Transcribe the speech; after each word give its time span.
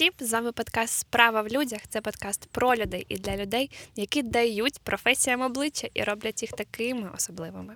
всім! 0.00 0.12
З 0.20 0.32
вами 0.32 0.52
подкаст 0.52 0.98
Справа 0.98 1.42
в 1.42 1.48
людях. 1.48 1.80
Це 1.88 2.00
подкаст 2.00 2.48
про 2.50 2.76
людей 2.76 3.06
і 3.08 3.16
для 3.16 3.36
людей, 3.36 3.70
які 3.96 4.22
дають 4.22 4.78
професіям 4.78 5.40
обличчя 5.40 5.88
і 5.94 6.02
роблять 6.02 6.42
їх 6.42 6.52
такими 6.52 7.10
особливими. 7.16 7.74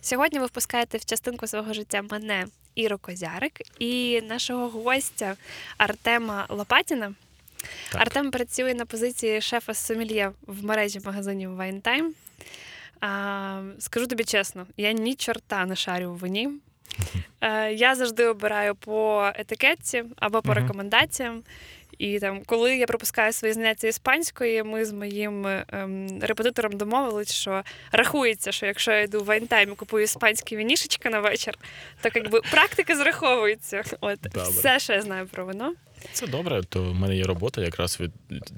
Сьогодні 0.00 0.38
ви 0.38 0.46
впускаєте 0.46 0.98
в 0.98 1.04
частинку 1.04 1.46
свого 1.46 1.72
життя 1.72 2.02
мене, 2.10 2.46
Іру 2.74 2.98
Козярик, 2.98 3.60
і 3.78 4.20
нашого 4.20 4.68
гостя 4.68 5.36
Артема 5.76 6.46
Лопатіна. 6.48 7.14
Так. 7.92 8.02
Артем 8.02 8.30
працює 8.30 8.74
на 8.74 8.86
позиції 8.86 9.40
шефа 9.40 9.74
сомельє 9.74 10.32
в 10.46 10.64
мережі 10.64 11.00
магазинів. 11.04 11.50
А, 13.00 13.62
скажу 13.78 14.06
тобі 14.06 14.24
чесно, 14.24 14.66
я 14.76 14.92
ні 14.92 15.14
чорта 15.14 15.66
не 15.66 15.76
шарю 15.76 16.12
в 16.12 16.18
вині. 16.18 16.50
Е, 17.40 17.72
Я 17.72 17.94
завжди 17.94 18.26
обираю 18.26 18.74
по 18.74 19.30
етикетці 19.34 20.04
або 20.16 20.42
по 20.42 20.54
рекомендаціям. 20.54 21.42
І 21.98 22.18
там, 22.18 22.40
коли 22.46 22.76
я 22.76 22.86
пропускаю 22.86 23.32
свої 23.32 23.54
заняття 23.54 23.88
іспанської, 23.88 24.62
ми 24.62 24.84
з 24.84 24.92
моїм 24.92 25.46
ем, 25.68 26.18
репетитором 26.22 26.72
домовились, 26.76 27.32
що 27.32 27.62
рахується, 27.92 28.52
що 28.52 28.66
якщо 28.66 28.92
я 28.92 29.00
йду 29.00 29.20
в 29.20 29.24
WineTime 29.24 29.72
і 29.72 29.74
купую 29.74 30.04
іспанські 30.04 30.56
вінішечки 30.56 31.08
на 31.10 31.20
вечір, 31.20 31.54
то 32.02 32.08
якби 32.14 32.40
практика 32.40 32.96
зраховується. 32.96 33.82
От 34.00 34.18
Добре. 34.22 34.42
все, 34.50 34.78
що 34.78 34.92
я 34.92 35.02
знаю 35.02 35.26
про 35.26 35.44
вино. 35.44 35.72
Це 36.12 36.26
добре, 36.26 36.62
то 36.68 36.82
в 36.82 36.94
мене 36.94 37.16
є 37.16 37.24
робота 37.24 37.60
якраз 37.60 38.00
від 38.00 38.12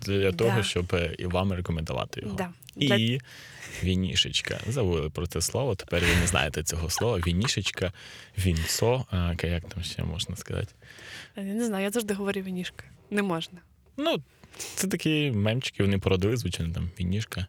для 0.07 0.33
того, 0.33 0.57
Да. 0.57 0.63
щоб 0.63 0.95
е, 0.95 1.15
і 1.19 1.27
вам 1.27 1.53
рекомендувати 1.53 2.21
його. 2.21 2.35
Да. 2.37 2.49
Для- 2.77 2.97
І 2.97 3.21
вінішечка. 3.85 4.61
Забули 4.69 5.11
про 5.11 5.27
це 5.27 5.41
слово. 5.41 5.75
Тепер 5.75 6.01
ви 6.03 6.21
не 6.21 6.27
знаєте 6.27 6.63
цього 6.63 6.91
слова. 6.91 7.19
Вінішечка, 7.27 7.93
вінцо. 8.39 9.05
А, 9.11 9.35
як 9.43 9.69
там 9.69 9.83
ще 9.83 10.05
можна 10.05 10.37
сказати? 10.37 10.75
Я 11.37 11.43
не 11.43 11.67
знаю, 11.67 11.85
я 11.85 11.91
завжди 11.91 12.15
говорю 12.15 12.41
вінішка. 12.41 12.85
Не 13.11 13.23
можна. 13.23 13.59
Ну, 13.97 14.17
це 14.75 14.89
такі 14.89 15.31
мемчики, 15.31 15.83
вони 15.83 15.99
породили, 15.99 16.37
звичайно, 16.37 16.75
там 16.75 16.91
вінішка. 17.01 17.47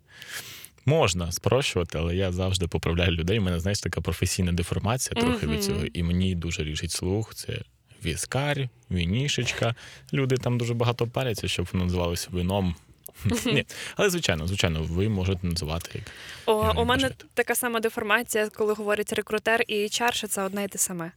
Можна 0.85 1.31
спрощувати, 1.31 1.97
але 1.97 2.15
я 2.15 2.31
завжди 2.31 2.67
поправляю 2.67 3.11
людей. 3.11 3.39
У 3.39 3.41
мене, 3.41 3.59
знаєш, 3.59 3.79
така 3.79 4.01
професійна 4.01 4.51
деформація 4.51 5.21
трохи 5.21 5.45
Мгм. 5.45 5.55
від 5.55 5.63
цього, 5.63 5.85
і 5.85 6.03
мені 6.03 6.35
дуже 6.35 6.63
ріжить 6.63 6.91
слух. 6.91 7.35
Це 7.35 7.61
віскар, 8.05 8.69
вінішечка. 8.91 9.75
Люди 10.13 10.37
там 10.37 10.57
дуже 10.57 10.73
багато 10.73 11.07
паряться, 11.07 11.47
щоб 11.47 11.67
воно 11.73 11.85
називалося 11.85 12.27
вином. 12.31 12.75
Ні, 13.45 13.65
але 13.95 14.09
звичайно, 14.09 14.47
звичайно, 14.47 14.83
ви 14.83 15.09
можете 15.09 15.47
називати 15.47 15.91
як 15.93 16.03
О, 16.45 16.81
у 16.81 16.85
мене 16.85 17.11
така 17.33 17.55
сама 17.55 17.79
деформація, 17.79 18.49
коли 18.49 18.73
говорить 18.73 19.13
рекрутер 19.13 19.63
і 19.67 19.75
HR, 19.75 20.13
що 20.13 20.27
це 20.27 20.43
одне 20.43 20.63
і 20.63 20.67
те 20.67 20.77
саме. 20.77 21.11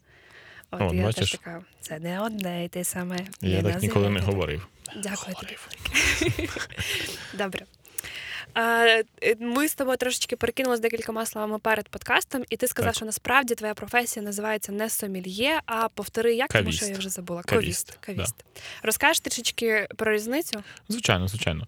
От 0.70 0.80
О, 0.80 0.94
я 0.94 1.02
бачиш? 1.02 1.30
теж 1.30 1.40
така, 1.40 1.62
це 1.80 1.98
не 1.98 2.20
одне 2.20 2.64
і 2.64 2.68
те 2.68 2.84
саме. 2.84 3.16
я 3.40 3.62
так 3.62 3.82
ніколи 3.82 4.08
не 4.10 4.20
говорив. 4.20 4.66
Дякую 4.96 5.36
тобі. 5.36 5.56
Говорив. 6.20 6.68
Добре. 7.38 7.64
Е, 8.56 9.04
Ми 9.40 9.68
з 9.68 9.74
тобою 9.74 9.96
трошечки 9.96 10.36
перекинулися 10.36 10.82
декількома 10.82 11.26
словами 11.26 11.58
перед 11.58 11.88
подкастом, 11.88 12.42
і 12.50 12.56
ти 12.56 12.68
сказав, 12.68 12.88
Так. 12.90 12.96
що 12.96 13.04
насправді 13.06 13.54
твоя 13.54 13.74
професія 13.74 14.24
називається 14.24 14.72
не 14.72 14.90
сомільє, 14.90 15.60
а 15.66 15.88
повтори 15.88 16.34
як, 16.34 16.52
тому 16.52 16.72
що 16.72 16.86
я 16.86 16.94
вже 16.98 17.08
забула. 17.08 17.42
Кавіст, 17.42 17.90
Кавіст. 18.00 18.00
Кавіст. 18.00 18.34
Розкажеш 18.82 19.20
трішечки 19.20 19.88
про 19.96 20.12
різницю? 20.12 20.62
Звичайно, 20.88 21.28
звичайно. 21.28 21.66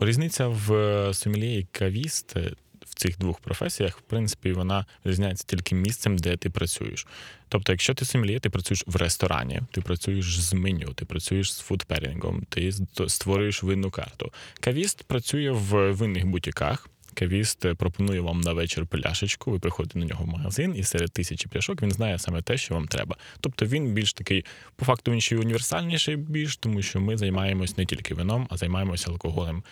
Різниця 0.00 0.48
в 0.48 0.72
е, 0.74 1.14
сомельє 1.14 1.58
і 1.58 1.66
кавіст 1.72 2.36
е, 2.36 2.52
в 2.90 2.94
цих 2.94 3.18
двох 3.18 3.40
професіях, 3.40 3.98
в 3.98 4.00
принципі, 4.00 4.52
вона 4.52 4.86
різняється 5.04 5.44
тільки 5.46 5.74
місцем, 5.74 6.18
де 6.18 6.36
ти 6.36 6.50
працюєш. 6.50 7.06
Тобто, 7.48 7.72
якщо 7.72 7.94
ти 7.94 8.04
сомельє, 8.04 8.40
ти 8.40 8.50
працюєш 8.50 8.84
в 8.86 8.96
ресторані, 8.96 9.60
ти 9.72 9.80
працюєш 9.80 10.40
з 10.40 10.52
меню, 10.52 10.92
ти 10.94 11.04
працюєш 11.04 11.52
з 11.52 11.60
фудперінгом, 11.60 12.42
ти 12.48 12.72
створюєш 13.08 13.62
винну 13.62 13.90
карту. 13.90 14.32
Кавіст 14.60 15.02
працює 15.02 15.50
в 15.50 15.92
винних 15.92 16.26
бутіках. 16.26 16.88
Кавіст 17.14 17.64
е, 17.64 17.74
пропонує 17.74 18.20
вам 18.20 18.40
на 18.40 18.52
вечір 18.52 18.86
пляшечку, 18.86 19.50
ви 19.50 19.58
приходите 19.58 19.98
на 19.98 20.04
нього 20.04 20.24
в 20.24 20.28
магазин, 20.28 20.74
і 20.76 20.82
серед 20.82 21.12
тисячі 21.12 21.48
пляшок 21.48 21.82
він 21.82 21.90
знає 21.90 22.18
саме 22.18 22.42
те, 22.42 22.56
що 22.56 22.74
вам 22.74 22.88
треба. 22.88 23.16
Тобто 23.40 23.66
він 23.66 23.92
більш 23.92 24.12
такий, 24.12 24.44
по 24.76 24.84
факту, 24.84 25.10
він 25.10 25.20
ще 25.20 25.36
універсальніший 25.36 26.16
більш, 26.16 26.56
тому 26.56 26.82
що 26.82 27.00
ми 27.00 27.16
займаємось 27.16 27.76
не 27.76 27.86
тільки 27.86 28.14
вином, 28.14 28.46
а 28.50 28.56
займаємося 28.56 29.10
алкоголем 29.10 29.62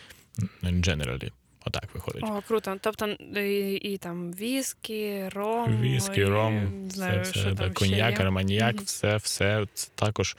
generally. 0.63 1.31
Отак 1.69 1.95
виходить. 1.95 2.23
О, 2.25 2.43
круто. 2.49 2.77
Тобто 2.81 3.07
і, 3.41 3.75
і 3.75 3.97
там 3.99 4.33
віскі, 4.33 5.29
ром. 5.35 5.81
Віскі, 5.83 6.21
і, 6.21 6.25
ром, 6.25 6.85
не 6.85 6.91
знаю, 6.91 7.23
все, 7.23 7.33
що 7.41 7.71
коньяк, 7.75 8.21
арманіяк, 8.21 8.75
Мгм. 8.75 8.85
все, 8.85 9.17
все 9.17 9.67
це 9.75 9.89
також. 9.95 10.37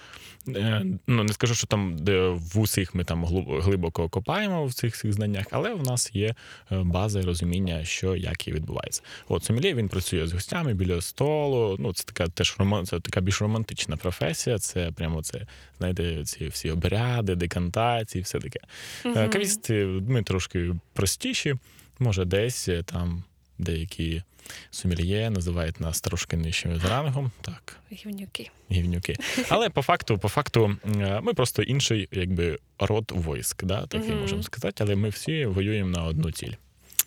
е, 0.48 0.86
Ну, 1.08 1.24
не 1.24 1.34
скажу, 1.34 1.56
що 1.56 1.68
там 1.68 1.96
де 2.00 2.28
в 2.30 2.60
усіх 2.60 2.96
ми 2.96 3.04
там 3.04 3.26
глибоко 3.62 4.10
копаємо 4.10 4.66
в 4.66 4.74
цих 4.74 4.94
всіх 4.96 5.14
знаннях, 5.14 5.46
але 5.52 5.74
в 5.74 5.84
нас 5.84 6.12
є 6.14 6.28
е, 6.28 6.36
база 6.78 7.20
і 7.20 7.24
розуміння, 7.24 7.84
що 7.86 8.16
як 8.16 8.48
і 8.48 8.52
відбувається. 8.52 9.02
От 9.28 9.44
сомельє 9.44 9.74
він 9.74 9.90
працює 9.90 10.28
з 10.28 10.34
гостями 10.34 10.74
біля 10.74 11.02
столу. 11.02 11.76
Ну, 11.80 11.94
це 11.94 12.04
така 12.04 12.28
теж 12.28 12.56
роман, 12.60 12.86
це 12.86 13.00
така 13.00 13.22
більш 13.22 13.42
романтична 13.42 13.98
професія. 13.98 14.58
Це 14.60 14.92
прямо 14.92 15.22
це, 15.24 15.42
знаєте, 15.78 16.24
ці 16.26 16.48
всі 16.48 16.72
обряди, 16.72 17.36
декантації, 17.36 18.22
все 18.22 18.40
таке. 18.40 18.60
Е, 19.06 19.10
Мгм. 19.10 19.30
Кавісти 19.30 19.86
ми 19.86 20.24
трошки 20.24 20.72
простіші. 21.20 21.56
Може, 22.00 22.26
десь 22.26 22.68
е, 22.70 22.84
там 22.84 23.24
деякі 23.58 24.24
сомельє 24.72 25.30
називають 25.30 25.80
нас 25.80 26.02
трошки 26.02 26.38
нижчими 26.38 26.80
за 26.80 26.90
рангом, 26.90 27.32
так, 27.42 27.78
Гівнюки. 27.92 28.50
гівнюки. 28.72 29.16
Але 29.50 29.70
по 29.70 29.82
факту, 29.82 30.18
по 30.18 30.30
факту, 30.30 30.78
е, 30.86 31.22
ми 31.22 31.34
просто 31.34 31.62
інший, 31.62 32.08
якби 32.12 32.60
род 32.80 33.12
войск, 33.16 33.64
да, 33.64 33.86
такий 33.88 34.10
Мгм. 34.10 34.20
можемо 34.22 34.44
сказати, 34.44 34.84
але 34.84 34.96
ми 34.96 35.10
всі 35.10 35.46
воюємо 35.46 35.90
на 35.90 36.04
одну 36.06 36.32
ціль. 36.32 36.54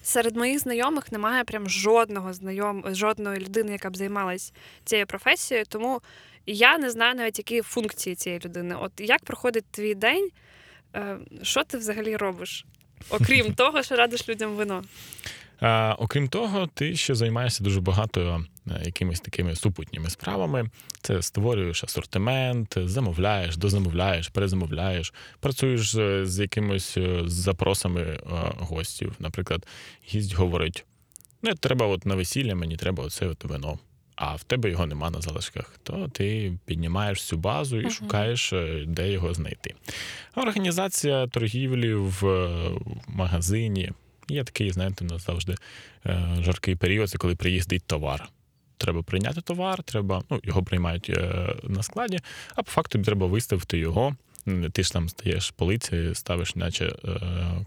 Серед 0.03 0.37
моїх 0.37 0.59
знайомих 0.59 1.13
немає 1.13 1.45
прям 1.45 1.69
жодного 1.69 2.33
знайом, 2.33 2.85
жодної 2.95 3.41
людини, 3.41 3.73
яка 3.73 3.91
б 3.91 3.97
займалась 3.97 4.53
цією 4.85 5.07
професією, 5.07 5.67
тому 5.69 6.01
я 6.47 6.79
не 6.79 6.91
знаю 6.91 7.15
навіть, 7.15 7.39
які 7.39 7.63
функції 7.63 8.17
цієї 8.17 8.41
людини. 8.45 8.77
От 8.81 8.93
як 8.99 9.25
проходить 9.25 9.65
твій 9.71 9.95
день, 9.95 10.29
Е, 10.97 11.19
що 11.43 11.65
ти 11.65 11.79
взагалі 11.79 12.17
робиш? 12.17 12.65
Окрім 13.11 13.55
того, 13.55 13.83
що 13.83 13.97
радиш 13.97 14.29
людям 14.29 14.57
вино. 14.57 14.85
А, 15.61 15.97
окрім 15.99 16.29
того, 16.29 16.69
ти 16.75 16.97
ще 16.97 17.15
займаєшся 17.15 17.65
дуже 17.65 17.81
багато 17.81 18.45
е, 18.71 18.83
якимись 18.85 19.21
такими 19.21 19.57
супутніми 19.57 20.11
справами. 20.11 20.71
Це 21.03 21.23
створюєш 21.23 21.85
асортимент, 21.85 22.75
замовляєш, 22.79 23.57
дозамовляєш, 23.57 24.29
перезамовляєш, 24.29 25.15
працюєш 25.41 25.91
з, 25.91 26.27
з 26.27 26.39
якимись 26.39 26.97
е, 26.97 27.23
запросами 27.27 28.01
е, 28.01 28.21
гостів. 28.59 29.15
Наприклад, 29.19 29.67
гість 30.09 30.35
говорить: 30.35 30.85
не 31.43 31.55
треба 31.55 31.87
от 31.87 32.07
на 32.07 32.15
весілля, 32.15 32.55
мені 32.55 32.77
треба 32.77 33.05
оце 33.05 33.27
от 33.27 33.45
вино. 33.45 33.79
А 34.17 34.35
в 34.35 34.45
тебе 34.45 34.71
його 34.71 34.87
нема 34.87 35.11
на 35.11 35.21
залишках, 35.21 35.79
то 35.83 36.09
ти 36.09 36.53
піднімаєш 36.65 37.23
цю 37.23 37.37
базу 37.37 37.77
і 37.77 37.81
Мгм. 37.81 37.91
шукаєш, 37.91 38.53
е, 38.53 38.85
де 38.87 39.13
його 39.13 39.35
знайти. 39.35 39.75
Організація 40.35 41.27
торгівлі 41.27 41.95
в 41.95 42.27
е, 42.27 42.71
магазині 43.09 43.93
є 44.29 44.45
такий, 44.45 44.71
знаєте, 44.71 45.05
у 45.05 45.09
нас 45.09 45.27
завжди 45.27 45.55
е, 46.07 46.37
жаркий 46.41 46.77
період, 46.77 47.11
це 47.11 47.19
коли 47.19 47.35
приїздить 47.35 47.83
товар. 47.87 48.29
Треба 48.77 49.03
прийняти 49.03 49.41
товар, 49.41 49.83
треба, 49.83 50.23
ну, 50.31 50.41
його 50.43 50.63
приймають 50.63 51.11
на 51.63 51.83
складі, 51.83 52.19
а 52.55 52.63
по 52.63 52.71
факту 52.71 52.99
треба 53.03 53.27
виставити 53.27 53.79
його. 53.79 54.17
Ти 54.73 54.83
ж 54.83 54.93
там 54.93 55.09
стаєш 55.09 55.51
полиці, 55.51 56.15
ставиш, 56.15 56.57
наче 56.57 56.93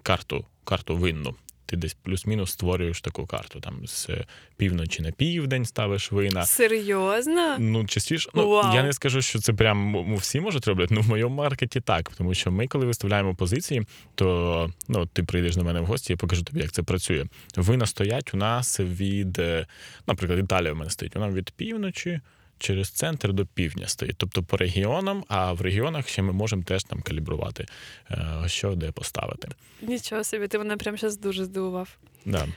карту, 0.03 0.45
карту 0.63 0.97
винну. 0.97 1.35
Ти 1.65 1.77
десь 1.77 1.93
плюс-мінус 1.93 2.51
створюєш 2.51 3.01
таку 3.01 3.25
карту. 3.25 3.59
Там 3.59 3.87
з 3.87 4.09
півночі 4.57 5.01
на 5.01 5.11
південь 5.11 5.65
ставиш 5.65 6.11
вина. 6.11 6.45
Серйозно? 6.45 7.55
Ну, 7.59 7.85
частіше, 7.85 8.29
ну 8.33 8.49
Вау. 8.49 8.75
я 8.75 8.83
не 8.83 8.93
скажу, 8.93 9.21
що 9.21 9.39
це 9.39 9.53
прям 9.53 10.15
всі 10.15 10.39
можуть 10.39 10.67
робити. 10.67 10.95
Ну, 10.95 11.01
в 11.01 11.09
моєму 11.09 11.35
маркеті 11.35 11.79
так. 11.79 12.11
Тому 12.17 12.33
що 12.33 12.51
ми, 12.51 12.67
коли 12.67 12.85
виставляємо 12.85 13.35
позиції, 13.35 13.85
то 14.15 14.69
ну, 14.87 15.05
ти 15.05 15.23
прийдеш 15.23 15.55
до 15.55 15.63
мене 15.63 15.79
в 15.81 15.85
гості, 15.85 16.13
я 16.13 16.17
покажу 16.17 16.43
тобі, 16.43 16.59
як 16.59 16.71
це 16.71 16.83
працює. 16.83 17.25
Вина 17.55 17.85
стоять 17.85 18.33
у 18.33 18.37
нас 18.37 18.79
від, 18.79 19.39
е, 19.39 19.65
наприклад, 20.07 20.39
Італія 20.39 20.73
в 20.73 20.75
мене 20.75 20.91
стоїть. 20.91 21.15
Вона 21.15 21.29
від 21.29 21.51
півночі. 21.51 22.19
Через 22.59 22.89
центр 22.89 23.33
до 23.33 23.45
півдня 23.45 23.87
стоїть, 23.87 24.15
тобто 24.17 24.43
по 24.43 24.57
регіонам, 24.57 25.23
а 25.27 25.53
в 25.53 25.61
регіонах 25.61 26.07
ще 26.07 26.21
ми 26.21 26.33
можемо 26.33 26.63
теж 26.63 26.83
там 26.83 27.01
калібрувати, 27.01 27.65
е, 28.11 28.43
що 28.47 28.75
де 28.75 28.91
поставити. 28.91 29.47
Нічого 29.81 30.23
собі, 30.23 30.47
ти 30.47 30.57
мене 30.57 30.77
прямо 30.77 30.97
зараз 30.97 31.17
дуже 31.17 31.45
здивував. 31.45 31.97
Да. 32.25 32.47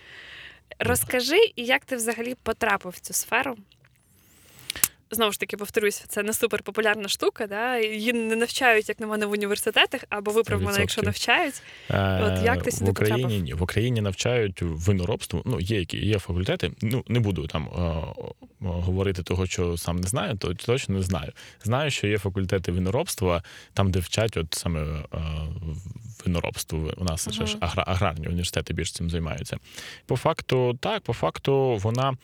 Розкажи, 0.78 1.38
як 1.56 1.84
ти 1.84 1.96
взагалі 1.96 2.34
потрапив 2.42 2.92
в 2.92 3.00
цю 3.00 3.14
сферу? 3.14 3.56
Знову 5.10 5.32
ж 5.32 5.40
таки 5.40 5.56
повторюсь, 5.56 6.04
це 6.08 6.22
не 6.22 6.32
супер 6.32 6.62
популярна 6.62 7.08
штука. 7.08 7.46
Да? 7.46 7.76
Її 7.78 8.12
не 8.12 8.36
навчають, 8.36 8.88
як 8.88 9.00
на 9.00 9.06
мене, 9.06 9.26
в 9.26 9.30
університетах, 9.30 10.04
або 10.08 10.30
виправ 10.30 10.62
мене, 10.62 10.80
якщо 10.80 11.02
навчають. 11.02 11.62
Е, 11.90 12.20
От 12.22 12.44
як 12.44 12.62
ти 12.62 12.70
сюди 12.70 12.84
в 12.84 12.90
Україні 12.90 13.22
потрапив? 13.22 13.42
ні. 13.44 13.54
В 13.54 13.62
Україні 13.62 14.00
навчають 14.00 14.58
виноробству. 14.62 15.42
Ну, 15.44 15.60
є 15.60 15.78
які 15.78 16.06
є 16.06 16.18
факультети. 16.18 16.70
Ну 16.82 17.04
не 17.08 17.20
буду 17.20 17.46
там 17.46 17.68
е, 17.68 17.92
говорити 18.60 19.22
того, 19.22 19.46
що 19.46 19.76
сам 19.76 19.96
не 19.96 20.06
знаю, 20.08 20.36
то 20.36 20.54
точно 20.54 20.94
не 20.94 21.02
знаю. 21.02 21.32
Знаю, 21.64 21.90
що 21.90 22.06
є 22.06 22.18
факультети 22.18 22.72
виноробства, 22.72 23.42
там, 23.74 23.90
де 23.90 23.98
вчать, 23.98 24.36
от 24.36 24.54
саме 24.54 24.80
е, 24.82 25.18
виноробству. 26.24 26.92
У 26.96 27.04
нас 27.04 27.28
Ага. 27.28 27.46
ж 27.46 27.56
агра- 27.58 27.84
аграрні 27.86 28.26
університети 28.26 28.74
більш 28.74 28.92
цим 28.92 29.10
займаються. 29.10 29.56
По 30.06 30.16
факту, 30.16 30.78
так, 30.80 31.02
по 31.02 31.12
факту, 31.12 31.76
вона. 31.76 32.16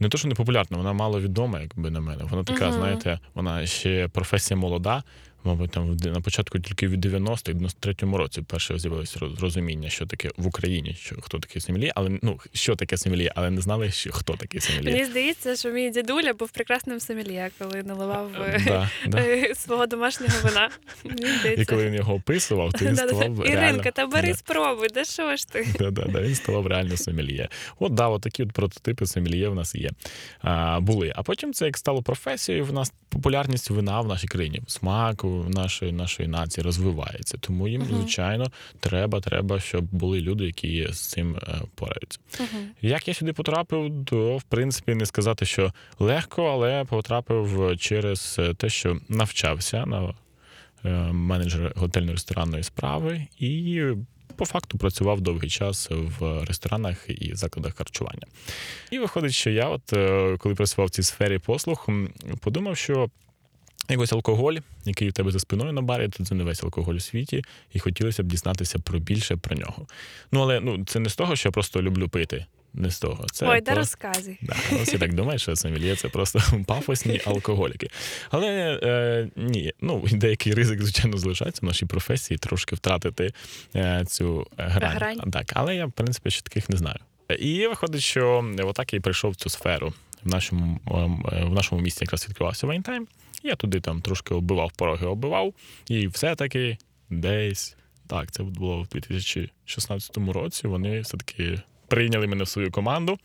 Не 0.00 0.08
то, 0.08 0.18
що 0.18 0.28
не 0.28 0.34
популярна, 0.34 0.76
вона 0.78 0.92
мало 0.92 1.20
відома, 1.20 1.60
якби 1.60 1.90
на 1.90 2.00
мене. 2.00 2.24
Вона 2.30 2.44
така, 2.44 2.68
Мгм. 2.68 2.74
знаєте, 2.78 3.20
вона 3.34 3.66
ще 3.66 4.08
професія 4.08 4.60
молода. 4.60 5.02
Мабуть, 5.46 5.70
там 5.70 5.96
на 5.96 6.20
початку 6.20 6.58
тільки 6.58 6.88
від 6.88 7.06
90-х, 7.06 7.52
93-му 7.52 8.16
році 8.18 8.42
перше 8.42 8.78
з'явилося 8.78 9.20
розуміння, 9.40 9.88
що 9.88 10.06
таке 10.06 10.30
в 10.36 10.46
Україні, 10.46 10.96
що 11.00 11.16
хто 11.20 11.38
такий 11.38 11.62
сомельє, 11.62 11.92
але 11.94 12.10
ну 12.22 12.40
що 12.52 12.76
таке 12.76 12.96
сомельє, 12.96 13.32
але 13.34 13.50
не 13.50 13.60
знали, 13.60 13.90
що 13.90 14.12
хто 14.12 14.32
такий 14.36 14.60
сомельє. 14.60 14.92
Мені 14.92 15.04
здається, 15.04 15.56
що 15.56 15.70
мій 15.70 15.90
дідуля 15.90 16.32
був 16.32 16.50
прекрасним 16.50 17.00
сомельє, 17.00 17.50
коли 17.58 17.82
наливав 17.82 18.30
е, 18.40 18.62
Да, 18.66 18.90
да. 19.06 19.18
е, 19.18 19.54
свого 19.54 19.86
домашнього 19.86 20.32
вина. 20.44 20.70
І 21.56 21.64
коли 21.64 21.86
він 21.86 21.94
його 21.94 22.14
описував, 22.14 22.72
то 22.72 22.84
він 22.84 22.94
Да-да-да. 22.94 23.20
реально... 23.20 23.44
Іринка, 23.44 23.90
та 23.90 24.06
бери 24.06 24.28
Да. 24.28 24.34
спробуй, 24.34 24.88
да 24.94 25.04
що 25.04 25.36
ж 25.36 25.48
ти? 25.48 25.66
Да, 25.78 25.90
да, 25.90 26.04
да, 26.04 26.20
він 26.20 26.34
ставав 26.34 26.66
реально 26.66 26.96
сомельє. 26.96 27.48
От 27.78 27.94
да, 27.94 28.08
от 28.08 28.22
такі 28.22 28.42
от 28.42 28.52
прототипи 28.52 29.06
сомельє 29.06 29.48
в 29.48 29.54
нас 29.54 29.74
є. 29.74 29.90
А, 30.40 30.80
були. 30.80 31.12
А 31.16 31.22
потім 31.22 31.52
це 31.52 31.66
як 31.66 31.76
стало 31.76 32.02
професією, 32.02 32.64
в 32.64 32.72
нас 32.72 32.92
популярність 33.08 33.70
вина 33.70 34.00
в 34.00 34.06
нашій 34.06 34.26
країні, 34.28 34.62
смак 34.66 35.24
у 35.24 35.35
нашої, 35.44 35.92
нашої 35.92 36.28
нації 36.28 36.64
розвивається. 36.64 37.38
Тому 37.40 37.68
їм, 37.68 37.80
Мгм. 37.80 37.90
звичайно, 37.90 38.50
треба, 38.80 39.20
треба, 39.20 39.60
щоб 39.60 39.84
були 39.84 40.20
люди, 40.20 40.44
які 40.44 40.88
з 40.92 41.00
цим 41.00 41.36
е, 41.36 41.60
пораються. 41.74 42.18
Мгм. 42.40 42.66
Як 42.82 43.08
я 43.08 43.14
сюди 43.14 43.32
потрапив, 43.32 44.04
то 44.06 44.36
в 44.36 44.42
принципі 44.42 44.94
не 44.94 45.06
сказати, 45.06 45.46
що 45.46 45.72
легко, 45.98 46.44
але 46.44 46.84
потрапив 46.84 47.76
через 47.78 48.40
те, 48.56 48.68
що 48.68 48.98
навчався 49.08 49.86
на 49.86 50.14
е, 50.84 50.90
менеджера 51.12 51.72
готельно-ресторанної 51.76 52.62
справи 52.62 53.26
і. 53.38 53.82
По 54.36 54.44
факту 54.46 54.78
працював 54.78 55.20
довгий 55.20 55.50
час 55.50 55.88
в 55.90 56.44
ресторанах 56.44 57.04
і 57.08 57.34
закладах 57.34 57.76
харчування. 57.76 58.26
І 58.90 58.98
виходить, 58.98 59.32
що 59.32 59.50
я, 59.50 59.68
от 59.68 59.92
е, 59.92 60.36
коли 60.38 60.54
працював 60.54 60.86
в 60.86 60.90
цій 60.90 61.02
сфері 61.02 61.38
послуг, 61.38 61.88
подумав, 62.40 62.76
що 62.76 63.10
якось 63.88 64.12
алкоголь, 64.12 64.54
який 64.84 65.08
у 65.08 65.12
тебе 65.12 65.30
за 65.30 65.38
спиною 65.38 65.72
на 65.72 65.82
барі, 65.82 66.08
то 66.08 66.24
це 66.24 66.34
не 66.34 66.44
весь 66.44 66.62
алкоголь 66.62 66.94
у 66.94 67.00
світі, 67.00 67.44
і 67.72 67.78
хотілося 67.78 68.22
б 68.22 68.26
дізнатися 68.26 68.78
про 68.78 68.98
більше 68.98 69.36
про 69.36 69.56
нього. 69.56 69.86
Ну 70.32 70.40
але 70.40 70.60
ну 70.60 70.84
це 70.84 71.00
не 71.00 71.08
з 71.08 71.16
того, 71.16 71.36
що 71.36 71.48
я 71.48 71.52
просто 71.52 71.82
люблю 71.82 72.08
пити. 72.08 72.46
Не 72.74 72.90
з 72.90 72.98
того. 72.98 73.26
Це 73.32 73.46
Ой, 73.46 73.60
да 73.60 73.72
просто- 73.74 73.98
розказуй. 74.08 74.38
Да, 74.42 74.54
всі 74.82 74.98
так 74.98 75.14
думають, 75.14 75.40
що 75.42 75.56
сомельє 75.56 75.96
це 75.96 76.08
просто 76.08 76.42
пафосні 76.66 77.20
алкоголіки. 77.26 77.88
Але 78.30 78.80
е, 78.82 79.28
ні, 79.36 79.72
ну 79.80 80.04
деякий 80.12 80.54
ризик, 80.54 80.82
звичайно, 80.82 81.18
залишається 81.18 81.60
в 81.62 81.64
нашій 81.64 81.86
професії 81.86 82.38
трошки 82.38 82.76
втратити 82.76 83.32
е, 83.76 84.04
цю 84.08 84.46
е, 84.58 84.64
грань. 84.68 84.96
Грань. 84.96 85.30
Так, 85.32 85.52
але 85.54 85.76
я, 85.76 85.86
в 85.86 85.92
принципі, 85.92 86.30
ще 86.30 86.42
таких 86.42 86.68
не 86.68 86.76
знаю. 86.76 86.98
І 87.38 87.66
виходить, 87.66 88.02
що 88.02 88.54
отак 88.58 88.92
я 88.92 88.96
і 88.96 89.00
прийшов 89.00 89.30
в 89.30 89.36
цю 89.36 89.50
сферу. 89.50 89.92
В 90.24 90.28
нашому, 90.28 90.80
ем, 90.86 91.26
е, 91.32 91.44
в 91.44 91.52
нашому 91.52 91.80
місті 91.80 92.04
якраз 92.04 92.28
відкривався 92.28 92.66
Winetime. 92.66 93.06
Я 93.42 93.56
туди 93.56 93.80
там 93.80 94.02
трошки 94.02 94.34
оббивав 94.34 94.72
пороги, 94.72 95.06
оббивав, 95.06 95.54
і 95.88 96.06
все-таки 96.06 96.78
десь. 97.10 97.76
Так, 98.06 98.30
це 98.32 98.42
було 98.42 98.82
в 98.82 98.88
2016 98.88 100.16
році. 100.16 100.66
Вони 100.66 101.00
все-таки 101.00 101.60
прийняли 101.88 102.26
мене 102.26 102.44
в 102.44 102.48
свою 102.48 102.70
команду. 102.70 103.18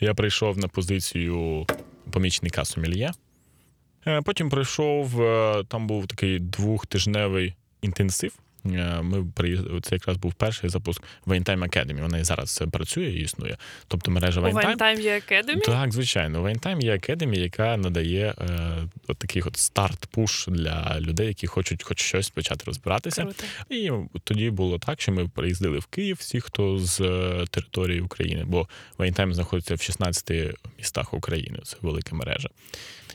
Я 0.00 0.14
прийшов 0.14 0.58
на 0.58 0.68
позицію 0.68 1.66
помічника 2.10 2.64
сомельє. 2.64 3.12
Е, 4.06 4.22
Потім 4.22 4.50
прийшов, 4.50 5.22
е, 5.22 5.64
там 5.68 5.86
був 5.86 6.06
такий 6.06 6.38
двохтижневий 6.38 7.54
інтенсив. 7.82 8.32
Е, 8.74 9.02
Ми 9.02 9.24
приїзд- 9.36 9.80
це 9.82 9.94
якраз 9.94 10.16
був 10.16 10.34
перший 10.34 10.70
запуск 10.70 11.02
Winetime 11.26 11.62
Academy. 11.64 12.02
Вона 12.02 12.18
і 12.18 12.24
зараз 12.24 12.62
працює 12.72 13.06
і 13.06 13.20
існує. 13.20 13.56
Тобто 13.88 14.10
мережа 14.10 14.40
Winetime. 14.40 15.00
Є 15.00 15.14
Academy? 15.16 15.60
Так, 15.60 15.92
звичайно. 15.92 16.42
Winetime 16.42 16.80
є 16.80 16.94
академія, 16.94 17.42
яка 17.42 17.76
надає 17.76 18.34
е, 18.38 18.76
от 19.08 19.18
такий 19.18 19.42
от 19.42 19.56
start 19.56 20.06
push 20.06 20.46
для 20.48 21.00
людей, 21.00 21.26
які 21.28 21.46
хочуть 21.46 21.82
хоч 21.82 22.00
щось 22.02 22.30
почати 22.30 22.64
розбиратися. 22.66 23.22
Круто. 23.22 23.44
І 23.70 23.90
тоді 24.24 24.50
було 24.50 24.78
так, 24.78 25.00
що 25.00 25.12
ми 25.12 25.28
приїздили 25.28 25.78
в 25.78 25.86
Київ, 25.86 26.16
всі, 26.20 26.40
хто 26.40 26.78
з 26.78 27.00
е, 27.00 27.44
території 27.50 28.00
України, 28.00 28.44
бо 28.46 28.68
Winetime 28.98 29.34
знаходиться 29.34 29.74
в 29.74 29.80
16 29.82 30.30
містах 30.78 31.14
України. 31.14 31.58
Це 31.64 31.76
велика 31.82 32.16
мережа. 32.16 32.48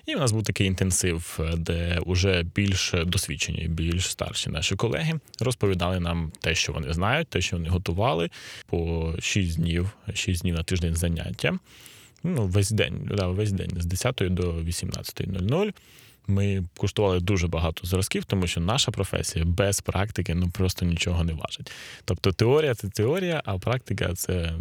І 0.06 0.16
у 0.16 0.20
нас 0.20 0.32
був 0.32 0.44
такий 0.44 0.68
інтенсив, 0.68 1.40
е, 1.40 1.58
де 1.58 2.00
вже 2.06 2.44
більш 2.44 2.94
досвідчені, 3.06 3.68
більш 3.68 4.12
старші 4.12 4.50
наші 4.50 4.76
колеги 4.76 5.20
розповідали 5.40 6.00
нам 6.00 6.32
те, 6.40 6.56
що 6.56 6.74
вони 6.74 6.94
знають, 6.94 7.28
те, 7.28 7.42
що 7.42 7.58
вони 7.58 7.70
готували 7.70 8.30
по 8.68 9.14
6 9.20 9.56
днів, 9.56 9.90
6 10.14 10.42
днів 10.42 10.56
на 10.56 10.64
тиждень 10.64 10.96
заняття. 10.96 11.60
Ну, 12.24 12.48
весь 12.48 12.72
день, 12.72 13.10
да, 13.16 13.28
весь 13.28 13.52
день 13.52 13.72
з 13.78 13.86
10 13.86 14.16
до 14.30 14.54
18.00. 14.54 15.74
Ми 16.28 16.64
куштували 16.78 17.20
дуже 17.20 17.48
багато 17.48 17.88
зразків, 17.88 18.26
тому 18.26 18.48
що 18.48 18.62
наша 18.62 18.92
професія 18.92 19.46
без 19.46 19.82
практики 19.82 20.36
ну 20.36 20.50
просто 20.50 20.86
нічого 20.86 21.24
не 21.24 21.34
важить. 21.34 21.72
Тобто 22.06 22.32
теорія 22.32 22.76
це 22.76 22.90
теорія, 22.90 23.42
а 23.46 23.58
практика 23.58 24.14
це, 24.14 24.54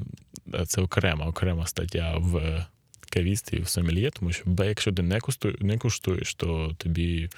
це 0.67 0.81
окрема, 0.81 1.27
окрема 1.27 1.67
стаття 1.67 2.15
в 2.19 2.67
кавісті 3.13 3.57
і 3.57 3.61
в 3.61 3.69
сомельє, 3.69 4.11
тому 4.11 4.33
що 4.33 4.45
якщо 4.59 4.93
ти 4.93 5.03
не 5.03 5.21
куштуєш, 5.21 5.57
не 5.61 5.79
куштуєш, 5.79 6.35
то 6.35 6.73
тобі 6.79 7.29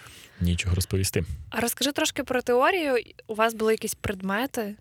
нічого 0.40 0.74
розповісти. 0.74 1.24
А 1.50 1.60
розкажи 1.60 1.92
трошки 1.92 2.24
про 2.24 2.42
теорію. 2.42 2.96
У 3.26 3.34
вас 3.34 3.54
були 3.54 3.72
якісь 3.72 3.94
предмети? 3.94 4.74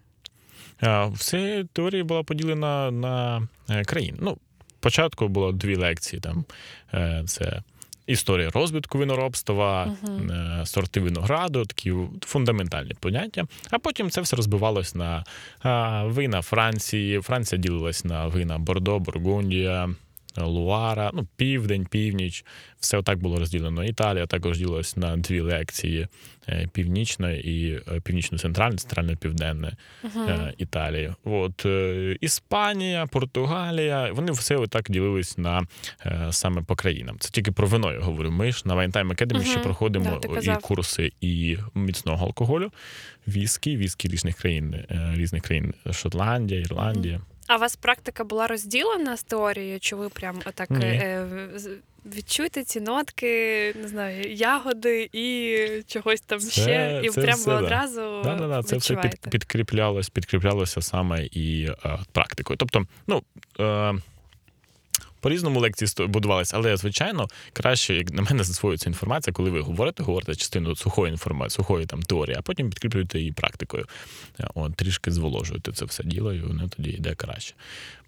А, 0.80 1.06
Все 1.06 1.66
теорія 1.74 2.04
була 2.04 2.24
поділена 2.24 2.92
на 2.92 3.48
е, 3.70 3.84
країни. 3.84 4.18
Ну, 4.22 4.38
спочатку 4.80 5.28
було 5.28 5.52
дві 5.52 5.76
лекції. 5.76 6.20
Там 6.20 6.46
е, 6.94 7.24
це 7.28 7.62
історія 8.08 8.50
розвитку 8.50 8.98
виноробства, 8.98 9.96
е, 10.32 10.66
сорти 10.66 11.00
винограду, 11.00 11.66
такі 11.66 11.94
фундаментальні 12.22 12.94
поняття. 13.00 13.46
А 13.70 13.80
потім 13.80 14.10
це 14.10 14.22
все 14.22 14.36
розбивалось 14.36 14.96
на 14.96 15.24
вина 16.06 16.42
Франції. 16.42 17.22
Франція 17.22 17.62
ділилась 17.62 18.06
на 18.06 18.28
вина 18.28 18.58
Бордо, 18.58 19.00
Бургундія. 19.00 19.90
Луара, 20.38 21.12
ну, 21.14 21.28
південь, 21.36 21.86
північ, 21.86 22.46
все 22.80 22.98
отак 22.98 23.20
було 23.20 23.40
розділено. 23.40 23.84
Італія 23.84 24.26
також 24.26 24.58
ділилась 24.58 24.98
на 24.98 25.18
дві 25.18 25.40
лекції: 25.40 26.08
е, 26.50 26.68
північна 26.74 27.32
і 27.32 27.82
е, 27.88 28.00
північно-центральна, 28.04 28.78
центрально-південне 28.78 29.72
е, 30.16 30.54
Італії. 30.58 31.14
От 31.24 31.66
Іспанія, 32.22 33.06
Португалія, 33.06 34.12
вони 34.12 34.32
все 34.32 34.56
отак 34.56 34.92
ділились 34.92 35.38
на 35.38 35.68
саме 36.32 36.62
по 36.62 36.76
країнам. 36.76 37.16
Це 37.20 37.30
тільки 37.30 37.52
про 37.52 37.68
вино 37.68 37.94
я 37.94 38.00
говорю. 38.00 38.32
Ми 38.32 38.52
ж 38.52 38.64
на 38.66 38.76
Winetime 38.76 39.12
Academy 39.12 39.44
ще 39.44 39.60
проходимо 39.60 40.20
Да, 40.22 40.54
і 40.54 40.58
курси 40.62 41.12
і 41.22 41.58
міцного 41.76 42.26
алкоголю, 42.26 42.72
віскі, 43.28 43.78
віскі 43.78 44.08
різних 44.08 44.36
країн, 44.36 44.76
різних 45.14 45.44
країн 45.44 45.74
Шотландія, 45.92 46.62
Ірландія. 46.62 47.22
А 47.48 47.56
у 47.56 47.60
вас 47.60 47.76
практика 47.76 48.24
була 48.24 48.48
розділена 48.48 49.18
з 49.18 49.24
теорією? 49.24 49.80
Чи 49.80 49.96
ви 49.96 50.10
прям 50.10 50.42
отак 50.46 50.72
е, 50.72 51.28
відчуєте 52.06 52.64
ці 52.64 52.82
нотки, 52.82 53.28
не 53.82 53.88
знаю, 53.88 54.34
ягоди 54.34 55.10
і 55.14 55.58
чогось 55.88 56.22
там 56.22 56.40
Це- 56.40 56.52
ще, 56.52 57.02
і 57.04 57.10
це 57.10 57.22
прямо 57.22 57.38
все, 57.38 57.54
одразу 57.54 58.22
Да, 58.24 58.36
да, 58.36 58.48
да, 58.48 58.64
це 58.64 58.78
все 58.78 58.96
під, 58.96 59.30
підкріплялось, 59.30 60.10
підкріплялося 60.10 60.82
саме 60.82 61.26
і 61.26 61.70
е, 61.86 62.00
практикою. 62.12 62.58
Тобто, 62.58 62.86
ну. 63.08 63.24
Е, 63.60 63.94
по-різному 65.24 65.60
лекції 65.60 65.88
сто- 65.88 66.08
будувалися, 66.08 66.58
але 66.58 66.78
звичайно 66.78 67.28
краще, 67.54 67.96
як 67.96 68.12
на 68.14 68.22
мене, 68.22 68.44
засвоюється 68.44 68.90
інформація, 68.90 69.34
коли 69.34 69.50
ви 69.50 69.60
говорите, 69.62 70.04
говорите 70.04 70.36
частину 70.36 70.76
сухої 70.76 71.12
інформації, 71.12 71.56
сухої 71.56 71.86
там 71.86 72.02
теорії, 72.04 72.36
а 72.40 72.42
потім 72.42 72.70
підкріплюєте 72.70 73.20
її 73.20 73.32
практикою. 73.32 73.86
Е, 74.40 74.48
От, 74.56 74.76
трішки 74.76 75.12
зволожуєте 75.12 75.72
це 75.72 75.86
все 75.86 76.04
діло, 76.04 76.34
і 76.34 76.42
воно 76.42 76.68
тоді 76.68 76.90
йде 76.90 77.16
краще. 77.16 77.54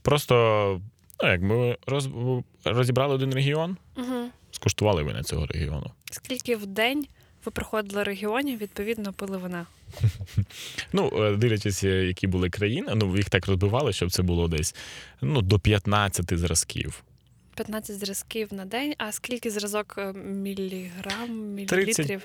Просто, 0.02 0.82
ну 1.24 1.30
як 1.30 1.42
ми 1.42 1.78
роз, 1.88 2.10
розібрали 2.66 3.16
один 3.16 3.34
регіон, 3.34 3.78
Угу. 3.98 4.30
скуштували 4.52 5.04
вина 5.04 5.24
цього 5.24 5.46
регіону. 5.46 5.92
Скільки 6.12 6.56
в 6.56 6.66
день 6.66 7.06
ви 7.46 7.52
проходили 7.52 8.04
регіонів, 8.04 8.60
відповідно, 8.60 9.14
пили 9.14 9.38
вина? 9.38 9.66
Ну, 10.94 11.12
е, 11.24 11.36
дивлячись, 11.36 11.84
е, 11.84 12.06
які 12.06 12.28
були 12.28 12.50
країни, 12.50 12.94
ну 12.96 13.18
їх 13.18 13.30
так 13.30 13.48
розбивали, 13.48 13.94
щоб 13.94 14.12
це 14.12 14.24
було 14.24 14.48
десь 14.48 14.76
ну, 15.22 15.42
до 15.42 15.60
15 15.60 16.38
зразків. 16.38 17.04
15 17.56 18.00
зразків 18.00 18.54
на 18.54 18.66
день. 18.66 18.94
А 18.98 19.12
скільки 19.12 19.50
зразок 19.52 19.96
е, 19.98 20.14
міліграм, 20.14 21.56
30, 21.68 21.78
мілілітрів? 22.10 22.22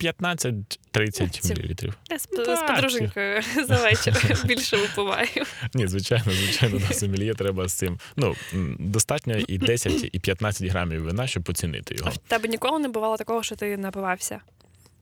15-30 0.00 1.28
Ці- 1.40 1.54
мл. 1.54 1.92
Я 2.10 2.18
з, 2.18 2.28
Ну, 2.32 2.44
з 2.56 2.60
подруженькою 2.60 3.42
за 3.68 3.76
вечір 3.76 4.40
більше 4.44 4.76
випиваю. 4.76 5.28
Ні, 5.74 5.86
звичайно, 5.86 6.24
звичайно, 6.32 6.78
на 6.78 6.94
сомельє 6.94 7.34
треба 7.34 7.68
з 7.68 7.72
цим. 7.72 7.98
Ну, 8.16 8.34
достатньо 8.78 9.34
і 9.48 9.58
10, 9.58 10.08
і 10.12 10.18
15 10.18 10.68
грамів 10.68 11.02
вина, 11.02 11.26
щоб 11.26 11.48
оцінити 11.48 11.94
А 11.94 11.98
його. 11.98 12.10
в 12.10 12.16
тебе 12.16 12.48
ніколи 12.48 12.78
не 12.78 12.88
бувало 12.88 13.16
такого, 13.16 13.42
що 13.42 13.56
ти 13.56 13.76
напивався? 13.76 14.40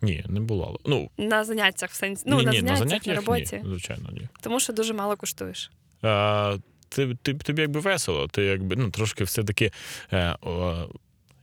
Ні, 0.02 0.24
не 0.28 0.40
було. 0.40 0.80
Ну, 0.84 1.10
На 1.18 1.44
заняттях 1.44 1.90
в 1.90 1.94
сенсі. 1.94 2.22
Ну, 2.26 2.38
ні, 2.38 2.44
на 2.44 2.50
ні, 2.52 2.58
заняттях, 2.60 3.06
на 3.06 3.12
на, 3.14 3.20
роботі. 3.20 3.56
ні, 3.56 3.68
звичайно, 3.68 4.08
ні. 4.12 4.28
Тому 4.40 4.60
що 4.60 4.72
дуже 4.72 4.94
мало 4.94 5.16
куштуєш. 5.16 5.70
А, 6.02 6.56
ти, 6.90 7.14
ти, 7.22 7.34
тобі 7.34 7.62
якби 7.62 7.80
весело, 7.80 8.28
ти 8.28 8.42
якби 8.42 8.76
ну, 8.76 8.90
трошки 8.90 9.24
все-таки. 9.24 9.72
Е, 10.12 10.36
о, 10.42 10.88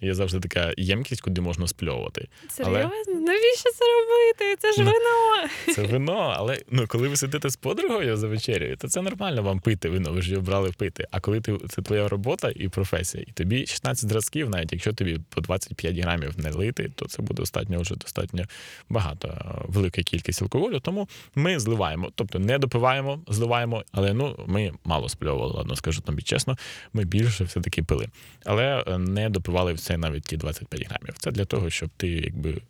є 0.02 0.14
завжди 0.14 0.40
така 0.40 0.74
ємкість, 0.78 1.22
куди 1.22 1.42
можна 1.42 1.68
спльовувати. 1.68 2.28
Серйозно? 2.50 2.90
Навіщо 3.08 3.70
це 3.72 3.86
робити? 3.86 4.56
Це 4.60 4.74
ж 4.74 4.80
Ну, 4.80 4.86
вино. 4.86 5.50
Це 5.76 5.82
вино, 5.82 6.34
але 6.38 6.62
ну, 6.72 6.88
коли 6.88 7.08
ви 7.08 7.16
сидите 7.16 7.50
з 7.50 7.56
подругою 7.56 8.18
за 8.18 8.28
вечерею, 8.28 8.78
то 8.78 8.88
це 8.88 9.02
нормально 9.02 9.44
вам 9.44 9.60
пити 9.60 9.90
вино, 9.90 10.12
ви 10.14 10.22
ж 10.22 10.32
його 10.32 10.44
брали 10.44 10.72
пити. 10.72 11.08
А 11.12 11.20
коли 11.20 11.42
ти 11.42 11.58
це 11.70 11.82
твоя 11.82 12.08
робота 12.08 12.52
і 12.56 12.68
професія, 12.68 13.26
і 13.28 13.32
тобі 13.32 13.66
16 13.66 14.10
зразків, 14.10 14.50
навіть 14.50 14.72
якщо 14.74 14.94
тобі 14.94 15.20
по 15.30 15.42
25 15.42 15.98
грамів 15.98 16.34
не 16.38 16.52
лити, 16.52 16.92
то 16.96 17.06
це 17.08 17.22
буде 17.22 17.38
достатньо 17.42 17.82
вже 17.82 17.96
достатньо 17.96 18.44
багато, 18.90 19.28
е, 19.28 19.62
велика 19.68 20.02
кількість 20.04 20.42
алкоголю. 20.42 20.80
Тому 20.80 21.10
ми 21.36 21.60
зливаємо, 21.60 22.12
тобто 22.16 22.40
не 22.40 22.60
допиваємо, 22.60 23.20
зливаємо, 23.28 23.84
але 23.92 24.14
ну 24.14 24.44
ми 24.48 24.72
мало 24.84 25.10
спльовували, 25.10 25.54
ладно, 25.54 25.76
скажу 25.76 26.02
тобі 26.02 26.22
чесно. 26.22 26.58
Ми 26.94 27.04
більше 27.04 27.44
все-таки 27.44 27.84
пили. 27.84 28.08
Але 28.46 28.84
е, 28.88 28.98
не 28.98 29.30
допивали 29.30 29.74
все 29.88 29.98
навіть 29.98 30.24
ті 30.24 30.38
25 30.38 30.88
грамів. 30.90 31.16
Це 31.18 31.32
для 31.32 31.46
того, 31.46 31.70
щоб 31.70 31.90
ти 31.98 32.08
якби 32.08 32.62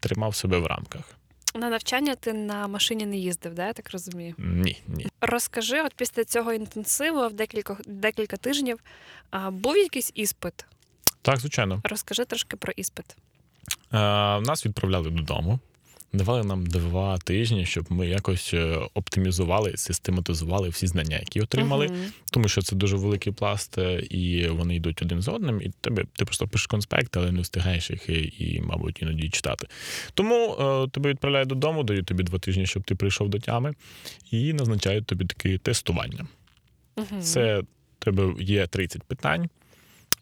тримав 0.00 0.34
себе 0.34 0.58
в 0.58 0.66
рамках. 0.66 1.02
На 1.54 1.70
навчання 1.70 2.14
ти 2.14 2.32
на 2.32 2.68
машині 2.68 3.06
не 3.06 3.16
їздив, 3.16 3.54
да? 3.54 3.66
я 3.66 3.72
так 3.72 3.90
розумію. 3.90 4.34
Ні, 4.38 4.82
ні. 4.88 5.06
Розкажи, 5.20 5.82
от 5.82 5.94
після 5.94 6.24
цього 6.24 6.52
інтенсиву 6.52 7.28
в 7.28 7.32
декілька, 7.32 7.76
декілька 7.86 8.36
тижнів 8.36 8.78
а, 9.30 9.50
був 9.50 9.76
якийсь 9.76 10.12
іспит. 10.14 10.66
Так, 11.22 11.40
звичайно. 11.40 11.80
Розкажи 11.84 12.24
трошки 12.24 12.56
про 12.56 12.72
іспит. 12.76 13.16
Е, 13.92 13.96
нас 14.40 14.66
відправляли 14.66 15.10
додому. 15.10 15.58
Давали 16.12 16.44
нам 16.44 16.66
два 16.66 17.18
тижні, 17.18 17.66
щоб 17.66 17.92
ми 17.92 18.08
якось 18.08 18.54
е, 18.54 18.78
оптимізували, 18.94 19.76
систематизували 19.76 20.68
всі 20.68 20.86
знання, 20.86 21.18
які 21.18 21.40
отримали, 21.40 21.86
Мгм. 21.88 22.12
тому 22.32 22.48
що 22.48 22.62
це 22.62 22.76
дуже 22.76 22.96
великий 22.96 23.32
пласт, 23.32 23.78
е, 23.78 24.00
і 24.10 24.48
вони 24.48 24.76
йдуть 24.76 25.02
один 25.02 25.22
з 25.22 25.28
одним, 25.28 25.62
і 25.62 25.70
тебе 25.80 26.04
ти 26.16 26.24
просто 26.24 26.48
пишеш 26.48 26.66
конспекти, 26.66 27.18
але 27.18 27.32
не 27.32 27.40
встигаєш 27.40 27.90
їх 27.90 28.08
і, 28.08 28.34
і 28.38 28.60
мабуть, 28.60 29.02
іноді 29.02 29.28
читати. 29.30 29.66
Тому 30.14 30.54
е, 30.60 30.88
тебе 30.88 31.10
відправляють 31.10 31.48
додому, 31.48 31.82
дають 31.82 32.06
тобі 32.06 32.22
два 32.22 32.38
тижні, 32.38 32.66
щоб 32.66 32.82
ти 32.82 32.94
прийшов 32.94 33.28
до 33.28 33.38
тями, 33.38 33.74
і 34.30 34.52
назначають 34.52 35.06
тобі 35.06 35.24
таке 35.24 35.58
тестування. 35.58 36.26
Мгм. 36.96 37.22
Це 37.22 37.62
тебе 37.98 38.34
є 38.40 38.66
30 38.66 39.02
питань 39.02 39.48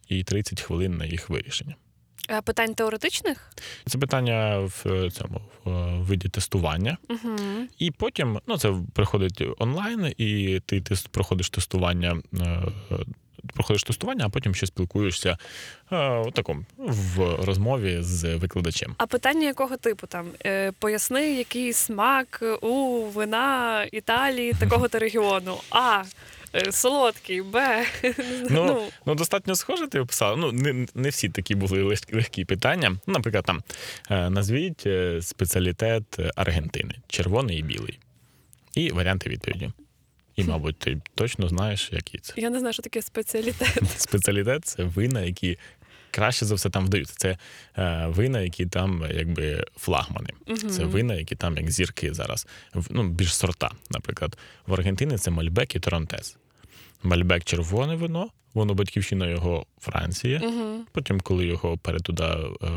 і 0.09 0.25
30 0.25 0.61
хвилин 0.61 0.97
на 0.97 1.05
їх 1.05 1.31
вирішення. 1.31 1.75
Питань 2.45 2.75
теоретичних? 2.75 3.53
Це 3.87 3.99
питання 3.99 4.59
в 4.59 4.83
е, 4.87 5.11
цьому 5.11 5.41
в 5.65 5.71
е, 5.71 5.99
виді 5.99 6.29
тестування. 6.29 6.97
Угу. 7.09 7.37
І 7.79 7.91
потім 7.91 8.41
ну, 8.47 8.59
це 8.59 8.75
приходить 8.95 9.43
онлайн, 9.59 10.15
і 10.19 10.61
ти, 10.67 10.83
проходиш 11.11 11.51
тестування. 11.51 12.23
е, 12.41 12.63
Проходиш 13.55 13.83
тестування, 13.83 14.25
а 14.27 14.29
потім 14.29 14.55
ще 14.55 14.67
спілкуєшся 14.67 15.39
е, 15.93 16.19
у 16.19 16.31
такому 16.31 16.65
в 16.79 17.45
розмові 17.45 17.99
з 18.01 18.35
викладачем. 18.35 18.95
А 18.99 19.07
питання 19.07 19.47
якого 19.47 19.77
типу 19.77 20.07
там? 20.07 20.27
Е, 20.47 20.73
поясни, 20.79 21.35
який 21.35 21.73
смак 21.73 22.43
у 22.61 23.05
вина 23.05 23.85
Італії 23.93 24.53
такого-то 24.53 24.99
регіону. 24.99 25.57
А. 25.71 26.03
е, 26.55 26.73
Солодкий, 26.73 27.43
Б. 27.43 27.85
Ну, 28.51 28.83
Ну, 29.07 29.15
достатньо 29.15 29.55
схоже, 29.55 29.87
ти 29.89 30.01
описала. 30.01 30.37
Ну, 30.37 30.53
не, 30.53 30.87
не 30.95 31.09
всі 31.09 31.29
такі 31.29 31.55
були 31.55 31.83
легкі, 31.83 32.15
легкі 32.17 32.45
питання. 32.45 32.91
Ну, 32.91 33.13
наприклад, 33.15 33.45
там 33.45 33.63
е, 34.11 34.31
назвіть 34.31 34.87
е, 34.87 35.23
спеціалітет 35.23 36.05
Аргентини: 36.37 36.95
червоний 37.09 37.59
і 37.59 37.63
білий. 37.63 37.99
І 38.75 38.91
варіанти 38.91 39.31
відповіді. 39.31 39.71
І, 40.37 40.45
мабуть, 40.51 40.79
ти 40.79 41.01
точно 41.15 41.49
знаєш, 41.49 41.89
які 41.93 42.19
це. 42.19 42.33
я 42.37 42.51
не 42.51 42.59
знаю, 42.59 42.73
що 42.73 42.83
таке 42.83 43.03
спеціалітет. 43.03 43.83
Спеціалітет 43.97 44.65
це 44.65 44.85
вина, 44.85 45.21
які 45.21 45.59
краще 46.11 46.47
за 46.47 46.55
все 46.55 46.71
там 46.71 46.87
вдаються. 46.87 47.15
Це 47.17 47.39
е, 47.79 48.07
вина, 48.09 48.41
які 48.41 48.67
там 48.67 49.05
якби 49.15 49.65
флагмани. 49.77 50.31
Це 50.71 50.83
Мгм. 50.83 50.91
вина, 50.91 51.15
які 51.15 51.35
там 51.37 51.57
як 51.57 51.71
зірки 51.71 52.15
зараз. 52.15 52.47
Ну, 52.91 53.09
більш 53.09 53.35
сорта. 53.35 53.71
Наприклад, 53.91 54.39
в 54.67 54.75
Аргентині 54.75 55.17
це 55.19 55.31
Мальбек 55.31 55.77
і 55.77 55.81
Торонтес. 55.81 56.37
Мальбек 57.03 57.45
червоне 57.45 57.95
вино, 57.95 58.29
воно 58.55 58.75
батьківщина 58.75 59.27
його 59.27 59.67
Франція. 59.81 60.41
Угу. 60.45 60.81
Потім, 60.93 61.21
коли 61.21 61.47
його 61.47 61.79
перетуда 61.79 62.39
е, 62.63 62.69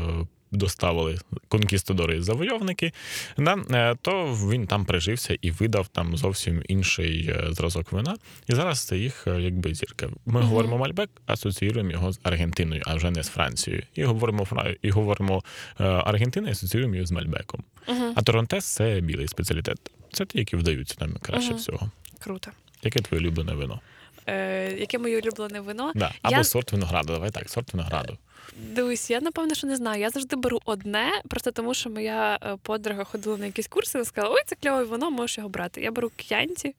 доставили 0.52 1.18
конкістадори-завойовники, 1.48 2.92
да, 3.38 3.56
е, 3.70 3.96
то 4.02 4.24
він 4.50 4.66
там 4.66 4.84
прижився 4.84 5.36
і 5.42 5.50
видав 5.50 5.88
там 5.88 6.16
зовсім 6.16 6.62
інший 6.68 7.28
е, 7.28 7.46
зразок 7.50 7.92
вина. 7.92 8.16
І 8.48 8.54
зараз 8.54 8.84
це 8.84 8.98
їх 8.98 9.26
е, 9.26 9.40
якби 9.40 9.74
зірка. 9.74 10.06
Ми 10.26 10.40
Мгм. 10.40 10.48
говоримо 10.48 10.78
Мальбек, 10.78 11.10
асоціюємо 11.26 11.90
його 11.90 12.12
з 12.12 12.20
Аргентиною, 12.22 12.82
а 12.86 12.94
вже 12.94 13.10
не 13.10 13.22
з 13.22 13.28
Францією. 13.28 13.82
І 13.94 14.04
говоримо 14.04 14.46
і 14.82 14.90
говоримо 14.90 15.42
Аргентина, 15.78 16.50
асоціюємо 16.50 16.94
її 16.94 17.06
з 17.06 17.10
Мальбеком. 17.10 17.64
Угу. 17.88 18.12
А 18.16 18.22
Торонтес 18.22 18.64
це 18.64 19.00
білий 19.00 19.28
спеціалітет. 19.28 19.78
Це 20.12 20.26
ті, 20.26 20.38
які 20.38 20.56
вдаються 20.56 20.94
нам 21.00 21.12
краще 21.22 21.50
Мгм. 21.50 21.58
всього. 21.58 21.90
Круто. 22.20 22.50
Яке 22.82 23.00
твоє 23.00 23.22
улюблене 23.22 23.52
вино? 23.54 23.80
Е, 24.26 24.72
яке 24.80 24.98
моє 24.98 25.20
улюблене 25.20 25.60
вино? 25.60 25.92
Да. 25.94 26.12
Або 26.22 26.36
Я- 26.36 26.44
сорт 26.44 26.72
винограду. 26.72 27.12
Давай 27.12 27.30
так, 27.30 27.50
сорт 27.50 27.72
винограду. 27.74 28.18
Дивись, 28.56 29.10
я 29.10 29.20
напевно, 29.20 29.54
що 29.54 29.66
не 29.66 29.76
знаю. 29.76 30.00
Я 30.00 30.10
завжди 30.10 30.36
беру 30.36 30.60
одне, 30.64 31.10
просто 31.28 31.50
тому 31.50 31.74
що 31.74 31.90
моя 31.90 32.38
е, 32.42 32.56
подруга 32.62 33.04
ходила 33.04 33.36
на 33.36 33.46
якісь 33.46 33.68
курси 33.68 33.98
і 34.00 34.04
сказала: 34.04 34.34
ой, 34.34 34.42
це 34.46 34.56
кльове 34.62 34.84
вино, 34.84 35.10
можеш 35.10 35.38
його 35.38 35.48
брати. 35.50 35.80
Я 35.80 35.90
беру 35.90 36.10
к'янті, 36.16 36.74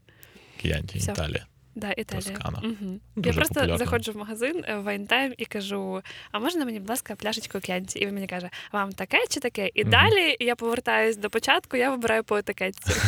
К'янті, 0.62 0.98
Все. 1.00 1.12
Італія. 1.12 1.46
да, 1.76 1.92
Італія. 1.92 2.38
Угу. 2.64 3.00
Я 3.26 3.34
просто 3.34 3.54
популярно. 3.54 3.78
заходжу 3.78 4.12
в 4.12 4.18
магазин 4.18 4.64
е, 4.68 4.76
в 4.76 4.84
Winetime 4.84 5.34
і 5.38 5.46
кажу: 5.46 6.02
а 6.32 6.40
можна 6.40 6.66
мені, 6.66 6.80
будь 6.80 6.90
ласка, 6.90 7.16
пляшечку 7.16 7.60
к'янті? 7.60 8.00
І 8.00 8.06
він 8.06 8.14
мені 8.14 8.28
каже, 8.28 8.50
вам 8.72 8.92
таке 8.94 9.18
чи 9.30 9.40
таке? 9.40 9.70
І 9.74 9.82
Мгм. 9.82 9.92
далі 9.92 10.36
я 10.40 10.56
повертаюсь 10.56 11.18
до 11.18 11.30
початку, 11.30 11.78
я 11.78 11.90
вибираю 11.92 12.24
по 12.24 12.38
етикетці. 12.38 12.92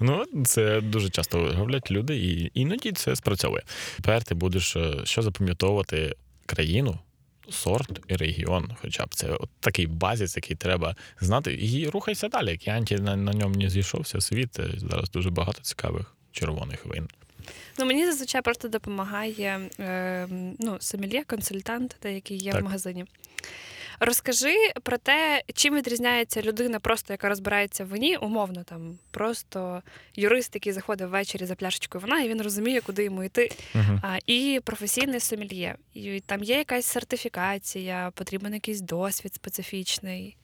Ну, 0.00 0.24
це 0.44 0.80
дуже 0.80 1.08
часто 1.10 1.52
роблять 1.58 1.90
люди, 1.90 2.16
і 2.16 2.50
іноді 2.54 2.92
це 2.92 3.16
спрацьовує. 3.16 3.62
Тепер 3.96 4.24
ти 4.24 4.34
будеш 4.34 4.76
е, 4.76 4.94
що 5.04 5.22
запам'ятовувати 5.22 6.14
країну, 6.46 6.98
сорт 7.50 8.00
і 8.08 8.14
регіон. 8.16 8.70
Хоча 8.80 9.06
б 9.06 9.14
це 9.14 9.28
от 9.28 9.48
такий 9.60 9.86
базіс, 9.86 10.36
який 10.36 10.56
треба 10.56 10.96
знати, 11.20 11.58
і 11.60 11.88
рухайся 11.88 12.28
далі. 12.28 12.56
Кіанті 12.56 12.96
на, 12.96 13.16
на 13.16 13.32
ньому 13.32 13.54
не 13.54 13.70
зійшовся 13.70 14.20
світ. 14.20 14.58
е, 14.58 14.70
Зараз 14.76 15.10
дуже 15.10 15.30
багато 15.30 15.62
цікавих 15.62 16.14
червоних 16.32 16.86
вин. 16.86 17.08
Ну 17.78 17.84
мені 17.86 18.06
зазвичай 18.06 18.42
просто 18.42 18.68
допомагає 18.68 19.70
е, 19.80 20.26
ну, 20.58 20.76
сомельє, 20.80 21.24
консультант, 21.24 21.96
деякий 22.02 22.36
є 22.38 22.52
Так. 22.52 22.60
в 22.60 22.64
магазині. 22.64 23.04
Розкажи 24.00 24.54
про 24.82 24.98
те, 24.98 25.42
чим 25.54 25.76
відрізняється 25.76 26.42
людина, 26.42 26.80
просто 26.80 27.12
яка 27.12 27.28
розбирається 27.28 27.84
в 27.84 27.88
вині, 27.88 28.16
умовно 28.16 28.64
там, 28.64 28.98
просто 29.10 29.82
юрист, 30.14 30.54
який 30.54 30.72
заходить 30.72 31.08
ввечері 31.08 31.46
за 31.46 31.54
пляшечкою 31.54 32.02
вина, 32.02 32.20
і 32.20 32.28
він 32.28 32.42
розуміє, 32.42 32.80
куди 32.80 33.04
йому 33.04 33.24
йти. 33.24 33.50
Угу. 33.74 34.00
А, 34.02 34.18
і 34.26 34.60
професійне 34.64 35.20
сомельє. 35.20 35.76
І 35.94 36.20
там 36.20 36.42
є 36.42 36.56
якась 36.56 36.86
сертифікація, 36.86 38.12
потрібен 38.14 38.54
якийсь 38.54 38.80
досвід 38.80 39.34
специфічний. 39.34 40.36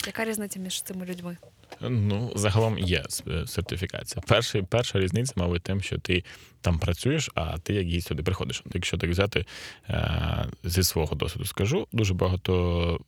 От, 0.00 0.06
яка 0.06 0.24
різниця 0.24 0.60
між 0.60 0.82
цими 0.82 1.06
людьми? 1.06 1.36
Ну, 1.80 2.32
загалом 2.36 2.78
є 2.78 3.04
сертифікація. 3.46 4.22
Перший, 4.28 4.62
перша 4.62 5.00
різниця, 5.00 5.32
мабуть, 5.36 5.62
тим, 5.62 5.80
що 5.80 5.98
ти 5.98 6.24
там 6.60 6.78
працюєш, 6.78 7.30
а 7.34 7.58
ти 7.58 7.74
як 7.74 7.86
гість 7.86 8.08
сюди 8.08 8.22
приходиш. 8.22 8.62
Якщо 8.74 8.96
так 8.96 9.10
взяти 9.10 9.44
е, 9.90 10.46
зі 10.64 10.82
свого 10.82 11.14
досвіду, 11.14 11.44
скажу, 11.44 11.86
дуже 11.92 12.14
багато 12.14 13.00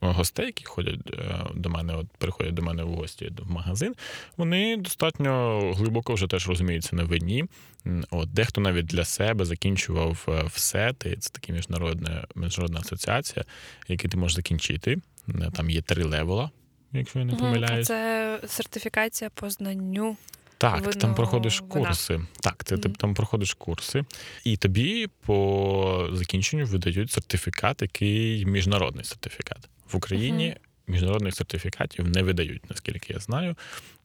гостей, 0.00 0.46
які 0.46 0.64
ходять 0.64 1.00
е, 1.14 1.46
до 1.54 1.70
мене, 1.70 1.94
от 1.94 2.06
приходять 2.18 2.54
до 2.54 2.62
мене 2.62 2.84
в 2.84 2.88
гості 2.88 3.32
в 3.38 3.50
магазин, 3.50 3.94
вони 4.36 4.76
достатньо 4.76 5.60
глибоко 5.76 6.14
вже 6.14 6.26
теж 6.26 6.48
розуміються 6.48 6.96
на 6.96 7.04
вині. 7.04 7.44
От 8.10 8.32
дехто 8.32 8.60
навіть 8.60 8.86
для 8.86 9.04
себе 9.04 9.44
закінчував 9.44 10.26
е, 10.28 10.42
все. 10.46 10.92
Ти 10.92 11.16
це 11.16 11.30
така 11.30 11.52
міжнародна 11.52 12.24
міжнародна 12.34 12.80
асоціація, 12.80 13.44
яку 13.88 14.08
ти 14.08 14.16
можеш 14.16 14.36
закінчити. 14.36 14.98
Е, 15.28 15.50
Там 15.54 15.70
є 15.70 15.82
три 15.82 16.04
левела, 16.04 16.50
якщо 16.92 17.18
я 17.18 17.24
не 17.24 17.34
помиляюсь. 17.34 17.86
Це 17.86 18.40
сертифікація 18.46 19.30
по 19.34 19.50
знанню. 19.50 20.16
Так, 20.58 20.80
вино- 20.80 20.92
ти 20.92 20.98
там 20.98 21.14
проходиш 21.14 21.60
вина. 21.60 21.72
курси. 21.86 22.20
Так, 22.40 22.64
ти, 22.64 22.78
ти 22.78 22.88
Мгм. 22.88 22.96
там 22.96 23.14
проходиш 23.14 23.54
курси, 23.54 24.04
і 24.44 24.56
тобі 24.56 25.06
по 25.26 26.08
закінченню 26.12 26.64
видають 26.64 27.10
сертифікат, 27.10 27.82
який 27.82 28.46
міжнародний 28.46 29.04
сертифікат. 29.04 29.68
В 29.92 29.96
Україні 29.96 30.46
Мгм. 30.48 30.56
міжнародних 30.86 31.34
сертифікатів 31.34 32.08
не 32.08 32.22
видають, 32.22 32.70
наскільки 32.70 33.12
я 33.12 33.18
знаю. 33.18 33.56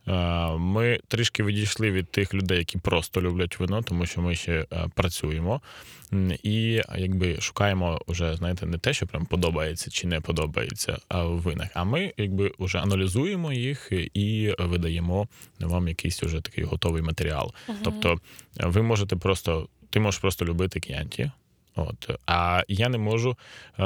Е, 0.08 0.58
Ми 0.58 1.00
трішки 1.08 1.44
відійшли 1.44 1.92
від 1.92 2.12
тих 2.12 2.34
людей, 2.34 2.58
які 2.58 2.78
просто 2.78 3.22
люблять 3.22 3.60
вино, 3.60 3.82
тому 3.82 4.06
що 4.06 4.22
ми 4.22 4.36
ще 4.36 4.66
е, 4.74 4.88
працюємо 4.96 5.62
і 6.44 6.82
якби 6.98 7.42
шукаємо 7.42 8.02
вже, 8.08 8.36
знаєте, 8.36 8.66
не 8.66 8.78
те, 8.78 8.94
що 8.94 9.08
прям 9.08 9.26
подобається 9.26 9.92
чи 9.92 10.08
не 10.08 10.22
подобається 10.22 10.98
а 11.08 11.24
в 11.24 11.40
винах. 11.40 11.68
А 11.74 11.84
ми 11.84 12.14
якби 12.18 12.52
вже 12.60 12.80
аналізуємо 12.80 13.54
їх 13.54 13.92
і 14.14 14.54
видаємо 14.60 15.28
вам 15.60 15.88
якийсь 15.88 16.24
уже 16.24 16.42
такий 16.42 16.64
готовий 16.64 17.02
матеріал. 17.02 17.54
Мгм. 17.68 17.78
Тобто, 17.84 18.20
ви 18.60 18.82
можете 18.82 19.16
просто, 19.16 19.68
ти 19.90 20.00
можеш 20.00 20.22
просто 20.22 20.46
любити 20.46 20.80
к'янті. 20.80 21.32
От, 21.76 22.10
а 22.26 22.64
я 22.68 22.90
не 22.90 22.98
можу. 22.98 23.38
Е, 23.80 23.84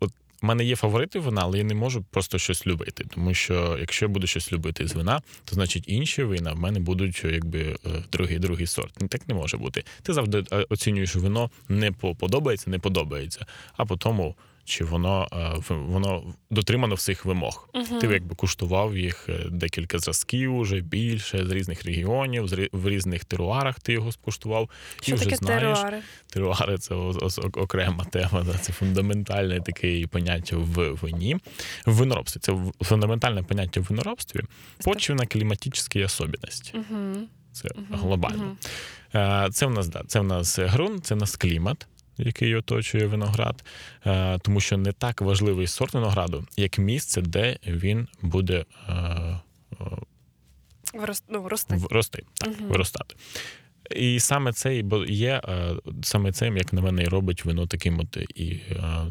от 0.00 0.12
мене 0.44 0.64
є 0.64 0.76
фаворити 0.76 1.18
вина, 1.18 1.40
але 1.44 1.58
я 1.58 1.64
не 1.64 1.74
можу 1.74 2.04
просто 2.10 2.38
щось 2.38 2.66
любити. 2.66 3.04
Тому 3.14 3.34
що 3.34 3.76
якщо 3.80 4.04
я 4.04 4.08
буду 4.08 4.26
щось 4.26 4.52
любити 4.52 4.88
з 4.88 4.94
вина, 4.94 5.22
то 5.44 5.54
значить 5.54 5.84
інші 5.86 6.22
вина 6.22 6.52
в 6.52 6.58
мене 6.58 6.80
будуть 6.80 7.24
якби 7.24 7.60
е, 7.60 7.76
другий 8.12 8.38
другий 8.38 8.66
сорт. 8.66 8.94
Ну, 9.00 9.08
Так 9.08 9.28
не 9.28 9.34
може 9.34 9.56
бути. 9.56 9.84
Ти 10.02 10.12
завжди 10.12 10.44
е, 10.52 10.66
оцінюєш 10.68 11.16
вино 11.16 11.50
не 11.68 11.92
по 11.92 12.14
подобається, 12.14 12.70
не 12.70 12.78
подобається, 12.78 13.46
а 13.76 13.84
по 13.84 13.96
тому, 13.96 14.36
чи 14.64 14.84
воно, 14.84 15.28
е, 15.32 15.52
воно 15.68 16.34
дотримано 16.50 16.94
всіх 16.94 17.24
вимог. 17.24 17.68
Мгм. 17.74 17.98
Ти 17.98 18.06
якби 18.06 18.34
куштував 18.34 18.96
їх 18.96 19.28
е, 19.28 19.46
декілька 19.50 19.98
зразків, 19.98 20.56
уже 20.56 20.80
більше 20.80 21.46
з 21.46 21.50
різних 21.50 21.84
регіонів, 21.84 22.68
в 22.72 22.88
різних 22.88 23.24
теруарах 23.24 23.80
ти 23.80 23.92
його 23.92 24.12
скуштував. 24.12 24.70
Що 25.02 25.12
і 25.12 25.14
вже 25.14 25.24
таке 25.24 25.36
знаєш, 25.36 25.78
теруари? 25.78 26.02
Теруари 26.26 26.78
це 26.78 26.94
окрема 27.52 28.04
тема. 28.04 28.46
Це 28.60 28.72
фундаментальне 28.72 29.60
таке 29.60 30.06
поняття 30.06 30.56
в 30.56 30.92
вині. 31.02 31.36
В 31.86 31.94
виноробстві 31.94 32.40
це 32.40 32.56
фундаментальне 32.80 33.42
поняття 33.42 33.80
в 33.80 33.84
виноробстві. 33.84 34.40
Почвенно 34.84 35.26
кліматичні 35.26 36.04
особливості. 36.04 36.72
Мгм. 36.74 37.26
Це 37.52 37.68
глобально. 37.90 38.56
Е, 39.14 39.48
Це 39.52 39.66
в 39.66 39.70
нас 39.70 39.88
да, 39.88 40.02
це 40.06 40.20
в 40.20 40.24
нас 40.24 40.58
ґрунт, 40.58 41.06
це 41.06 41.14
в 41.14 41.18
нас 41.18 41.36
клімат. 41.36 41.86
Який 42.18 42.54
оточує 42.54 43.06
виноград, 43.06 43.64
Е, 44.06 44.38
тому 44.38 44.60
що 44.60 44.76
не 44.76 44.92
так 44.92 45.20
важливий 45.20 45.66
сорт 45.66 45.94
винограду, 45.94 46.46
як 46.56 46.78
місце, 46.78 47.22
де 47.22 47.58
він 47.66 48.08
буде 48.22 48.64
е, 48.88 48.92
е, 48.92 49.40
ну, 51.28 51.48
рости. 51.48 51.80
рости, 51.90 52.22
так, 52.34 52.48
угу. 52.60 52.68
виростати. 52.68 53.14
І 53.90 54.20
саме 54.20 54.52
це 54.52 54.82
бо- 54.82 55.04
є 55.04 55.40
е, 55.48 55.74
саме 56.02 56.32
цим, 56.32 56.56
як 56.56 56.72
на 56.72 56.80
мене, 56.80 57.02
і 57.02 57.06
робить 57.06 57.44
вино 57.44 57.66
таким 57.66 58.00
от 58.00 58.16
і 58.34 58.60
е, 58.70 59.06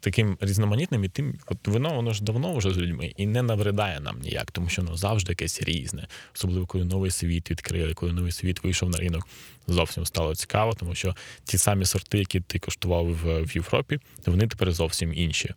таким 0.00 0.38
різноманітним, 0.40 1.04
і 1.04 1.08
тим, 1.08 1.34
от 1.46 1.68
вино 1.68 1.94
воно 1.94 2.12
ж 2.12 2.24
давно 2.24 2.54
вже 2.56 2.70
з 2.70 2.78
людьми 2.78 3.12
і 3.16 3.26
не 3.26 3.42
навредає 3.42 4.00
нам 4.00 4.20
ніяк, 4.20 4.50
тому 4.50 4.68
що 4.68 4.82
воно 4.82 4.96
завжди 4.96 5.32
якесь 5.32 5.62
різне, 5.62 6.06
особливо 6.34 6.66
коли 6.66 6.84
новий 6.84 7.10
світ 7.10 7.50
відкрили, 7.50 7.94
коли 7.94 8.12
новий 8.12 8.32
світ 8.32 8.64
вийшов 8.64 8.90
на 8.90 8.98
ринок. 8.98 9.28
Зовсім 9.66 10.06
стало 10.06 10.34
цікаво, 10.34 10.74
тому 10.74 10.94
що 10.94 11.16
ті 11.44 11.58
самі 11.58 11.84
сорти, 11.84 12.18
які 12.18 12.40
ти 12.40 12.58
коштував 12.58 13.06
в, 13.06 13.42
в 13.42 13.56
Європі, 13.56 13.98
вони 14.26 14.46
тепер 14.46 14.72
зовсім 14.72 15.14
інші. 15.14 15.54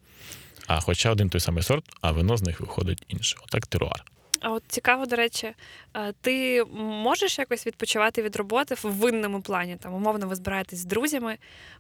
А 0.68 0.80
хоча 0.80 1.12
один 1.12 1.30
той 1.30 1.42
самий 1.42 1.64
сорт, 1.64 1.86
а 2.02 2.12
вино 2.12 2.38
з 2.38 2.42
них 2.42 2.62
виходить 2.62 3.04
інше. 3.08 3.38
Отак 3.44 3.68
теруар. 3.68 4.04
А 4.42 4.52
от 4.52 4.64
цікаво, 4.68 5.06
до 5.06 5.16
речі, 5.16 5.52
ти 6.22 6.64
можеш 6.80 7.40
якось 7.40 7.68
відпочивати 7.68 8.22
від 8.22 8.36
роботи 8.36 8.76
в 8.84 8.92
винному 8.92 9.42
плані? 9.42 9.76
Там 9.76 9.94
умовно 9.94 10.28
ви 10.28 10.36
збираєтесь 10.36 10.80
з 10.80 10.86
друзями, 10.86 11.38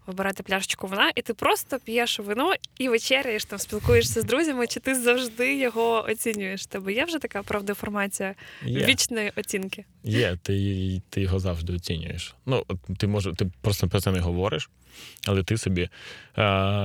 ви 0.08 0.13
берете 0.13 0.44
пляшечку 0.44 0.88
вина, 0.88 1.12
і 1.16 1.22
ти 1.22 1.34
просто 1.34 1.80
п'єш 1.80 2.20
вино 2.20 2.54
і 2.78 2.89
вечеряєш 2.89 3.46
там, 3.46 3.60
спілкуєшся 3.60 4.22
з 4.22 4.24
друзями, 4.24 4.68
чи 4.68 4.80
ти 4.80 4.96
завжди 4.96 5.56
його 5.56 6.06
оцінюєш? 6.10 6.66
Тебе 6.66 6.94
є 6.94 7.06
вже 7.06 7.20
така 7.20 7.44
правдеформація 7.44 8.36
Є. 8.66 8.86
вічної 8.86 9.32
оцінки? 9.36 9.86
Є, 10.04 10.38
ти, 10.44 11.01
ти 11.10 11.22
його 11.22 11.39
завжди 11.39 11.74
оцінюєш. 11.74 12.36
Ну, 12.46 12.66
ти 12.98 13.08
може, 13.08 13.34
ти 13.34 13.51
просто 13.62 13.88
про 13.88 14.01
це 14.01 14.12
не 14.12 14.20
говориш, 14.20 14.70
але 15.28 15.44
ти 15.44 15.58
собі 15.58 15.82
е, 15.82 15.89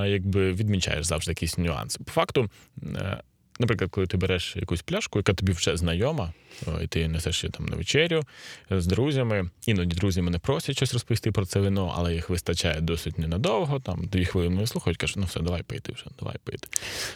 якби 0.07 0.51
відмічаєш 0.53 1.05
завжди 1.05 1.31
якісь 1.31 1.57
нюанси. 1.57 1.99
По 2.03 2.11
факту, 2.11 2.49
е, 2.83 3.21
наприклад, 3.59 3.91
коли 3.91 4.07
ти 4.07 4.17
береш 4.17 4.55
якусь 4.55 4.81
пляшку, 4.81 5.19
яка 5.19 5.33
тобі 5.33 5.51
вже 5.51 5.77
знайома, 5.77 6.33
і 6.81 6.87
ти 6.87 7.07
несеш 7.07 7.43
її 7.43 7.51
там 7.51 7.65
на 7.65 7.75
вечерю 7.75 8.23
е, 8.71 8.81
з 8.81 8.87
друзями. 8.87 9.49
Іноді 9.65 9.95
друзі 9.95 10.21
мене 10.21 10.39
просять 10.39 10.75
щось 10.75 10.93
розповісти 10.93 11.31
про 11.31 11.45
це 11.45 11.59
вино, 11.59 11.93
але 11.97 12.13
їх 12.13 12.29
вистачає 12.29 12.81
досить 12.81 13.19
ненадовго. 13.19 13.79
Там 13.79 14.05
дві 14.11 14.25
хвилини 14.25 14.55
не 14.55 14.67
слухають, 14.67 14.97
кажуть, 14.97 15.17
ну 15.17 15.23
все, 15.25 15.39
давай 15.39 15.63
пити 15.63 15.91
вже, 15.91 16.05
давай 16.19 16.35
пити. 16.43 16.67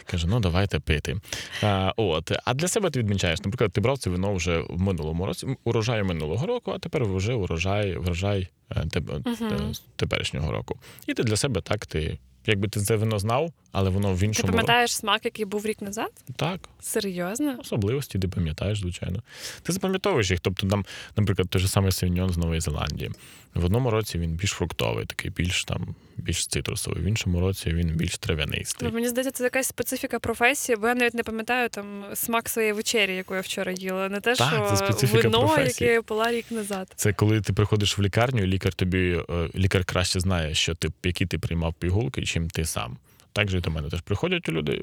Каже, 0.04 0.26
ну 0.26 0.40
давайте 0.40 0.78
пити. 0.80 1.16
А, 1.62 1.92
от. 1.96 2.32
а 2.44 2.54
для 2.54 2.68
себе 2.68 2.90
ти 2.90 2.98
відмічаєш, 2.98 3.40
наприклад, 3.40 3.72
ти 3.72 3.80
брав 3.80 3.98
це 3.98 4.10
вино 4.10 4.34
вже 4.34 4.58
в 4.58 4.80
минулому 4.80 5.26
році, 5.26 5.46
урожай 5.64 6.02
минулого 6.02 6.46
року, 6.46 6.72
а 6.74 6.78
тепер 6.78 7.04
вже 7.04 7.34
урожай, 7.34 7.96
врожай 7.96 8.48
е, 8.70 8.74
теп- 8.74 9.28
Мгм. 9.28 9.70
е, 9.70 9.72
теперішнього 9.96 10.52
року. 10.52 10.78
І 11.06 11.14
ти 11.14 11.22
для 11.22 11.36
себе 11.36 11.60
так, 11.60 11.86
ти. 11.86 12.18
Якби 12.46 12.68
ти 12.68 12.80
це 12.80 12.96
вино 12.96 13.18
знав, 13.18 13.52
але 13.72 13.90
воно 13.90 14.14
в 14.14 14.22
іншому. 14.22 14.46
Ти 14.46 14.52
пам'ятаєш 14.52 14.96
смак, 14.96 15.24
який 15.24 15.44
був 15.44 15.66
рік 15.66 15.82
назад? 15.82 16.10
так, 16.36 16.60
Серйозно? 16.80 17.56
особливості, 17.60 18.18
ти 18.18 18.28
пам'ятаєш, 18.28 18.80
звичайно. 18.80 19.22
Ти 19.62 19.72
запам'ятовуєш 19.72 20.30
їх. 20.30 20.40
Тобто, 20.40 20.66
там, 20.68 20.84
наприклад, 21.16 21.48
той 21.48 21.60
же 21.62 21.68
самий 21.68 21.92
савіньон 21.92 22.30
з 22.30 22.36
Нової 22.36 22.60
Зеландії. 22.60 23.10
В 23.54 23.64
одному 23.64 23.90
році 23.90 24.18
він 24.18 24.30
більш 24.30 24.50
фруктовий, 24.50 25.06
такий 25.06 25.30
більш 25.30 25.64
там 25.64 25.94
більш 26.16 26.46
цитрусовий, 26.46 27.02
в 27.02 27.06
іншому 27.06 27.40
році 27.40 27.70
він 27.72 27.88
більш 27.88 28.18
трав'янистий. 28.18 28.88
Ну, 28.88 28.94
мені 28.94 29.08
здається, 29.08 29.30
це 29.30 29.44
якась 29.44 29.66
специфіка 29.66 30.18
професії, 30.18 30.76
бо 30.76 30.88
я 30.88 30.94
навіть 30.94 31.14
не 31.14 31.22
пам'ятаю 31.22 31.68
там 31.68 32.04
смак 32.14 32.48
своєї 32.48 32.72
вечері, 32.72 33.16
яку 33.16 33.34
я 33.34 33.40
вчора 33.40 33.72
їла. 33.72 34.08
Не 34.08 34.20
те, 34.20 34.34
Так, 34.34 34.68
це 34.68 34.76
що 34.76 34.86
специфіка 34.86 35.28
вино, 35.28 35.38
професії. 35.46 35.66
яке 35.88 35.94
я 35.94 36.02
пила 36.02 36.32
рік 36.32 36.50
назад. 36.50 36.92
Це 36.96 37.12
коли 37.12 37.40
ти 37.40 37.52
приходиш 37.52 37.98
в 37.98 38.02
лікарню, 38.02 38.42
і 38.42 38.46
лікар 38.46 38.74
тобі 38.74 39.22
е, 39.30 39.48
лікар 39.54 39.84
краще 39.84 40.20
знає, 40.20 40.54
що 40.54 40.74
ти 40.74 40.88
які 41.04 41.26
ти 41.26 41.38
приймав 41.38 41.74
пігулки, 41.74 42.22
чим 42.22 42.50
ти 42.50 42.64
сам. 42.64 42.96
Так 43.32 43.50
же 43.50 43.58
і 43.58 43.60
до 43.60 43.70
мене 43.70 43.88
теж 43.88 44.00
приходять 44.00 44.48
люди, 44.48 44.82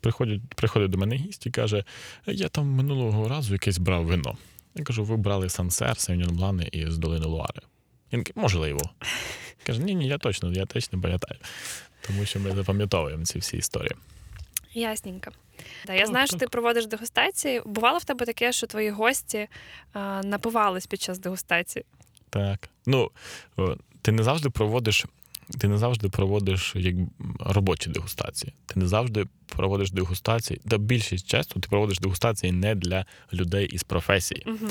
приходять, 0.00 0.40
приходить 0.56 0.90
до 0.90 0.98
мене 0.98 1.16
гість 1.16 1.46
і 1.46 1.50
каже: 1.50 1.84
Я 2.26 2.48
там 2.48 2.66
минулого 2.66 3.28
разу 3.28 3.52
якесь 3.52 3.78
брав 3.78 4.04
вино. 4.04 4.36
Я 4.74 4.84
кажу, 4.84 5.04
ви 5.04 5.16
брали 5.16 5.48
Сансер, 5.48 5.98
Савіньон 5.98 6.36
Блани 6.36 6.68
і 6.72 6.90
з 6.90 6.98
долини 6.98 7.26
Луари. 7.26 7.60
Він 8.12 8.24
каже, 8.24 8.40
можливо. 8.40 8.80
Каже, 9.66 9.82
ні, 9.82 9.94
ні, 9.94 10.06
я 10.06 10.18
точно, 10.18 10.52
я 10.52 10.66
точно 10.66 11.00
пам'ятаю. 11.00 11.40
Тому 12.06 12.24
що 12.24 12.40
ми 12.40 12.52
запам'ятовуємо 12.52 13.24
ці 13.24 13.38
всі 13.38 13.56
історії. 13.56 13.92
Ясненько. 14.74 15.30
Да, 15.86 15.92
я 15.94 16.06
знаю, 16.06 16.26
що 16.26 16.36
ти 16.36 16.46
проводиш 16.46 16.86
дегустації. 16.86 17.62
Бувало 17.66 17.98
в 17.98 18.04
тебе 18.04 18.26
таке, 18.26 18.52
що 18.52 18.66
твої 18.66 18.90
гості 18.90 19.48
а, 19.92 20.20
напивались 20.24 20.86
під 20.86 21.02
час 21.02 21.18
дегустації. 21.18 21.84
Так. 22.30 22.68
Ну, 22.86 23.10
ти 24.02 24.12
не 24.12 24.22
завжди 24.22 24.50
проводиш. 24.50 25.06
Ти 25.58 25.68
не 25.68 25.78
завжди 25.78 26.08
проводиш 26.08 26.72
як 26.76 26.94
робочі 27.40 27.90
дегустації. 27.90 28.52
Ти 28.66 28.80
не 28.80 28.86
завжди 28.86 29.24
проводиш 29.46 29.90
дегустації. 29.90 30.60
Та 30.68 30.78
більшість 30.78 31.26
часто 31.26 31.60
ти 31.60 31.68
проводиш 31.68 31.98
дегустації 31.98 32.52
не 32.52 32.74
для 32.74 33.06
людей 33.32 33.66
із 33.66 33.82
професії. 33.82 34.42
Угу. 34.46 34.68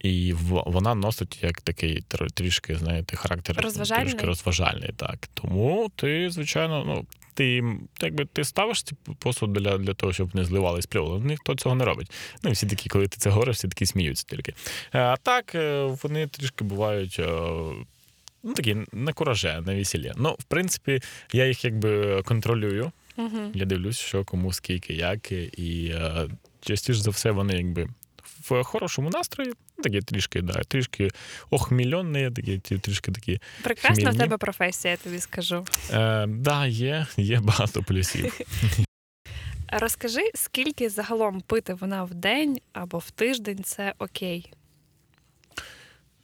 І 0.00 0.32
вона 0.48 0.94
носить 0.94 1.42
як 1.42 1.60
такий 1.60 2.04
трішки, 2.34 2.76
знаєте, 2.76 3.16
характер 3.16 3.56
Розважальний? 3.62 4.06
трішки 4.06 4.26
розважальний. 4.26 4.90
Так. 4.96 5.28
Тому 5.34 5.90
ти, 5.96 6.30
звичайно, 6.30 6.84
ну. 6.86 7.06
Ти 7.34 7.62
якби 8.00 8.24
ти 8.24 8.44
ставиш 8.44 8.82
ці 8.82 8.94
посуд 9.18 9.52
для, 9.52 9.78
для 9.78 9.94
того, 9.94 10.12
щоб 10.12 10.34
не 10.34 10.44
зливались 10.44 10.86
пльоли. 10.86 11.20
Ніхто 11.24 11.54
цього 11.54 11.74
не 11.74 11.84
робить. 11.84 12.10
Ну, 12.42 12.50
всі 12.50 12.66
такі, 12.66 12.88
коли 12.88 13.08
ти 13.08 13.16
це 13.16 13.30
говориш, 13.30 13.56
всі 13.56 13.68
такі 13.68 13.86
сміються 13.86 14.24
тільки. 14.28 14.54
Е, 14.92 14.98
А 14.98 15.16
так, 15.16 15.54
е, 15.54 15.82
вони 16.02 16.26
трішки 16.26 16.64
бувають. 16.64 17.20
Ну, 18.42 18.52
такі 18.52 18.76
на 18.92 19.12
кураже, 19.12 19.62
на 19.66 19.74
весілля. 19.74 20.12
Ну, 20.16 20.36
в 20.38 20.44
принципі, 20.44 21.00
я 21.32 21.46
їх 21.46 21.64
якби 21.64 22.22
контролюю. 22.22 22.92
Угу. 23.16 23.38
Я 23.54 23.64
дивлюсь, 23.64 23.98
що 23.98 24.24
кому 24.24 24.52
скільки, 24.52 24.94
як, 24.94 25.32
і 25.32 25.92
е, 25.94 26.28
частіше 26.60 27.00
за 27.00 27.10
все 27.10 27.30
вони 27.30 27.54
якби 27.54 27.88
в 28.42 28.62
хорошому 28.62 29.10
настрої, 29.10 29.52
такі 29.82 30.00
трішки, 30.00 30.42
да, 30.42 30.52
трішки 30.52 31.10
охмільонні, 31.50 32.30
такі 32.30 32.58
трішки 32.58 33.12
такі. 33.12 33.40
Прекрасна 33.62 34.10
в 34.10 34.18
тебе 34.18 34.36
професія, 34.36 34.90
я 34.90 34.96
тобі 34.96 35.18
скажу. 35.18 35.66
Е, 35.92 36.26
да, 36.26 36.66
є, 36.66 37.06
є 37.16 37.40
багато 37.40 37.82
плюсів. 37.82 38.40
Розкажи, 39.72 40.30
скільки 40.34 40.90
загалом 40.90 41.40
пити 41.40 41.74
вина 41.74 42.04
в 42.04 42.14
день 42.14 42.58
або 42.72 42.98
в 42.98 43.10
тиждень 43.10 43.64
це 43.64 43.94
окей? 43.98 44.52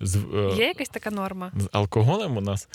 З, 0.00 0.16
е, 0.16 0.54
Є 0.56 0.64
якась 0.64 0.88
така 0.88 1.10
норма? 1.10 1.52
з 1.56 1.68
алкоголем 1.72 2.36
у 2.36 2.40
нас, 2.40 2.68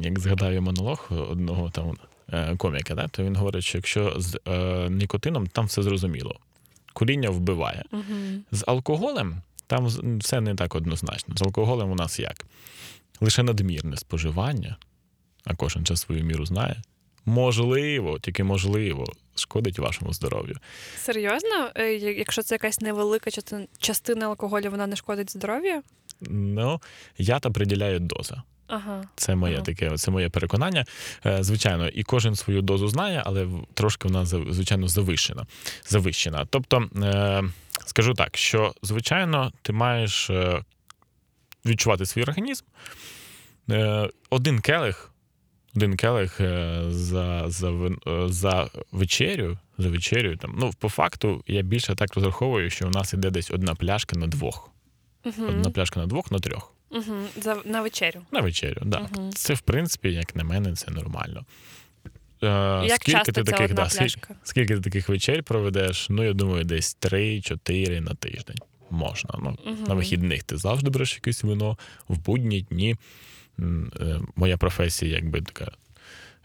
як 0.00 0.18
згадаю 0.18 0.62
монолог 0.62 1.08
одного 1.10 1.70
там 1.70 1.96
е, 2.32 2.56
коміка, 2.56 2.94
да, 2.94 3.08
то 3.08 3.24
він 3.24 3.36
говорить, 3.36 3.64
що 3.64 3.78
якщо 3.78 4.14
з 4.16 4.40
е, 4.48 4.88
нікотином 4.90 5.46
там 5.46 5.66
все 5.66 5.82
зрозуміло. 5.82 6.40
Куріння 6.92 7.30
вбиває. 7.30 7.84
Угу. 7.92 8.02
З 8.52 8.64
алкоголем 8.66 9.42
Там 9.66 9.86
все 10.18 10.40
не 10.40 10.54
так 10.54 10.74
однозначно. 10.74 11.36
З 11.36 11.42
алкоголем 11.42 11.90
у 11.90 11.94
нас 11.94 12.18
як? 12.18 12.46
Лише 13.20 13.42
надмірне 13.42 13.96
споживання, 13.96 14.76
а 15.44 15.54
кожен 15.54 15.84
час 15.86 16.00
свою 16.00 16.24
міру 16.24 16.46
знає. 16.46 16.82
Можливо, 17.34 18.18
тільки 18.18 18.44
можливо, 18.44 19.04
шкодить 19.34 19.78
вашому 19.78 20.12
здоров'ю. 20.12 20.56
Серйозно? 20.98 21.70
Е, 21.76 21.92
Якщо 21.94 22.42
це 22.42 22.54
якась 22.54 22.80
невелика 22.80 23.30
частина- 23.78 24.26
алкоголю, 24.26 24.70
вона 24.70 24.86
не 24.86 24.96
шкодить 24.96 25.32
здоров'ю? 25.32 25.82
Ну, 26.30 26.80
я 27.18 27.38
та 27.38 27.50
приділяю 27.50 28.00
доза. 28.00 28.42
Ага. 28.66 29.04
Це 29.16 29.34
моє 29.34 29.54
Ага. 29.54 29.64
таке, 29.64 29.96
це 29.96 30.10
моє 30.10 30.28
переконання. 30.28 30.84
Е, 31.26 31.42
Звичайно, 31.42 31.88
і 31.88 32.02
кожен 32.02 32.34
свою 32.34 32.62
дозу 32.62 32.88
знає, 32.88 33.22
але 33.26 33.48
трошки 33.74 34.08
вона 34.08 34.24
звичайно 34.26 34.88
завищена. 34.88 35.46
завищена. 35.88 36.46
Тобто, 36.50 36.88
е, 37.02 37.42
скажу 37.86 38.14
так, 38.14 38.36
що 38.36 38.74
звичайно, 38.82 39.52
ти 39.62 39.72
маєш 39.72 40.30
відчувати 41.66 42.06
свій 42.06 42.22
організм. 42.22 42.64
Один 44.30 44.60
келих, 44.60 45.10
один 45.76 45.96
келих 45.96 46.40
е, 46.40 46.82
за, 46.88 47.44
за, 47.46 47.70
е, 47.70 48.28
за 48.28 48.70
вечерю. 48.92 49.58
За 49.78 49.88
вечерю 49.88 50.36
там, 50.36 50.54
ну, 50.58 50.70
по 50.78 50.88
факту, 50.88 51.44
я 51.46 51.62
більше 51.62 51.94
так 51.94 52.14
розраховую, 52.14 52.70
що 52.70 52.86
у 52.86 52.90
нас 52.90 53.12
іде 53.12 53.30
десь 53.30 53.50
одна 53.50 53.74
пляшка 53.74 54.18
на 54.18 54.26
двох. 54.26 54.70
Угу. 55.24 55.46
Одна 55.48 55.70
пляшка 55.70 56.00
на 56.00 56.06
двох, 56.06 56.30
на 56.30 56.38
трьох. 56.38 56.72
Угу. 56.90 57.14
За, 57.36 57.56
на 57.64 57.82
вечерю. 57.82 58.20
На 58.32 58.40
вечерю, 58.40 58.82
да. 58.84 58.98
Мгм. 59.00 59.32
Це, 59.32 59.54
в 59.54 59.60
принципі, 59.60 60.12
як 60.12 60.36
на 60.36 60.44
мене, 60.44 60.72
це 60.72 60.90
нормально. 60.90 61.44
Е, 62.42 62.86
Як 62.86 63.04
часто 63.04 63.32
це 63.32 63.40
одна 63.40 63.68
да, 63.68 63.88
скільки, 63.88 64.34
скільки 64.42 64.74
ти 64.74 64.80
таких 64.80 65.08
вечер 65.08 65.42
проведеш? 65.42 66.06
Ну, 66.10 66.24
я 66.24 66.32
думаю, 66.32 66.64
десь 66.64 66.96
3-4 67.00 68.00
на 68.00 68.14
тиждень. 68.14 68.56
Можна. 68.90 69.30
Ну, 69.38 69.58
Мгм. 69.66 69.84
На 69.88 69.94
вихідних 69.94 70.42
ти 70.42 70.56
завжди 70.56 70.90
береш 70.90 71.14
якесь 71.14 71.42
вино, 71.42 71.78
в 72.08 72.18
будні 72.18 72.60
дні. 72.60 72.96
Е, 74.00 74.20
Моя 74.36 74.56
професія, 74.56 75.12
якби 75.12 75.40
така. 75.40 75.72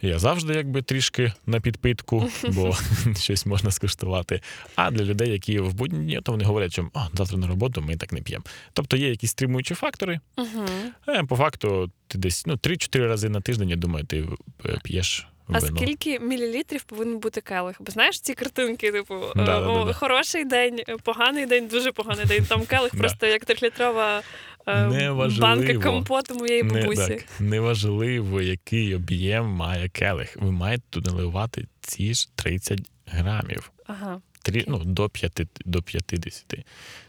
Я 0.02 0.20
завжди 0.20 0.54
якби 0.54 0.82
трішки 0.82 1.34
на 1.46 1.60
підпитку, 1.60 2.30
бо 2.48 2.78
щось 3.18 3.46
можна 3.46 3.72
скуштувати. 3.72 4.42
А 4.76 4.92
для 4.92 5.04
людей, 5.04 5.32
які 5.32 5.60
в 5.60 5.74
будні 5.74 6.00
дні, 6.00 6.20
то 6.24 6.32
вони 6.32 6.46
говорять, 6.46 6.72
що 6.72 6.90
О, 6.94 7.08
завтра 7.14 7.38
на 7.38 7.48
роботу 7.48 7.82
ми 7.82 7.96
так 7.96 8.12
не 8.12 8.22
п'ємо. 8.22 8.46
Тобто 8.74 8.98
є 8.98 9.10
якісь 9.10 9.32
стримуючі 9.32 9.76
фактори, 9.76 10.20
Угу. 10.38 11.28
По 11.28 11.36
факту, 11.36 11.92
ти 12.08 12.18
десь 12.18 12.46
ну, 12.46 12.54
3-4 12.54 13.08
рази 13.08 13.30
на 13.30 13.42
тиждень, 13.42 13.70
я 13.70 13.76
думаю, 13.76 14.06
ти 14.06 14.28
е, 14.66 14.80
п'єш 14.84 15.28
А 15.48 15.60
вино. 15.60 15.78
скільки 15.78 16.20
мілілітрів 16.20 16.84
повинен 16.84 17.20
бути 17.20 17.42
келих? 17.42 17.76
Бо 17.80 17.92
знаєш 17.92 18.20
ці 18.20 18.34
картинки, 18.34 18.92
типу, 18.92 19.16
е, 19.16 19.32
Да-да-да-да. 19.36 19.94
хороший 19.94 20.46
день, 20.46 20.80
е, 20.88 20.98
поганий 21.04 21.46
день, 21.46 21.68
дуже 21.68 21.92
поганий 21.92 22.26
день. 22.26 22.46
Там 22.46 22.66
келих 22.66 22.92
просто 22.98 23.26
як 23.26 23.46
трьохлітрова 23.46 24.22
е, 24.68 25.12
банка 25.40 25.74
компоту 25.74 26.36
моєї 26.36 26.64
Не, 26.64 26.82
бабусі. 26.82 27.08
так, 27.08 27.26
неважливо, 27.40 28.42
який 28.42 28.96
об'єм 28.96 29.46
має 29.46 29.90
келих. 29.90 30.38
Ви 30.38 30.52
маєте 30.52 30.84
туди 30.90 31.12
наливати 31.12 31.68
ці 31.82 32.14
ж 32.14 32.30
30 32.36 32.82
грамів. 33.06 33.72
Ага. 33.86 34.22
Трі, 34.42 34.66
ну, 34.68 34.82
до, 34.86 35.10
5, 35.10 35.42
до 35.66 35.82
50. 35.82 36.66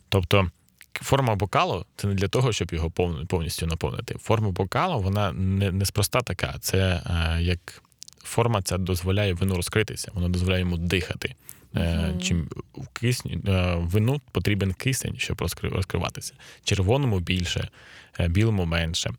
Тобто 0.08 0.50
форма 0.92 1.34
бокалу 1.34 1.84
це 1.96 2.08
не 2.08 2.14
для 2.14 2.28
того, 2.28 2.52
щоб 2.52 2.72
його 2.72 2.90
повністю 3.28 3.66
наповнити. 3.66 4.14
Форма 4.18 4.50
бокалу 4.50 5.00
вона 5.00 5.32
не, 5.32 5.72
неспроста 5.72 6.20
така. 6.20 6.54
Це 6.60 6.78
е, 6.78 7.42
як 7.42 7.82
форма 8.26 8.62
ця 8.62 8.78
дозволяє 8.78 9.32
вину 9.32 9.56
розкритися, 9.56 10.10
вона 10.14 10.28
дозволяє 10.28 10.60
йому 10.60 10.76
дихати. 10.76 11.34
Мгм. 11.76 12.20
Чим 12.20 12.48
в 12.74 12.88
кисню 12.88 13.40
е, 13.48 13.74
вину 13.78 14.20
потрібен 14.32 14.72
кисень, 14.72 15.14
щоб 15.18 15.36
розкри- 15.42 15.70
розкриватися. 15.70 16.34
Червоному 16.64 17.20
більше, 17.20 17.68
е, 18.20 18.28
білому 18.28 18.64
менше. 18.64 19.10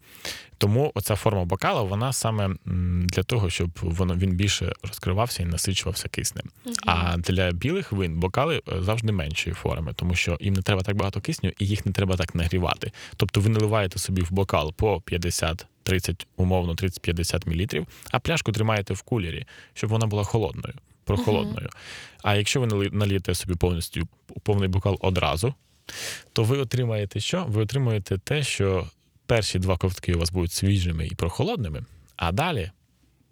Тому 0.59 0.91
оця 0.95 1.15
форма 1.15 1.45
бокала, 1.45 1.81
вона 1.81 2.13
саме 2.13 2.49
для 3.05 3.23
того, 3.23 3.49
щоб 3.49 3.69
воно 3.81 4.15
він 4.15 4.31
більше 4.31 4.73
розкривався 4.83 5.43
і 5.43 5.45
насичувався 5.45 6.09
киснем. 6.09 6.45
А 6.85 7.17
для 7.17 7.51
білих 7.51 7.91
вин 7.91 8.19
бокали 8.19 8.61
завжди 8.81 9.11
меншої 9.11 9.53
форми, 9.53 9.93
тому 9.95 10.15
що 10.15 10.37
їм 10.41 10.53
не 10.53 10.61
треба 10.61 10.81
так 10.81 10.95
багато 10.95 11.21
кисню 11.21 11.51
і 11.59 11.65
їх 11.67 11.85
не 11.85 11.91
треба 11.91 12.15
так 12.17 12.35
нагрівати. 12.35 12.91
Тобто 13.17 13.41
ви 13.41 13.49
наливаєте 13.49 13.99
собі 13.99 14.21
в 14.21 14.31
бокал 14.31 14.73
по 14.73 15.01
50, 15.01 15.65
30, 15.83 16.27
умовно 16.37 16.73
30-50 16.73 17.47
мл, 17.79 17.85
а 18.11 18.19
пляшку 18.19 18.51
тримаєте 18.51 18.93
в 18.93 19.01
кулері, 19.01 19.45
щоб 19.73 19.89
вона 19.89 20.05
була 20.07 20.23
холодною, 20.23 20.73
прохолодною. 21.07 21.69
А 22.23 22.35
якщо 22.35 22.61
ви 22.61 22.89
налієте 22.91 23.35
собі 23.35 23.55
повністю 23.55 24.07
повний 24.43 24.69
бокал 24.69 24.97
одразу, 25.01 25.53
то 26.33 26.43
ви 26.43 26.57
отримаєте 26.57 27.19
що? 27.19 27.45
Ви 27.49 27.61
отримуєте 27.61 28.17
те, 28.17 28.43
що 28.43 28.87
перші 29.25 29.59
два 29.59 29.77
ковтки 29.77 30.13
у 30.13 30.19
вас 30.19 30.31
будуть 30.31 30.51
свіжими 30.51 31.07
і 31.07 31.15
прохолодними, 31.15 31.83
а 32.15 32.31
далі. 32.31 32.71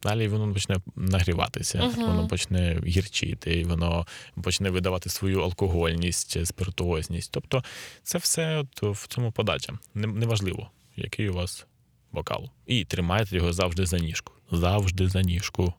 Далі 0.04 0.28
воно 0.28 0.54
почне 0.54 0.76
нагріватися, 0.96 1.84
Мгм. 1.86 2.06
воно 2.08 2.28
почне 2.28 2.82
гірчити, 2.88 3.64
воно 3.64 4.08
почне 4.44 4.70
видавати 4.70 5.10
свою 5.10 5.42
алкогольність, 5.42 6.46
спиртуозність. 6.46 7.32
Тобто 7.32 7.64
це 8.04 8.18
все 8.18 8.58
от 8.58 8.98
в 8.98 9.08
цьому 9.08 9.32
подача. 9.32 9.74
Неважливо, 9.94 10.70
який 10.96 11.30
у 11.30 11.34
вас 11.34 11.66
бокал. 12.12 12.50
І 12.66 12.86
тримайте 12.86 13.36
його 13.36 13.54
завжди 13.54 13.86
за 13.86 14.00
ніжку. 14.00 14.34
Завжди 14.52 15.08
за 15.10 15.22
ніжку. 15.22 15.74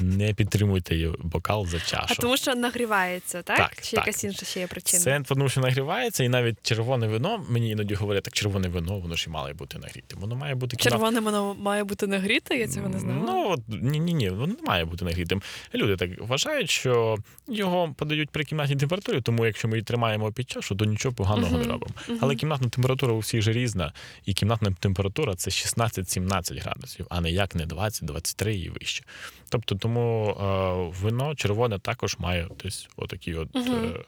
Не 0.00 0.34
підтримуйте 0.34 1.12
бокал 1.18 1.66
за 1.66 1.80
чашу. 1.80 2.06
А 2.08 2.14
тому 2.14 2.36
що 2.36 2.54
нагрівається, 2.54 3.42
так? 3.42 3.56
Так, 3.56 3.74
Чи 3.82 3.96
так. 3.96 4.06
якась 4.06 4.24
інша 4.24 4.46
ще 4.46 4.60
є 4.60 4.66
причина? 4.66 5.02
Це 5.02 5.20
тому, 5.28 5.48
що 5.48 5.60
нагрівається, 5.60 6.24
і 6.24 6.28
навіть 6.28 6.56
червоне 6.62 7.06
вино, 7.06 7.44
мені 7.48 7.70
іноді 7.70 7.94
говорять, 7.94 8.22
так 8.22 8.34
червоне 8.34 8.68
вино, 8.68 8.98
воно 8.98 9.14
ж 9.16 9.24
і 9.28 9.30
має 9.30 9.54
бути 9.54 9.78
нагріте. 9.78 10.16
Воно 10.16 10.36
має 10.36 10.54
бути 10.54 10.76
кімнат- 10.76 10.82
Червоне 10.82 11.20
воно 11.20 11.54
має 11.54 11.84
бути 11.84 12.06
нагріте, 12.06 12.56
я 12.56 12.68
цього 12.68 12.88
не 12.88 12.98
знала. 12.98 13.22
Ну, 13.26 13.56
ні, 13.68 14.00
ні, 14.00 14.14
ні, 14.14 14.30
воно 14.30 14.46
не 14.46 14.62
має 14.66 14.84
бути 14.84 15.04
нагрітим. 15.04 15.42
Люди 15.74 15.96
так 15.96 16.10
вважають, 16.20 16.70
що 16.70 17.16
його 17.48 17.94
подають 17.98 18.30
при 18.30 18.44
кімнатній 18.44 18.76
температурі, 18.76 19.20
тому 19.20 19.46
якщо 19.46 19.68
ми 19.68 19.76
її 19.76 19.84
тримаємо 19.84 20.32
під 20.32 20.50
чашу, 20.50 20.74
то 20.74 20.84
нічого 20.84 21.14
поганого 21.14 21.52
не 21.52 21.62
Мгм, 21.62 21.70
робимо. 21.72 21.92
мгм. 22.08 22.18
Але 22.22 22.34
кімнатна 22.34 22.68
температура 22.68 23.12
у 23.12 23.18
всіх 23.18 23.42
же 23.42 23.52
різна, 23.52 23.92
і 24.24 24.34
кімнатна 24.34 24.70
температура 24.80 25.34
це 25.34 25.50
16-17 25.50 26.58
градусів, 26.58 27.06
а 27.08 27.20
не 27.20 27.30
як 27.30 27.54
не 27.54 27.66
20-23 27.66 28.50
і 28.56 28.68
вище. 28.68 29.04
Тобто, 29.50 29.74
тому 29.74 30.30
е, 30.30 31.00
вино 31.02 31.34
червоне 31.34 31.78
також 31.78 32.16
має 32.18 32.48
десь 32.62 32.88
отакі 32.96 33.34
от. 33.34 33.48
Угу. 33.56 33.74
Е, 33.74 34.04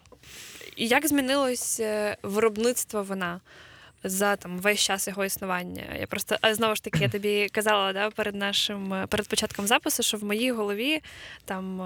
як 0.76 1.06
змінилось 1.06 1.80
е, 1.80 2.16
виробництво 2.22 3.02
вина 3.02 3.40
за 4.04 4.36
там 4.36 4.58
весь 4.58 4.80
час 4.80 5.08
його 5.08 5.24
існування? 5.24 5.82
Я 6.00 6.06
просто 6.06 6.36
а 6.40 6.54
знову 6.54 6.74
ж 6.74 6.82
таки 6.82 6.98
я 6.98 7.08
тобі 7.08 7.48
казала 7.48 7.92
да, 7.92 8.10
перед 8.10 8.34
нашим 8.34 9.06
перед 9.08 9.28
початком 9.28 9.66
запису, 9.66 10.02
що 10.02 10.16
в 10.16 10.24
моїй 10.24 10.52
голові 10.52 11.00
там 11.44 11.82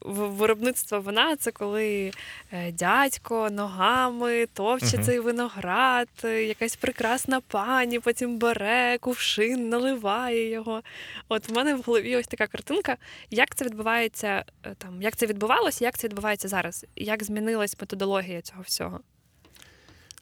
виробництво 0.00 1.00
вина 1.00 1.36
це 1.36 1.50
коли 1.50 2.12
е, 2.52 2.72
дядько 2.72 3.50
ногами 3.50 4.46
товче 4.46 4.96
Мгм. 4.96 5.04
цей 5.04 5.20
виноград, 5.20 6.08
е, 6.24 6.44
якась 6.44 6.76
прекрасна 6.76 7.40
пані 7.40 8.00
потім 8.00 8.38
бере 8.38 8.98
кувшин, 8.98 9.68
наливає 9.68 10.50
його. 10.50 10.82
От 11.28 11.48
в 11.48 11.52
мене 11.52 11.74
в 11.74 11.82
голові 11.82 12.16
ось 12.16 12.26
така 12.26 12.46
картинка. 12.46 12.96
Як 13.30 13.54
це 13.54 13.64
відбувається 13.64 14.44
е, 14.66 14.74
там, 14.78 15.02
як 15.02 15.16
це 15.16 15.26
відбувалося, 15.26 15.84
як 15.84 15.98
це 15.98 16.08
відбувається 16.08 16.48
зараз? 16.48 16.86
Як 16.96 17.24
змінилась 17.24 17.76
методологія 17.80 18.42
цього 18.42 18.62
всього? 18.62 19.00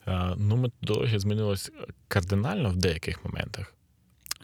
Е, 0.07 0.35
ну, 0.39 0.57
методологія 0.57 1.19
змінилась 1.19 1.73
кардинально 2.09 2.71
в 2.71 2.77
деяких 2.77 3.25
моментах. 3.25 3.75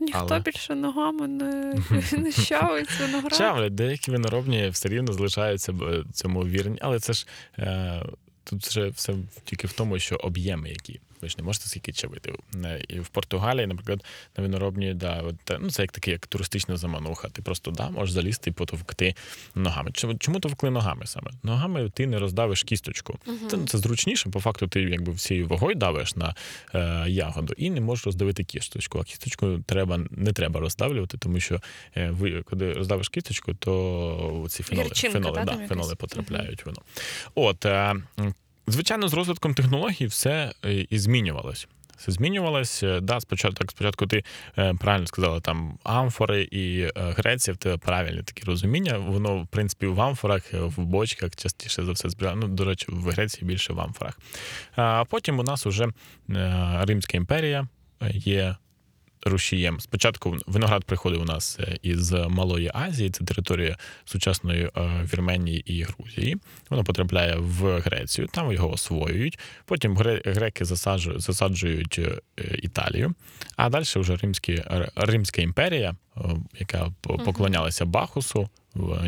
Ніхто 0.01 0.27
Але- 0.31 0.40
більше 0.40 0.75
ногами 0.75 1.29
не, 1.29 1.83
не 2.18 2.33
щавить 2.33 3.01
виноград. 3.01 3.35
Чавлять, 3.35 3.75
деякі 3.75 4.11
виноробні 4.11 4.68
все 4.68 4.88
рівно 4.88 5.12
залишаються 5.12 5.75
цьому 6.12 6.44
вірні, 6.44 6.79
але 6.81 6.99
це 6.99 7.12
ж 7.12 7.27
е, 7.59 8.03
тут 8.44 8.66
вже 8.66 8.88
все 8.88 9.14
тільки 9.44 9.66
в 9.66 9.73
тому, 9.73 9.99
що 9.99 10.16
об'єми 10.16 10.68
які. 10.68 11.01
Ви 11.22 11.28
ж 11.28 11.35
не 11.38 11.44
можете 11.44 11.66
скільки 11.66 11.92
чавити. 11.92 12.33
Е, 12.64 12.85
І 12.88 13.00
в 13.00 13.09
Португалії, 13.09 13.66
наприклад, 13.66 14.04
на 14.37 14.42
виноробні, 14.42 14.94
да, 14.94 15.20
от, 15.20 15.35
ну, 15.61 15.70
це 15.70 15.83
як 15.83 15.92
таке, 15.92 16.11
як 16.11 16.26
туристична 16.26 16.76
замануха. 16.76 17.28
Ти 17.28 17.42
просто 17.42 17.70
да, 17.70 17.90
можеш 17.90 18.14
залізти 18.14 18.50
і 18.50 18.52
потовкти 18.52 19.14
ногами. 19.54 19.90
Чому, 19.92 20.14
чому 20.14 20.40
товкли 20.40 20.70
ногами 20.70 21.06
саме? 21.06 21.30
Ногами 21.42 21.90
ти 21.90 22.06
не 22.06 22.18
роздавиш 22.18 22.62
кісточку. 22.62 23.18
Це, 23.50 23.59
це 23.66 23.78
зручніше, 23.78 24.30
по 24.30 24.40
факту, 24.40 24.66
ти 24.66 24.83
якби 24.83 25.12
всією 25.12 25.48
вагою 25.48 25.74
давиш 25.74 26.16
на 26.16 26.35
е, 26.74 27.04
ягоду 27.09 27.54
і 27.56 27.70
не 27.70 27.80
можеш 27.80 28.06
роздавити 28.06 28.44
кісточку. 28.44 28.98
А 28.98 29.04
кісточку 29.04 29.59
треба, 29.66 30.00
не 30.11 30.33
треба 30.33 30.61
роздавлювати, 30.61 31.18
тому 31.18 31.40
що 31.40 31.61
е, 31.96 32.11
ви, 32.11 32.42
коли 32.42 32.72
роздавиш 32.72 33.09
кісточку, 33.09 33.54
то 33.54 34.46
ці 34.48 34.62
феноли, 34.62 34.87
Гірчинка, 34.87 35.18
феноли, 35.18 35.35
та, 35.35 35.44
да, 35.44 35.66
феноли 35.66 35.94
потрапляють 35.94 36.66
в 36.66 36.68
вино. 36.68 36.83
От, 37.35 37.66
е, 37.66 37.94
звичайно, 38.70 39.09
з 39.09 39.14
розвитком 39.14 39.54
технологій 39.54 40.06
все 40.06 40.52
е, 40.64 40.87
і 40.90 40.98
змінювалось. 40.98 41.68
все 41.96 42.12
змінювалось. 42.12 42.83
Е, 42.83 43.00
Да, 43.00 43.20
спочатку, 43.20 43.56
так, 43.59 43.70
спочатку 43.70 44.06
ти 44.06 44.24
е, 44.59 44.74
правильно 44.74 45.06
сказала, 45.06 45.40
там 45.40 45.78
амфори 45.85 46.48
і 46.50 46.88
Греція, 46.96 47.54
в 47.54 47.56
тебе 47.56 47.76
правильні 47.76 48.22
такі 48.22 48.44
розуміння. 48.44 48.98
Воно, 48.98 49.42
в 49.42 49.46
принципі, 49.46 49.87
в 49.87 50.00
амфорах, 50.00 50.52
в 50.52 50.80
бочках 50.80 51.37
частіше 51.37 51.85
за 51.85 51.92
все 51.92 52.11
збирає. 52.11 52.37
Ну, 52.37 52.48
до 52.48 52.64
речі, 52.64 52.87
в 52.88 53.11
Греції 53.11 53.48
більше 53.48 53.72
в 53.72 53.80
амфорах. 53.80 54.18
А 54.76 55.04
потім 55.04 55.38
у 55.38 55.42
нас 55.42 55.66
уже 55.66 55.88
Римська 56.80 57.16
імперія 57.16 57.68
є 58.12 58.56
рушієм. 59.22 59.80
Спочатку 59.80 60.37
виноград 60.46 60.85
приходив 60.85 61.20
у 61.20 61.24
нас 61.24 61.59
е, 61.61 61.78
із 61.83 62.12
Малої 62.12 62.70
Азії, 62.74 63.11
це 63.11 63.24
територія 63.24 63.76
сучасної 64.04 64.70
е, 64.76 65.09
Вірменії 65.12 65.61
і 65.66 65.83
Грузії. 65.83 66.37
Воно 66.70 66.85
потрапляє 66.85 67.37
в 67.37 67.80
Грецію, 67.80 68.28
там 68.33 68.52
його 68.52 68.70
освоюють. 68.70 69.38
Потім 69.64 69.96
греки 70.24 70.64
засаджують, 70.64 71.20
засаджують 71.20 71.98
е, 71.98 72.20
Італію. 72.62 73.14
А 73.56 73.70
далі 73.70 73.85
вже 73.96 74.16
Римські, 74.16 74.62
Римська 74.96 75.42
імперія, 75.42 75.96
яка 76.59 76.92
поклонялася 77.00 77.85
Бахусу, 77.85 78.48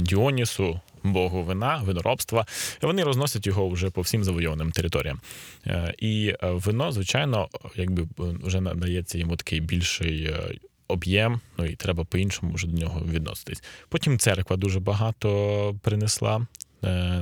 Діонісу. 0.01 0.81
Богу 1.05 1.43
вина, 1.43 1.83
виноробства, 1.85 2.47
і 2.83 2.87
вони 2.87 3.03
розносять 3.03 3.47
його 3.47 3.69
вже 3.69 3.91
по 3.91 4.01
всім 4.01 4.25
завойованим 4.25 4.71
територіям. 4.73 5.21
Е, 5.67 5.95
І 5.99 6.35
е, 6.43 6.51
вино, 6.51 6.93
звичайно, 6.93 7.49
якби 7.77 8.03
е, 8.03 8.07
вже 8.43 8.61
надається 8.61 9.19
йому 9.19 9.37
такий 9.37 9.61
більший 9.61 10.31
об'єм, 10.89 11.41
ну 11.59 11.65
і 11.65 11.75
треба 11.77 12.05
по-іншому 12.05 12.53
вже 12.55 12.67
до 12.67 12.81
нього 12.81 13.03
відноситись. 13.13 13.63
Потім 13.89 14.19
церква 14.19 14.57
дуже 14.57 14.81
багато 14.81 15.75
принесла. 15.83 16.47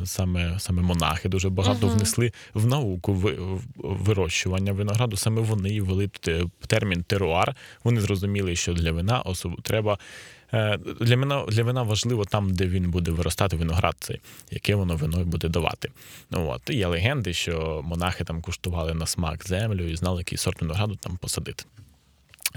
Саме 0.04 0.56
саме 0.58 0.82
монахи 0.82 1.28
дуже 1.28 1.50
багато 1.50 1.86
Мгм. 1.86 1.96
внесли 1.96 2.32
в 2.54 2.66
науку 2.66 3.12
в- 3.14 3.60
вирощування 3.76 4.72
винограду. 4.72 5.16
Саме 5.16 5.40
вони 5.40 5.80
ввели 5.82 6.10
термін 6.66 7.02
теруар. 7.02 7.54
Вони 7.84 8.00
зрозуміли, 8.00 8.56
що 8.56 8.72
для 8.72 8.92
вина 8.92 9.20
особ... 9.20 9.62
треба 9.62 9.98
для 11.00 11.16
вина 11.16 11.44
для 11.48 11.62
вина 11.62 11.82
важливо 11.82 12.24
там, 12.24 12.54
де 12.54 12.66
він 12.66 12.90
буде 12.90 13.10
виростати 13.10 13.56
виноград, 13.56 13.96
цей, 14.00 14.20
яке 14.50 14.74
воно 14.74 14.96
вино 14.96 15.24
буде 15.24 15.48
давати. 15.48 15.90
От 16.30 16.70
і 16.70 16.76
є 16.76 16.86
легенди, 16.86 17.32
що 17.32 17.82
монахи 17.84 18.24
там 18.24 18.42
куштували 18.42 18.94
на 18.94 19.06
смак 19.06 19.46
землю 19.46 19.88
і 19.88 19.96
знали, 19.96 20.20
який 20.20 20.38
сорт 20.38 20.60
винограду 20.62 20.94
там 20.94 21.16
посадити. 21.16 21.64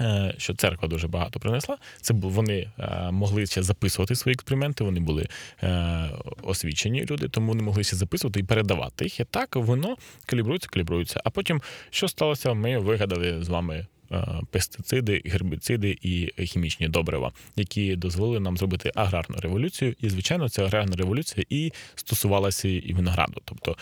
Е, 0.00 0.34
Що 0.38 0.54
церква 0.54 0.88
дуже 0.88 1.08
багато 1.08 1.40
принесла. 1.40 1.76
Це 2.00 2.14
вони 2.14 2.70
е, 2.78 3.10
могли 3.10 3.46
ще 3.46 3.62
записувати 3.62 4.14
свої 4.14 4.34
експерименти. 4.34 4.84
Вони 4.84 5.00
були 5.00 5.28
е, 5.62 6.10
освічені 6.42 7.06
люди, 7.10 7.28
тому 7.28 7.48
вони 7.48 7.62
могли 7.62 7.84
ще 7.84 7.96
записувати 7.96 8.40
і 8.40 8.42
передавати 8.42 9.04
їх. 9.04 9.20
І 9.20 9.24
так 9.24 9.56
воно 9.56 9.96
калібрується, 10.26 10.68
калібрується. 10.68 11.20
А 11.24 11.30
потім 11.30 11.62
що 11.90 12.08
сталося? 12.08 12.54
Ми 12.54 12.78
вигадали 12.78 13.44
з 13.44 13.48
вами. 13.48 13.86
Е, 14.14 14.40
Пестициди, 14.50 15.22
гербіциди 15.24 15.98
і 16.02 16.46
хімічні 16.46 16.88
добрива, 16.88 17.32
які 17.56 17.96
дозволили 17.96 18.40
нам 18.40 18.56
зробити 18.56 18.92
аграрну 18.94 19.36
революцію. 19.40 19.94
І, 20.00 20.08
звичайно, 20.08 20.48
ця 20.48 20.64
аграрна 20.64 20.96
революція 20.96 21.46
і 21.50 21.72
стосувалася 21.94 22.68
і 22.68 22.92
винограду. 22.92 23.40
Тобто 23.44 23.76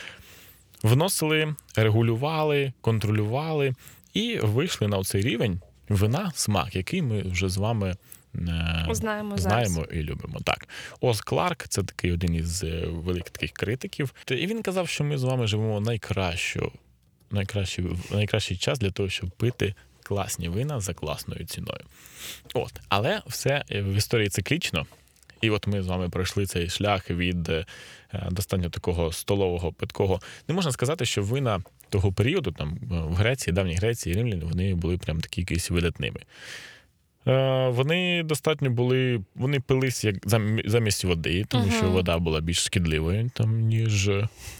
вносили, 0.82 1.54
регулювали, 1.76 2.72
контролювали 2.80 3.74
і 4.14 4.38
вийшли 4.38 4.88
на 4.88 5.02
цей 5.02 5.22
рівень 5.22 5.60
вина, 5.88 6.32
смак, 6.34 6.76
який 6.76 7.02
ми 7.02 7.22
вже 7.22 7.48
з 7.48 7.56
вами 7.56 7.96
е, 8.34 8.88
Знаємо 9.36 9.38
зараз. 9.38 9.80
і 9.92 10.02
любимо. 10.02 10.40
Так, 10.44 10.68
Оз 11.00 11.20
Кларк, 11.20 11.68
це 11.68 11.82
такий 11.82 12.12
один 12.12 12.34
із 12.34 12.64
е, 12.64 12.86
великих 12.86 13.30
таких 13.30 13.52
критиків. 13.52 14.14
І 14.30 14.46
він 14.46 14.62
казав, 14.62 14.88
що 14.88 15.04
ми 15.04 15.18
з 15.18 15.22
вами 15.24 15.46
живемо 15.46 15.80
найкращу, 15.80 16.72
найкращий, 17.30 17.84
найкращий 18.12 18.56
час 18.56 18.78
для 18.78 18.90
того, 18.90 19.08
щоб 19.08 19.30
пити 19.30 19.74
класні 20.02 20.48
вина 20.48 20.80
за 20.80 20.94
класною 20.94 21.44
ціною. 21.44 21.80
От, 22.54 22.72
але 22.88 23.22
все 23.26 23.64
е, 23.70 23.82
в 23.82 23.94
історії 23.94 24.28
циклічно. 24.28 24.86
І 25.40 25.50
от 25.50 25.66
ми 25.66 25.82
з 25.82 25.86
вами 25.86 26.08
пройшли 26.08 26.46
цей 26.46 26.68
шлях 26.68 27.10
від 27.10 27.48
е, 27.48 27.66
достатньо 28.30 28.70
такого 28.70 29.12
столового 29.12 29.72
питкого. 29.72 30.20
Не 30.48 30.54
можна 30.54 30.72
сказати, 30.72 31.04
що 31.04 31.22
вина 31.22 31.62
того 31.88 32.12
періоду, 32.12 32.52
там 32.52 32.78
е, 32.82 32.84
в 32.88 33.14
Греції, 33.14 33.54
давній 33.54 33.74
Греції, 33.74 34.14
Римляни, 34.14 34.44
вони 34.44 34.74
були 34.74 34.98
прям 34.98 35.20
такі 35.20 35.40
якісь 35.40 35.70
видатними. 35.70 36.20
Е, 37.26 37.68
Вони 37.68 38.22
достатньо 38.22 38.70
були, 38.70 39.20
вони 39.34 39.60
пились 39.60 40.04
як 40.04 40.14
замість 40.64 41.04
води, 41.04 41.44
тому 41.48 41.70
що 41.78 41.90
вода 41.90 42.18
була 42.18 42.40
більш 42.40 42.64
шкідливою, 42.64 43.30
там, 43.34 43.60
ніж, 43.60 44.10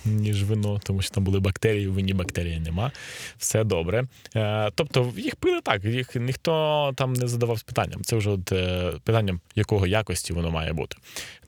ніж 0.05 0.45
вино, 0.45 0.81
тому 0.85 1.03
що 1.03 1.11
там 1.15 1.25
були 1.25 1.41
бактерії, 1.41 1.87
в 1.89 1.93
вині 1.93 2.15
бактерії 2.15 2.61
нема. 2.61 2.93
Все 3.39 3.65
добре. 3.65 4.05
Е, 4.37 4.71
Тобто 4.75 5.13
їх 5.17 5.37
пили 5.37 5.61
так, 5.61 5.85
їх 5.85 6.17
ніхто 6.17 6.93
там 6.97 7.13
не 7.13 7.29
задавав 7.29 7.63
питанням. 7.63 8.03
Це 8.03 8.17
вже 8.17 8.31
от, 8.31 8.53
е, 8.53 8.93
питанням, 9.05 9.41
якого 9.55 9.87
якості 9.87 10.33
воно 10.33 10.51
має 10.51 10.73
бути. 10.73 10.97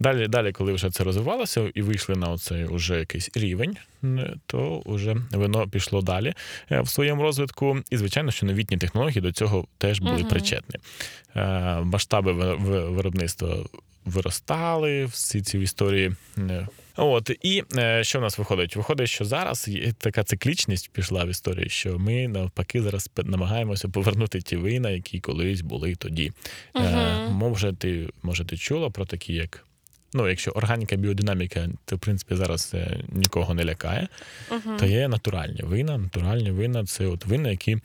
Далі, 0.01 0.29
далі, 0.29 0.53
коли 0.53 0.73
вже 0.73 0.91
це 0.91 1.05
розвивалося 1.05 1.71
і 1.75 1.83
вийшли 1.83 2.15
на 2.17 2.29
оцей 2.29 2.65
уже 2.65 2.99
якийсь 2.99 3.31
рівень, 3.35 3.77
то 4.47 4.83
вже 4.87 5.17
вино 5.31 5.69
пішло 5.69 6.03
далі 6.03 6.35
е, 6.71 6.81
в 6.81 6.89
своєму 6.89 7.23
розвитку. 7.23 7.79
І, 7.91 7.97
звичайно, 7.97 8.31
що 8.31 8.47
новітні 8.47 8.77
технології 8.77 9.21
до 9.21 9.33
цього 9.33 9.67
теж 9.79 10.01
були 10.01 10.19
Мгм. 10.19 10.29
причетні. 10.29 10.77
Е, 11.37 11.81
Масштаби 11.81 12.33
ви- 12.33 12.55
ви- 12.55 12.91
виробництва 12.91 13.57
виростали, 14.05 15.05
всі 15.05 15.41
ці 15.43 15.59
історії. 15.59 16.13
е, 16.39 16.69
От 16.97 17.31
і 17.43 17.63
е, 17.77 18.05
що 18.05 18.19
в 18.19 18.23
нас 18.23 18.39
виходить? 18.39 18.77
Виходить, 18.77 19.09
що 19.09 19.25
зараз 19.25 19.69
є 19.69 19.93
така 19.99 20.25
циклічність 20.25 20.91
пішла 20.93 21.25
в 21.25 21.29
історії, 21.29 21.69
що 21.69 21.99
ми 21.99 22.29
навпаки 22.29 22.83
зараз 22.83 23.11
намагаємося 23.25 23.89
повернути 23.89 24.41
ті 24.41 24.57
вина, 24.57 24.91
які 24.91 25.21
колись 25.21 25.61
були 25.61 25.95
тоді. 25.95 26.33
Е, 26.77 27.29
може, 27.31 27.73
ти 27.73 28.09
може 28.23 28.45
ти 28.45 28.57
чула 28.57 28.91
про 28.91 29.07
такі, 29.07 29.33
як 29.35 29.67
ну, 30.15 30.29
якщо 30.29 30.51
органіка, 30.51 30.97
біодинаміка, 30.97 31.69
то 31.85 31.97
в 31.97 31.99
принципі 31.99 32.35
зараз 32.35 32.75
нікого 33.09 33.55
не 33.55 33.65
лякає. 33.65 34.09
Мгм. 34.51 34.77
То 34.77 34.87
є 34.87 35.09
натуральні 35.09 35.63
вина. 35.63 35.99
Натуральні 35.99 36.51
вина 36.51 36.85
це 36.85 37.07
от 37.07 37.27
вина, 37.27 37.51
які 37.51 37.79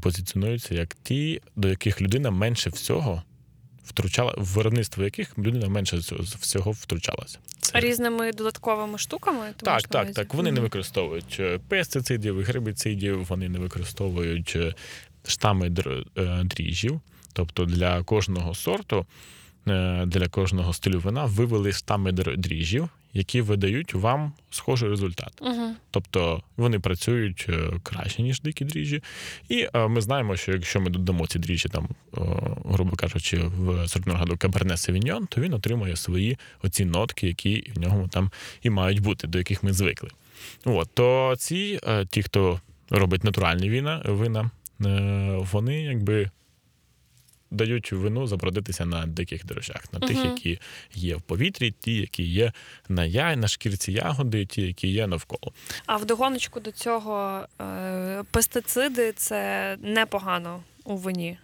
позиціонуються 0.00 0.74
як 0.74 0.94
ті, 1.02 1.42
до 1.56 1.68
яких 1.68 2.02
людина 2.02 2.30
менше 2.30 2.70
всього 2.70 3.22
втручала, 3.84 4.34
в 4.36 4.44
виробництво 4.44 5.04
яких 5.04 5.38
людина 5.38 5.68
менше 5.68 5.96
всього 6.40 6.70
втручалася. 6.70 7.38
Це 7.60 7.80
Різними 7.80 8.32
додатковими 8.32 8.98
штуками. 8.98 9.46
ти 9.56 9.66
так, 9.66 9.82
так, 9.82 10.12
так. 10.12 10.34
Вони 10.34 10.52
не 10.52 10.60
використовують 10.60 11.36
е, 11.40 11.58
пестицидів, 11.68 12.40
гербіцидів, 12.40 13.24
вони 13.24 13.48
не 13.48 13.58
використовують 13.58 14.52
е, 14.56 14.74
штами 15.26 15.72
е, 16.16 16.44
дріжджів. 16.44 17.00
Тобто 17.32 17.64
для 17.64 18.02
кожного 18.02 18.54
сорту, 18.54 19.06
для 20.06 20.28
кожного 20.30 20.72
стилю 20.72 21.00
вина 21.00 21.24
вивели 21.24 21.72
штами 21.72 22.10
др- 22.10 22.36
дріжджів, 22.36 22.88
які 23.12 23.40
видають 23.40 23.94
вам 23.94 24.32
схожий 24.50 24.88
результат. 24.88 25.32
Мгм. 25.42 25.76
Тобто 25.90 26.42
вони 26.56 26.78
працюють 26.78 27.46
е, 27.48 27.70
краще, 27.82 28.22
ніж 28.22 28.40
дикі 28.40 28.64
дріжджі. 28.64 29.02
І 29.48 29.68
е, 29.74 29.88
ми 29.88 30.00
знаємо, 30.00 30.36
що 30.36 30.52
якщо 30.52 30.80
ми 30.80 30.90
додамо 30.90 31.26
ці 31.26 31.38
дріжджі, 31.38 31.68
там, 31.68 31.88
е, 32.18 32.20
грубо 32.64 32.96
кажучи, 32.96 33.38
в 33.38 33.88
сортного 33.88 34.36
Каберне 34.36 34.76
Севіньон, 34.76 35.26
то 35.26 35.40
він 35.40 35.54
отримує 35.54 35.96
свої 35.96 36.38
оці 36.62 36.84
нотки, 36.84 37.26
які 37.26 37.72
в 37.76 37.80
ньому 37.80 38.08
там 38.08 38.30
і 38.62 38.70
мають 38.70 39.00
бути, 39.00 39.26
до 39.26 39.38
яких 39.38 39.62
ми 39.62 39.72
звикли. 39.72 40.10
От, 40.64 40.88
то 40.94 41.34
ці, 41.38 41.80
е, 41.88 42.06
ті, 42.06 42.22
хто 42.22 42.60
робить 42.90 43.24
натуральні 43.24 43.70
вина, 43.70 44.02
вина 44.04 44.50
е, 44.84 45.38
вони 45.52 45.82
якби. 45.82 46.30
Дають 47.54 47.92
вину 47.92 48.26
забродитися 48.26 48.86
на 48.86 49.06
диких 49.06 49.46
дрожжах, 49.46 49.92
на 49.92 50.00
тих, 50.00 50.24
які 50.24 50.58
є 50.94 51.16
в 51.16 51.22
повітрі, 51.22 51.70
ті, 51.70 51.94
які 51.94 52.22
є 52.22 52.52
на 52.88 53.04
я, 53.04 53.36
на 53.36 53.48
шкірці 53.48 53.92
ягоди, 53.92 54.46
ті, 54.46 54.62
які 54.62 54.88
є 54.88 55.06
навколо. 55.06 55.52
А 55.86 55.96
вдогоночку 55.96 56.60
до 56.60 56.70
цього 56.70 57.46
е, 57.60 58.22
пестициди 58.30 59.12
це 59.12 59.76
непогано 59.82 60.62
у 60.84 60.96
вині. 60.96 61.38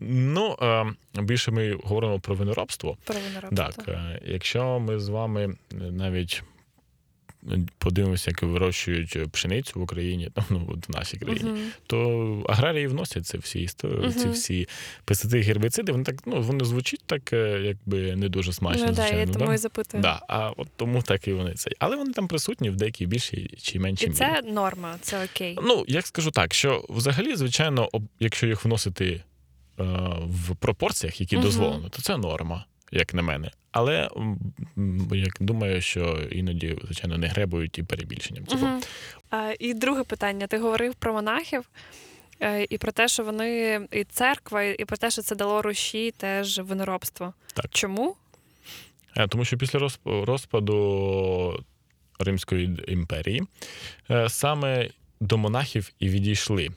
Ну, 0.00 0.56
е, 0.62 0.86
більше 1.22 1.50
ми 1.50 1.78
говоримо 1.84 2.20
про 2.20 2.34
виноробство. 2.34 2.96
Про 3.04 3.16
виноробство. 3.20 3.84
Так, 3.84 3.88
е, 3.88 4.20
якщо 4.24 4.80
ми 4.80 4.98
з 4.98 5.08
вами 5.08 5.56
навіть 5.70 6.42
подивимося, 7.78 8.30
як 8.30 8.42
вирощують 8.42 9.18
пшеницю 9.32 9.80
в 9.80 9.82
Україні, 9.82 10.30
ну, 10.50 10.68
от 10.74 10.88
в 10.88 10.92
нашій 10.92 11.16
країні, 11.16 11.50
Мгм. 11.50 11.58
то 11.86 12.44
аграрії 12.48 12.86
вносять 12.86 13.26
це 13.26 13.38
всі 13.38 13.60
історії, 13.60 14.12
ці 14.12 14.28
всі 14.28 14.68
пестициди, 15.04 15.40
гербіциди, 15.40 15.92
вони 15.92 16.04
так, 16.04 16.16
ну, 16.26 16.42
вони 16.42 16.64
звучить 16.64 17.02
так, 17.06 17.32
е, 17.32 17.60
якби 17.64 18.16
не 18.16 18.28
дуже 18.28 18.52
смачно, 18.52 18.86
Ну, 18.86 18.92
да, 18.92 19.08
я 19.08 19.26
тому 19.26 19.46
да? 19.46 19.54
і 19.54 19.58
запитую. 19.58 20.02
Да, 20.02 20.22
а 20.28 20.50
от 20.56 20.68
тому 20.76 21.02
так 21.02 21.28
і 21.28 21.32
вони 21.32 21.54
це. 21.54 21.70
Але 21.78 21.96
вони 21.96 22.12
там 22.12 22.28
присутні 22.28 22.70
в 22.70 22.76
деякій 22.76 23.06
більшій 23.06 23.50
чи 23.62 23.78
меншій 23.78 24.04
І 24.04 24.08
мірі. 24.08 24.18
це 24.18 24.42
норма, 24.42 24.96
це 25.00 25.24
окей. 25.24 25.58
Ну, 25.62 25.84
як 25.88 26.06
скажу 26.06 26.30
так, 26.30 26.54
що 26.54 26.84
взагалі, 26.88 27.36
звичайно, 27.36 27.88
якщо 28.20 28.46
їх 28.46 28.64
вносити 28.64 29.22
е, 29.80 29.84
в 30.26 30.56
пропорціях, 30.56 31.20
які 31.20 31.36
Мгм. 31.36 31.44
дозволено, 31.44 31.88
то 31.88 32.02
це 32.02 32.16
норма. 32.16 32.64
Як 32.90 33.14
на 33.14 33.22
мене. 33.22 33.50
Але 33.72 34.08
як 35.12 35.36
думаю, 35.40 35.80
що 35.80 36.18
іноді, 36.30 36.78
звичайно, 36.84 37.18
не 37.18 37.26
гребують 37.26 37.78
і 37.78 37.82
перебільшенням 37.82 38.46
цього. 38.46 38.66
Мгм. 38.66 38.80
А, 39.30 39.52
і 39.58 39.74
друге 39.74 40.04
питання: 40.04 40.46
ти 40.46 40.58
говорив 40.58 40.94
про 40.94 41.12
монахів 41.12 41.70
е, 42.40 42.66
і 42.70 42.78
про 42.78 42.92
те, 42.92 43.08
що 43.08 43.24
вони 43.24 43.80
і 43.92 44.04
церква, 44.04 44.62
і 44.62 44.84
про 44.84 44.96
те, 44.96 45.10
що 45.10 45.22
це 45.22 45.36
дало 45.36 45.62
руші 45.62 46.10
теж 46.10 46.58
виноробство. 46.58 47.34
Так. 47.54 47.66
Чому? 47.70 48.16
Е, 49.16 49.28
Тому 49.28 49.44
що 49.44 49.58
після 49.58 49.78
розп- 49.78 50.24
розпаду 50.24 51.64
Римської 52.18 52.84
імперії 52.88 53.42
е, 54.10 54.28
саме 54.28 54.90
до 55.20 55.38
монахів 55.38 55.92
і 55.98 56.08
відійшли 56.08 56.68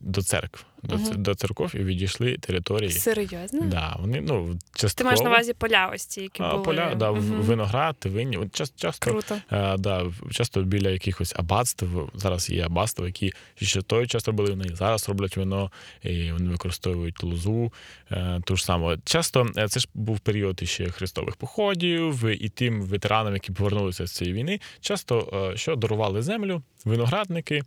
до 0.00 0.22
церкв, 0.22 0.64
до, 0.82 0.96
Мгм. 0.96 1.22
до 1.22 1.34
церков 1.34 1.76
і 1.76 1.78
відійшли 1.78 2.36
території. 2.36 2.90
Серйозно? 2.90 3.60
Да, 3.60 3.96
вони 4.00 4.20
ну 4.20 4.58
Ти 4.96 5.04
маєш 5.04 5.20
на 5.20 5.30
увазі 5.30 5.52
поля 5.52 5.90
ось 5.94 6.04
ці, 6.04 6.20
які 6.20 6.42
а, 6.42 6.50
були. 6.52 6.64
поля, 6.64 6.94
да, 6.94 7.12
Мгм. 7.12 7.22
виноград, 7.22 7.96
винні. 8.04 8.36
От 8.36 8.54
час, 8.54 8.72
часто 8.76 9.10
Круто. 9.10 9.38
Е, 9.52 9.76
да, 9.76 10.06
часто 10.30 10.62
біля 10.62 10.90
якихось 10.90 11.34
аббатств. 11.36 11.86
Зараз 12.14 12.50
є 12.50 12.66
аббатства, 12.66 13.06
які 13.06 13.32
ще 13.56 13.82
той 13.82 14.06
час 14.06 14.26
робили 14.26 14.66
і 14.70 14.74
зараз 14.74 15.08
роблять 15.08 15.36
вино, 15.36 15.70
і 16.02 16.32
вони 16.32 16.50
використовують 16.50 17.22
лозу. 17.22 17.72
Е, 18.10 18.40
Ту 18.44 18.56
ж 18.56 18.64
саме. 18.64 18.98
Часто 19.04 19.46
е, 19.56 19.68
це 19.68 19.80
ж 19.80 19.88
був 19.94 20.20
період 20.20 20.68
ще 20.68 20.90
хрестових 20.90 21.36
походів, 21.36 22.24
і 22.24 22.48
тим 22.48 22.82
ветеранам, 22.82 23.34
які 23.34 23.52
повернулися 23.52 24.06
з 24.06 24.12
цієї 24.12 24.36
війни, 24.36 24.60
часто 24.80 25.52
що 25.56 25.76
дарували 25.76 26.22
землю, 26.22 26.62
виноградники. 26.84 27.62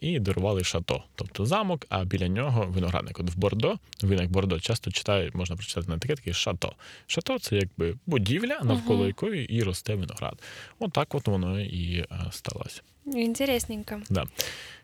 І 0.00 0.18
дарували 0.18 0.64
шато, 0.64 1.02
тобто 1.14 1.46
замок, 1.46 1.86
а 1.88 2.04
біля 2.04 2.28
нього 2.34 2.66
виноградник. 2.66 3.20
От 3.20 3.30
в 3.30 3.36
Бордо, 3.38 3.78
в 4.02 4.06
винах 4.06 4.26
Бордо 4.28 4.60
часто 4.60 4.90
читають, 4.90 5.34
можна 5.34 5.56
прочитати 5.56 5.88
на 5.88 5.94
етикетки 5.96 6.32
шато. 6.32 6.72
Шато 7.06 7.38
це 7.38 7.56
якби 7.56 7.94
будівля, 8.06 8.60
навколо 8.62 8.98
Мгм. 8.98 9.06
якої 9.06 9.54
і 9.54 9.62
росте 9.62 9.94
виноград. 9.94 10.42
Отак 10.78 11.14
от 11.14 11.26
воно 11.28 11.60
і 11.60 11.96
е, 11.98 12.06
сталося. 12.30 12.82
Інтересненько. 13.06 14.00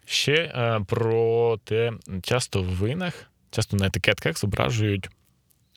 Ще 0.05 0.33
е, 0.35 0.81
про 0.87 1.57
те, 1.65 1.93
часто 2.23 2.63
в 2.63 2.67
винах, 2.67 3.31
часто 3.51 3.77
на 3.77 3.87
етикетках 3.87 4.39
зображують 4.39 5.09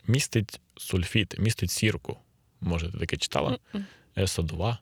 містить 0.08 0.60
сульфіт, 0.78 1.40
містить 1.40 1.72
сірку. 1.72 2.18
Може, 2.62 2.92
ти 2.92 2.98
таке 2.98 3.18
читала? 3.18 3.58
СО2. 4.18 4.78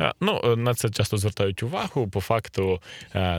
Е, 0.00 0.12
Ну, 0.20 0.56
на 0.56 0.74
це 0.74 0.90
часто 0.90 1.16
звертають 1.16 1.62
увагу. 1.62 2.08
По 2.08 2.20
факту, 2.20 2.82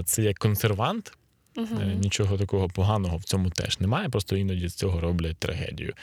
це 0.06 0.24
як 0.24 0.38
консервант. 0.38 1.18
Е, 1.58 1.96
Нічого 2.04 2.38
такого 2.38 2.68
поганого 2.68 3.18
в 3.18 3.24
цьому 3.24 3.50
теж 3.50 3.80
немає, 3.80 4.10
просто 4.10 4.36
іноді 4.36 4.68
з 4.68 4.76
цього 4.76 5.00
роблять 5.00 5.38
трагедію. 5.38 5.94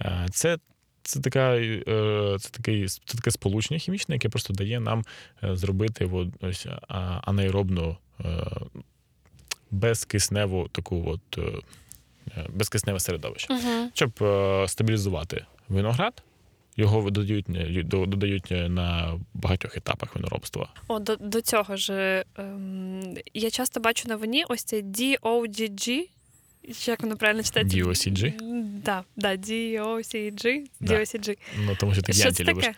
Е, 0.00 0.26
Це, 0.30 0.58
це, 1.02 1.20
така, 1.20 1.56
е, 1.56 2.36
це, 2.40 2.50
такий, 2.50 2.88
це 2.88 3.16
таке 3.16 3.30
сполучення 3.30 3.78
хімічне, 3.78 4.14
яке 4.14 4.28
просто 4.28 4.52
дає 4.54 4.80
нам 4.80 5.04
зробити 5.42 6.10
ось, 6.40 6.66
анаеробну 7.22 7.96
безкисневу 9.70 10.68
таку 10.72 11.04
от, 11.10 11.38
безкисневе 12.48 13.00
середовище. 13.00 13.54
Мгм. 13.54 13.90
Щоб 13.94 14.12
стабілізувати 14.68 15.44
виноград, 15.68 16.22
його 16.78 17.10
додають, 17.10 17.46
е, 17.48 17.82
додають 17.82 18.52
е, 18.52 18.68
на 18.68 19.18
багатьох 19.34 19.76
етапах 19.76 20.14
виноробства. 20.14 20.68
О, 20.88 20.98
до, 20.98 21.16
до 21.16 21.40
цього 21.40 21.76
ж 21.76 22.24
ем, 22.38 23.14
я 23.34 23.50
часто 23.50 23.80
бачу 23.80 24.08
на 24.08 24.16
вині 24.16 24.44
ось 24.48 24.64
це 24.64 24.80
DOGG. 24.82 26.00
Як 26.86 27.02
воно 27.02 27.16
правильно 27.16 27.42
читається? 27.42 27.76
DOCG? 27.76 28.32
Да, 28.84 29.04
да, 29.16 29.36
DOCG. 29.36 30.64
Да. 30.80 31.04
Ну, 31.58 31.76
тому 31.80 31.92
що 31.92 32.02
ти 32.02 32.12
Що 32.12 32.32
це 32.32 32.44
любиш. 32.44 32.64
таке? 32.64 32.76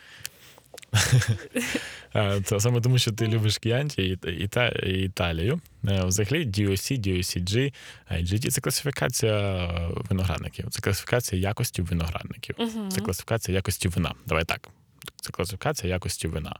Е, 2.16 2.40
Це 2.44 2.60
саме 2.60 2.80
тому, 2.80 2.98
що 2.98 3.12
ти 3.12 3.28
любиш 3.28 3.58
Кіанті 3.58 4.02
і, 4.02 4.28
і, 4.30 4.48
і 4.86 5.04
Італію. 5.04 5.60
Е, 5.88 6.04
Взагалі, 6.04 6.46
DOC, 6.46 6.98
DOCG, 7.00 7.72
IGT– 8.12 8.48
це 8.50 8.60
класифікація 8.60 9.32
е, 9.32 9.88
виноградників, 10.10 10.70
це 10.70 10.80
класифікація 10.80 11.42
якості 11.42 11.82
виноградників, 11.82 12.56
це 12.88 13.00
класифікація 13.00 13.54
якості 13.56 13.88
вина. 13.88 14.14
Давай 14.26 14.44
так. 14.44 14.68
Це 15.16 15.30
класифікація 15.32 15.92
якості 15.92 16.28
вина. 16.28 16.56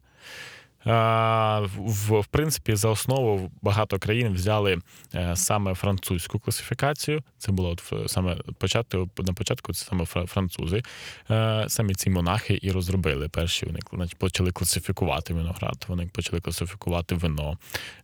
В, 0.85 2.21
в 2.21 2.27
принципі, 2.27 2.75
за 2.75 2.89
основу 2.89 3.51
багато 3.63 3.99
країн 3.99 4.35
взяли 4.35 4.79
е, 5.15 5.37
саме 5.37 5.75
французьку 5.75 6.39
класифікацію. 6.39 7.23
Це 7.39 7.53
було 7.53 7.71
от 7.71 8.11
саме 8.11 8.37
початку, 8.59 9.09
на 9.19 9.33
початку 9.33 9.73
це 9.73 9.85
саме 9.85 10.05
французи. 10.05 10.83
Е, 11.31 11.65
Самі 11.69 11.95
ці 11.95 12.11
монахи 12.11 12.59
і 12.63 12.71
розробили 12.73 13.29
перші. 13.29 13.67
Вони 13.67 14.09
почали 14.19 14.53
класифікувати 14.53 15.35
виноград, 15.35 15.85
вони 15.89 16.07
почали 16.07 16.41
класифікувати 16.41 17.15
вино. 17.15 17.59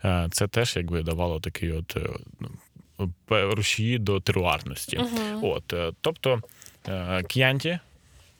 Е, 0.04 0.28
Це 0.32 0.48
теж 0.48 0.76
якби 0.76 1.02
давало 1.02 1.40
такий 1.40 1.72
от 1.72 1.96
ну, 2.40 2.50
рушії 3.28 3.98
до 3.98 4.20
теруарності. 4.20 4.98
Мгм. 4.98 5.44
От, 5.44 5.74
тобто 6.00 6.40
к'янті 7.28 7.78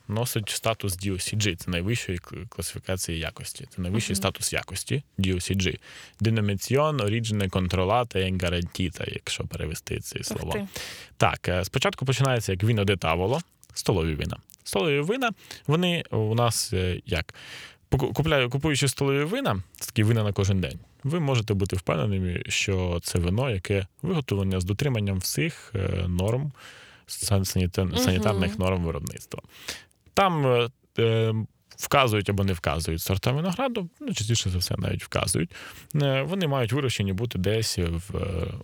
носить 0.09 0.49
статус 0.49 0.99
DOCG, 0.99 1.57
це 1.57 1.71
найвищої 1.71 2.19
класифікації 2.49 3.19
якості. 3.19 3.67
Це 3.77 3.83
найвищий 3.83 4.15
Мгм. 4.15 4.17
статус 4.17 4.53
якості 4.53 5.03
DOCG. 5.19 5.79
Denominazione 6.21 6.97
Origine 7.03 7.51
Controllata 7.51 8.17
e 8.17 8.37
Garantita, 8.39 9.15
якщо 9.15 9.45
перевести 9.45 10.01
ці 10.01 10.23
слова. 10.25 10.69
Так, 11.17 11.49
е, 11.49 11.65
спочатку 11.65 12.05
починається 12.07 12.53
як 12.53 12.65
віно 12.65 12.85
де 12.85 12.97
таволо, 12.97 13.41
столові 13.75 14.15
вина. 14.15 14.37
Столові 14.65 15.01
вина, 15.01 15.31
вони 15.67 16.05
у 16.11 16.35
нас 16.35 16.73
е, 16.73 17.01
як? 17.07 17.35
Купляю, 17.91 18.51
купуючи 18.51 18.89
столові 18.89 19.25
вина, 19.25 19.63
це 19.81 19.87
такі 19.87 20.03
вина 20.03 20.23
на 20.23 20.33
кожен 20.33 20.61
день, 20.61 20.79
ви 21.05 21.21
можете 21.21 21.55
бути 21.55 21.77
впевненими, 21.77 22.43
що 22.49 23.01
це 23.03 23.19
вино, 23.19 23.51
яке 23.51 23.87
виготовлення 24.03 24.61
з 24.61 24.65
дотриманням 24.65 25.19
всіх 25.19 25.73
е, 25.75 26.05
норм 26.09 26.53
сан- 27.07 27.45
санітарних 27.97 28.59
норм 28.59 28.85
виробництва. 28.85 29.43
Там 30.17 30.47
е, 30.47 30.69
е, 30.99 31.35
вказують 31.79 32.31
або 32.31 32.45
не 32.45 32.53
вказують 32.53 33.03
сорта 33.03 33.33
винограду, 33.33 33.91
ну, 34.01 34.15
частіше 34.15 34.51
за 34.51 34.59
все 34.59 34.75
навіть 34.79 35.05
вказують. 35.05 35.51
Е, 36.03 36.23
Вони 36.23 36.47
мають 36.47 36.73
вирощені 36.73 37.13
бути 37.13 37.39
десь 37.39 37.79
в 37.79 38.13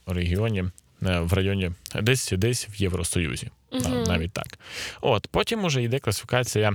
регіоні, 0.06 0.64
в 1.00 1.32
районі, 1.32 1.70
десь 2.02 2.32
десь 2.36 2.68
в 2.70 2.74
Євросоюзі. 2.82 3.50
Нав- 3.72 4.08
Навіть 4.08 4.32
так. 4.32 4.58
От, 5.00 5.26
потім 5.30 5.64
уже 5.64 5.82
йде 5.82 5.98
класифікація 5.98 6.72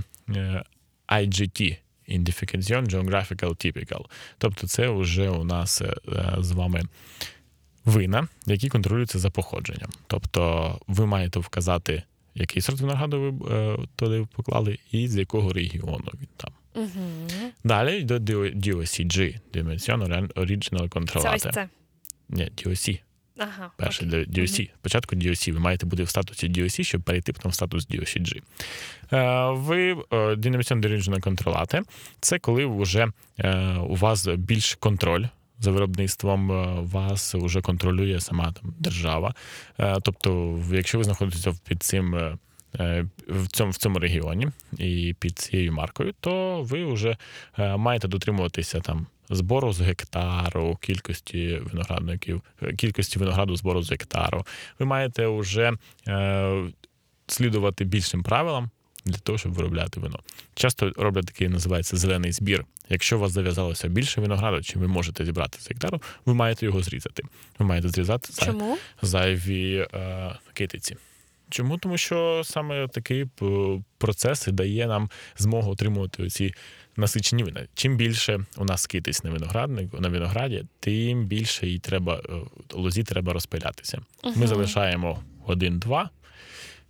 IGT. 1.07 1.77
Identification 2.09 2.85
Geographical 2.89 3.49
Typical. 3.49 4.05
Тобто 4.37 4.67
це 4.67 4.89
вже 4.89 5.29
у 5.29 5.43
нас 5.43 5.81
з 6.37 6.51
вами 6.51 6.81
вина, 7.85 8.27
які 8.45 8.69
контролюються 8.69 9.19
за 9.19 9.29
походженням. 9.29 9.89
Тобто 10.07 10.79
ви 10.87 11.05
маєте 11.05 11.39
вказати, 11.39 12.03
який 12.37 12.61
сорт 12.61 12.81
винограду 12.81 13.21
ви 13.21 13.55
е, 13.55 13.77
туди 13.95 14.27
поклали, 14.35 14.79
і 14.91 15.07
з 15.07 15.15
якого 15.17 15.53
регіону 15.53 16.11
він 16.13 16.27
там. 16.37 16.51
Мгм. 16.75 17.51
Далі 17.63 17.97
йде 17.97 18.17
DOCG, 18.17 19.39
Dimension 19.53 20.33
Original 20.33 21.21
Це 21.21 21.35
ось 21.35 21.53
це. 21.53 21.69
Ні, 22.29 22.51
DOC. 22.57 22.99
Ага. 23.37 23.71
Перший 23.77 24.07
окей. 24.07 24.25
DOC. 24.25 24.69
Спочатку 24.79 25.15
DOC. 25.15 25.51
Ви 25.51 25.59
маєте 25.59 25.85
бути 25.85 26.03
в 26.03 26.09
статусі 26.09 26.49
DOC, 26.49 26.83
щоб 26.83 27.01
перейти 27.01 27.33
потім 27.33 27.51
в 27.51 27.53
статус 27.53 27.89
DOCG. 27.89 28.41
Е, 29.13 29.51
Ви 29.51 29.91
е, 29.91 29.95
Dynamic 30.15 30.81
Original 30.81 31.19
Controllate– 31.19 31.81
це 32.19 32.39
коли 32.39 32.65
вже 32.65 33.07
у 33.87 33.95
вас 33.95 34.27
більш 34.27 34.75
контроль. 34.75 35.25
За 35.59 35.71
виробництвом 35.71 36.51
е, 36.51 36.81
вас 36.81 37.35
вже 37.35 37.61
контролює 37.61 38.19
сама 38.19 38.51
там 38.51 38.73
держава. 38.79 39.33
Е, 39.79 39.97
Тобто, 40.03 40.59
якщо 40.71 40.97
ви 40.97 41.03
знаходитеся 41.03 41.53
під 41.67 41.83
цим 41.83 42.15
е, 42.15 42.37
в 43.27 43.47
цьому, 43.47 43.71
в 43.71 43.77
цьому 43.77 43.99
регіоні 43.99 44.47
і 44.77 45.15
під 45.19 45.39
цією 45.39 45.73
маркою, 45.73 46.13
то 46.19 46.61
ви 46.61 46.85
вже 46.85 47.17
маєте 47.57 48.07
дотримуватися 48.07 48.79
там 48.79 49.07
збору 49.29 49.73
з 49.73 49.81
гектару, 49.81 50.77
кількості 50.81 51.61
виноградників, 51.71 52.41
кількості 52.77 53.19
винограду 53.19 53.55
збору 53.55 53.81
з 53.81 53.91
гектару. 53.91 54.45
Ви 54.79 54.85
маєте 54.85 55.27
вже 55.27 55.73
е, 56.07 56.71
слідувати 57.27 57.85
більшим 57.85 58.23
правилам 58.23 58.69
для 59.07 59.17
того, 59.19 59.37
щоб 59.37 59.53
виробляти 59.53 59.99
вино. 59.99 60.19
Часто 60.55 60.91
роблять 60.95 61.25
такий, 61.25 61.49
називається 61.49 61.97
зелений 61.97 62.31
збір. 62.31 62.65
Якщо 62.89 63.17
у 63.17 63.19
вас 63.19 63.31
зав'язалося 63.31 63.87
більше 63.87 64.21
винограду, 64.21 64.61
чим 64.63 64.81
ви 64.81 64.87
можете 64.87 65.25
зібрати 65.25 65.61
з 65.61 65.69
гектару, 65.69 66.01
ви 66.25 66.33
маєте 66.33 66.65
його 66.65 66.81
зрізати. 66.83 67.23
Ви 67.59 67.65
маєте 67.65 67.89
зрізати 67.89 68.29
Чому? 68.45 68.77
зайві 69.01 69.87
е, 69.93 70.31
китиці. 70.53 70.95
Чому? 71.49 71.77
Тому 71.77 71.97
що 71.97 72.41
саме 72.45 72.87
такий 72.87 73.25
процес 73.97 74.45
дає 74.47 74.87
нам 74.87 75.09
змогу 75.37 75.71
отримувати 75.71 76.23
оці 76.23 76.53
насичені 76.97 77.43
вина. 77.43 77.67
Чим 77.73 77.97
більше 77.97 78.45
у 78.57 78.65
нас 78.65 78.87
китиць 78.87 79.23
на 79.23 79.29
винограднику 79.29 79.99
на 79.99 80.09
винограді, 80.09 80.63
тим 80.79 81.25
більше 81.25 81.67
їй 81.67 81.79
треба 81.79 82.21
е, 82.29 82.33
лозі 82.73 83.03
треба 83.03 83.33
розпилятися. 83.33 84.01
Ми 84.23 84.31
Мгм. 84.31 84.47
залишаємо 84.47 85.23
один-два, 85.45 86.09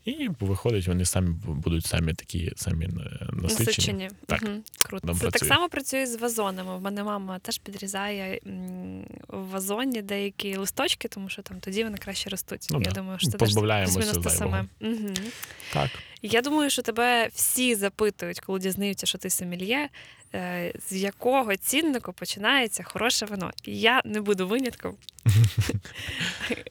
І 0.07 0.29
виходить, 0.39 0.87
вони 0.87 1.05
самі 1.05 1.29
будуть 1.45 1.85
самі 1.85 2.13
такі 2.13 2.51
самі 2.55 2.85
е, 2.85 2.89
насичені. 3.33 3.65
Насичені. 3.65 4.09
Так. 4.25 4.41
Угу. 4.45 4.53
Круто. 4.81 5.13
Це 5.13 5.31
так 5.31 5.45
само 5.45 5.69
працює 5.69 6.05
з 6.05 6.15
вазонами. 6.15 6.77
В 6.77 6.81
мене 6.81 7.03
мама 7.03 7.39
теж 7.39 7.57
підрізає 7.57 8.39
в 9.27 9.49
вазоні 9.49 10.01
деякі 10.01 10.55
листочки, 10.55 11.07
тому 11.07 11.29
що 11.29 11.41
там 11.41 11.59
тоді 11.59 11.83
вони 11.83 11.97
краще 11.97 12.29
ростуть. 12.29 12.67
Ну 12.71 12.79
Я 12.79 12.85
да. 12.85 12.91
думаю, 12.91 13.19
що 13.19 13.29
це 13.31 13.37
Позбавляємося 13.37 14.13
те 14.13 14.29
саме. 14.29 14.65
Угу. 14.81 15.13
Так. 15.73 15.89
Я 16.21 16.41
думаю, 16.41 16.69
що 16.69 16.81
тебе 16.81 17.29
всі 17.33 17.75
запитують, 17.75 18.39
коли 18.39 18.59
дізнаються, 18.59 19.05
що 19.05 19.17
ти 19.17 19.29
сомельє, 19.29 19.89
е, 20.35 20.73
з 20.89 20.95
якого 20.95 21.55
ціннику 21.55 22.13
починається 22.13 22.83
хороше 22.83 23.25
вино. 23.25 23.51
І 23.63 23.79
Я 23.79 24.01
не 24.05 24.21
буду 24.21 24.47
винятком. 24.47 24.95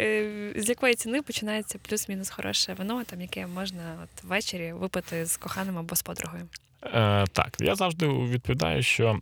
Е, 0.00 0.52
З 0.56 0.68
якої 0.68 0.94
ціни 0.94 1.22
починається 1.22 1.78
плюс-мінус 1.88 2.30
хороше 2.30 2.74
вино, 2.74 3.04
там 3.04 3.20
яке 3.20 3.46
можна 3.46 3.98
от 4.04 4.24
ввечері 4.24 4.72
випити 4.72 5.26
з 5.26 5.36
коханим 5.36 5.78
або 5.78 5.96
з 5.96 6.02
подругою. 6.02 6.48
Е, 6.82 7.24
так, 7.32 7.56
я 7.58 7.74
завжди 7.74 8.06
відповідаю, 8.08 8.82
що 8.82 9.20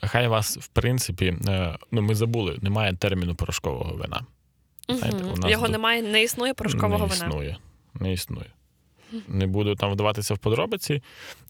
хай 0.00 0.28
вас, 0.28 0.58
в 0.58 0.66
принципі, 0.66 1.36
е, 1.48 1.76
ну 1.90 2.02
ми 2.02 2.14
забули, 2.14 2.58
немає 2.62 2.96
терміну 2.96 3.34
порошкового 3.34 3.94
вина. 3.96 4.22
Знаєте, 4.88 5.24
у 5.24 5.36
нас 5.36 5.50
Його 5.50 5.62
тут 5.62 5.72
немає, 5.72 6.02
не 6.02 6.22
існує 6.22 6.54
порошкового 6.54 7.06
не 7.06 7.14
вина. 7.14 7.26
існує. 7.26 7.56
Не 7.94 8.12
існує. 8.12 8.46
Не 9.28 9.46
буду 9.46 9.74
там 9.74 9.92
вдаватися 9.92 10.34
в 10.34 10.38
подробиці 10.38 11.02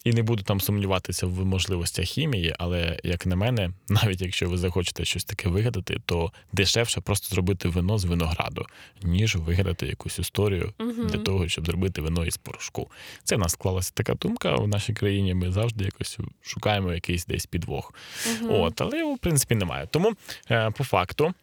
і 0.03 0.13
не 0.13 0.23
буду 0.23 0.43
там 0.43 0.61
сумніватися 0.61 1.27
в 1.27 1.45
можливостях 1.45 2.05
хімії, 2.05 2.55
але, 2.59 2.99
як 3.03 3.25
на 3.25 3.35
мене, 3.35 3.69
навіть 3.89 4.21
якщо 4.21 4.49
ви 4.49 4.57
захочете 4.57 5.05
щось 5.05 5.23
таке 5.23 5.49
вигадати, 5.49 5.97
то 6.05 6.31
дешевше 6.53 7.01
просто 7.01 7.35
зробити 7.35 7.69
вино 7.69 7.97
з 7.97 8.05
винограду, 8.05 8.65
ніж 9.03 9.35
вигадати 9.35 9.87
якусь 9.87 10.19
історію 10.19 10.73
Мгм. 10.79 11.07
для 11.07 11.17
того, 11.17 11.47
щоб 11.47 11.65
зробити 11.65 12.01
вино 12.01 12.25
із 12.25 12.37
порошку. 12.37 12.91
Це 13.23 13.35
в 13.35 13.39
нас 13.39 13.51
склалася 13.51 13.91
така 13.93 14.13
думка 14.13 14.55
в 14.55 14.67
нашій 14.67 14.93
країні. 14.93 15.33
Ми 15.33 15.51
завжди 15.51 15.85
якось 15.85 16.17
шукаємо 16.41 16.93
якийсь 16.93 17.25
десь 17.25 17.45
підвох. 17.45 17.93
Мгм. 18.41 18.51
От, 18.51 18.81
але 18.81 19.03
в 19.03 19.17
принципі, 19.17 19.55
немає. 19.55 19.87
Тому, 19.91 20.13
е, 20.51 20.71
по 20.71 20.83
факту, 20.83 21.33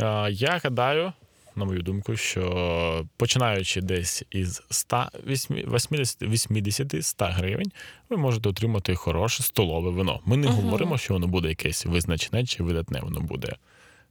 е, 0.00 0.30
я 0.30 0.60
гадаю, 0.64 1.12
на 1.58 1.64
мою 1.64 1.82
думку, 1.82 2.16
що 2.16 3.06
починаючи 3.16 3.80
десь 3.80 4.22
із 4.30 4.62
180-100 4.70 7.32
гривень, 7.32 7.72
ви 8.10 8.16
можете 8.16 8.48
отримати 8.48 8.94
хороше 8.94 9.42
столове 9.42 9.90
вино. 9.90 10.20
Ми 10.24 10.36
не 10.36 10.46
Мгм. 10.48 10.56
говоримо, 10.56 10.98
що 10.98 11.14
воно 11.14 11.26
буде 11.26 11.48
якесь 11.48 11.86
визначне 11.86 12.46
чи 12.46 12.62
видатне, 12.62 13.00
воно 13.00 13.20
буде 13.20 13.56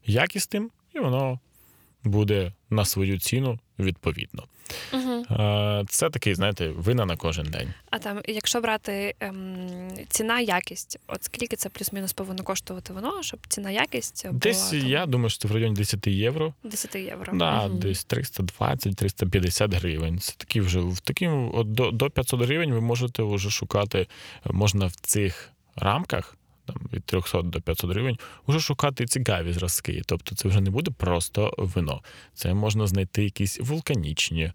якісним, 0.06 0.70
і 0.96 1.00
воно 1.00 1.40
буде 2.04 2.54
на 2.70 2.86
свою 2.86 3.20
ціну 3.20 3.60
відповідно. 3.80 4.44
Е, 4.94 5.84
Це 5.90 6.10
такий, 6.10 6.36
знаєте, 6.36 6.68
вина 6.70 7.06
на 7.06 7.18
кожен 7.18 7.46
день. 7.46 7.74
А 7.90 8.00
там, 8.00 8.22
якщо 8.28 8.62
брати 8.62 9.16
ем, 9.20 9.90
ціна, 10.10 10.40
якість, 10.40 11.00
от 11.08 11.24
скільки 11.24 11.56
це 11.56 11.70
плюс-мінус 11.70 12.14
повинно 12.14 12.44
коштувати 12.44 12.94
воно, 12.94 13.24
щоб 13.24 13.40
ціна 13.48 13.72
якість 13.72 14.26
була 14.28 14.40
Десь 14.40 14.70
там, 14.70 14.88
я 14.88 15.06
думаю, 15.06 15.30
що 15.30 15.40
це 15.40 15.48
в 15.48 15.52
районі 15.52 15.76
10 15.76 16.08
євро. 16.08 16.54
10 16.64 16.96
євро. 16.96 17.34
Да, 17.38 17.68
Мгм. 17.68 17.80
десь 17.80 18.08
320-350 18.08 19.74
гривень. 19.76 20.20
Це 20.20 20.34
такі 20.38 20.62
вже 20.62 20.80
в 20.80 21.00
таким 21.00 21.52
от 21.54 21.72
до, 21.72 21.92
до 21.92 22.10
500 22.10 22.42
гривень 22.42 22.74
ви 22.74 22.82
можете 22.82 23.24
вже 23.24 23.50
шукати, 23.50 24.08
можна 24.46 24.86
в 24.86 24.96
цих 24.96 25.50
рамках. 25.76 26.38
Там 26.68 26.76
від 26.94 27.04
300 27.04 27.42
до 27.42 27.62
500 27.62 27.92
гривень 27.92 28.18
вже 28.48 28.60
шукати 28.60 29.06
цікаві 29.06 29.54
зразки. 29.54 30.02
Тобто 30.06 30.36
це 30.36 30.50
вже 30.50 30.62
не 30.62 30.70
буде 30.70 30.92
просто 30.92 31.54
вино. 31.58 32.02
Це 32.34 32.54
можна 32.54 32.88
знайти 32.88 33.24
якісь 33.24 33.60
вулканічні 33.60 34.52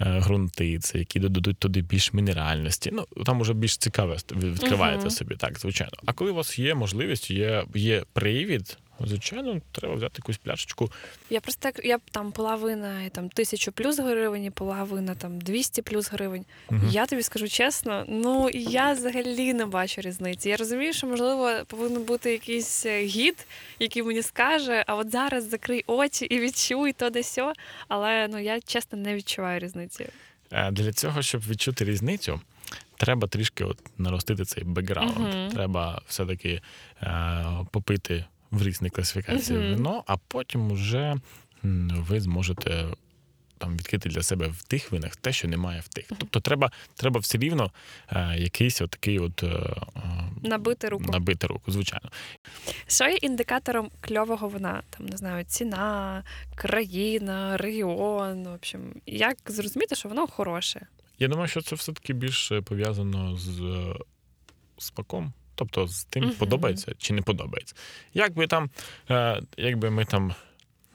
е, 0.00 0.20
ґрунти, 0.20 0.78
це 0.78 0.98
які 0.98 1.20
додадуть 1.20 1.58
туди 1.58 1.80
більш 1.80 2.12
мінеральності. 2.12 2.90
Ну 2.92 3.06
там 3.24 3.40
уже 3.40 3.54
більш 3.54 3.76
цікаве 3.76 4.16
відкриваєте 4.32 5.00
Мгм. 5.00 5.10
собі, 5.10 5.36
так, 5.36 5.58
звичайно. 5.58 5.92
А 6.06 6.12
коли 6.12 6.30
у 6.30 6.34
вас 6.34 6.58
є 6.58 6.74
можливість, 6.74 7.30
є, 7.30 7.64
є 7.74 8.02
привід, 8.12 8.78
звичайно, 9.06 9.60
треба 9.72 9.94
взяти 9.94 10.14
якусь 10.16 10.36
пляшечку 10.36 10.90
Я 11.30 11.40
просто 11.40 11.60
так, 11.60 11.84
я 11.84 11.98
там 12.10 12.32
половина 12.32 13.08
там 13.12 13.28
тисячу 13.28 13.72
плюс 13.72 13.98
гривень, 13.98 14.44
і 14.44 14.50
половина 14.50 15.14
там 15.14 15.40
200 15.40 15.82
плюс 15.82 16.10
гривень. 16.12 16.44
Мгм. 16.70 16.88
Я 16.90 17.06
тобі 17.06 17.22
скажу 17.22 17.48
чесно, 17.48 18.04
ну 18.08 18.50
я 18.54 18.92
взагалі 18.92 19.54
не 19.54 19.66
бачу 19.66 20.00
різниці. 20.00 20.48
Я 20.48 20.56
розумію, 20.56 20.92
що 20.92 21.06
можливо 21.06 21.50
повинен 21.66 22.02
бути 22.02 22.32
якийсь 22.32 22.86
е, 22.86 23.02
гід, 23.04 23.46
який 23.78 24.02
мені 24.02 24.22
скаже, 24.22 24.84
а 24.86 24.94
от 24.94 25.10
зараз 25.10 25.48
закрий 25.48 25.84
очі 25.86 26.24
і 26.24 26.40
відчуй 26.40 26.92
то 26.92 27.10
де 27.10 27.22
сьо. 27.22 27.52
Але 27.88 28.28
ну 28.28 28.38
я 28.38 28.60
чесно 28.60 28.98
не 28.98 29.14
відчуваю 29.14 29.58
різниці. 29.60 30.06
Е, 30.52 30.70
Для 30.70 30.92
цього, 30.92 31.22
щоб 31.22 31.48
відчути 31.48 31.84
різницю, 31.84 32.40
треба 32.96 33.28
трішки 33.28 33.64
от 33.64 33.78
наростити 33.98 34.44
цей 34.44 34.64
бекграунд. 34.64 35.18
Мгм. 35.18 35.48
Треба 35.50 36.02
все-таки 36.06 36.60
е, 37.02 37.44
попити 37.70 38.24
в 38.52 38.62
різні 38.62 38.90
класифікації 38.90 39.58
Мгм. 39.58 39.68
вино, 39.74 40.04
а 40.06 40.16
потім 40.16 40.72
уже 40.72 41.16
ви 41.90 42.20
зможете 42.20 42.86
там 43.58 43.76
відкрити 43.76 44.08
для 44.08 44.22
себе 44.22 44.46
в 44.48 44.62
тих 44.62 44.92
винах 44.92 45.16
те, 45.16 45.32
що 45.32 45.48
немає 45.48 45.80
в 45.80 45.88
тих. 45.88 46.04
Тобто 46.18 46.40
треба, 46.40 46.72
треба 46.94 47.20
все 47.20 47.38
рівно 47.38 47.70
е, 48.08 48.36
якийсь 48.38 48.82
от 48.82 48.90
такий 48.90 49.18
от. 49.18 49.42
е, 49.42 49.46
е, 49.46 50.00
Набити 50.42 50.88
руку. 50.88 51.04
Набити 51.12 51.46
руку, 51.46 51.72
звичайно. 51.72 52.10
Що 52.86 53.04
є 53.08 53.16
індикатором 53.16 53.90
кльового 54.00 54.48
вина? 54.48 54.82
Там 54.90 55.06
не 55.06 55.16
знаю, 55.16 55.44
ціна, 55.44 56.24
країна, 56.54 57.56
регіон. 57.56 58.44
В 58.44 58.52
общем, 58.52 58.94
як 59.06 59.36
зрозуміти, 59.46 59.94
що 59.94 60.08
воно 60.08 60.26
хороше? 60.26 60.86
Я 61.18 61.28
думаю, 61.28 61.48
що 61.48 61.62
це 61.62 61.76
все-таки 61.76 62.12
більше 62.12 62.60
пов'язано 62.60 63.36
з 63.36 63.60
е, 63.60 63.94
смаком. 64.78 65.32
Тобто 65.54 65.86
з 65.86 66.04
тим, 66.04 66.24
Мгм. 66.24 66.32
подобається 66.34 66.92
чи 66.98 67.12
не 67.14 67.22
подобається. 67.22 67.74
Якби 68.14 68.46
там, 68.46 68.70
е, 69.10 69.42
якби 69.56 69.90
ми 69.90 70.04
там 70.04 70.34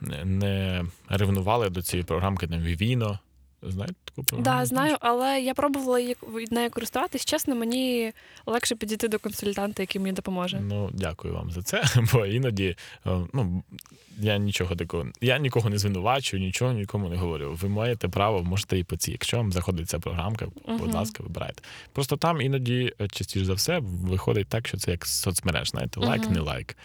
не- 0.02 0.26
не 0.26 0.84
ревнували 1.10 1.70
до 1.70 1.82
цієї 1.82 2.04
програмки 2.06 2.48
там 2.48 2.60
Vivino, 2.60 3.18
знаєте 3.62 3.96
таку 4.06 4.24
програму? 4.24 4.60
Да, 4.60 4.66
знаю, 4.66 4.96
але 5.00 5.42
я 5.42 5.54
пробувала 5.54 6.00
її 6.00 6.16
нею 6.52 6.70
користуватись. 6.70 7.26
Чесно, 7.26 7.56
мені 7.56 8.12
легше 8.46 8.76
підійти 8.76 9.08
до 9.08 9.20
консультанта, 9.20 9.84
який 9.84 10.02
мені 10.02 10.14
допоможе. 10.16 10.60
Ну, 10.60 10.90
дякую 10.94 11.34
вам 11.34 11.52
за 11.52 11.62
це. 11.62 11.84
Бо 12.14 12.26
іноді 12.26 12.76
е, 13.06 13.18
ну, 13.34 13.64
я 14.20 14.38
нічого 14.38 14.76
такого, 14.76 15.06
я 15.22 15.38
нікого 15.38 15.70
не 15.70 15.78
звинувачую, 15.78 16.44
нічого 16.44 16.74
нікому 16.74 17.10
не 17.10 17.16
говорю. 17.18 17.58
Ви 17.62 17.70
маєте 17.70 18.08
право, 18.08 18.44
можете 18.44 18.80
і 18.80 18.84
по 18.84 18.98
цій. 18.98 19.12
Якщо 19.12 19.38
вам 19.38 19.52
заходить 19.52 19.90
ця 19.90 20.00
програмка, 20.00 20.46
будь 20.68 20.82
Мгм. 20.82 20.92
ласка, 20.96 21.24
вибирайте. 21.24 21.62
Просто 21.94 22.18
там 22.18 22.42
іноді, 22.42 22.94
е, 23.02 23.08
частіше 23.08 23.46
за 23.46 23.54
все, 23.54 23.80
виходить 23.82 24.48
так, 24.48 24.68
що 24.68 24.78
це 24.78 24.92
як 24.92 25.06
соцмереж, 25.06 25.70
знаєте, 25.70 26.00
лайк, 26.00 26.24
Мгм. 26.24 26.34
не 26.34 26.40
лайк. 26.40 26.78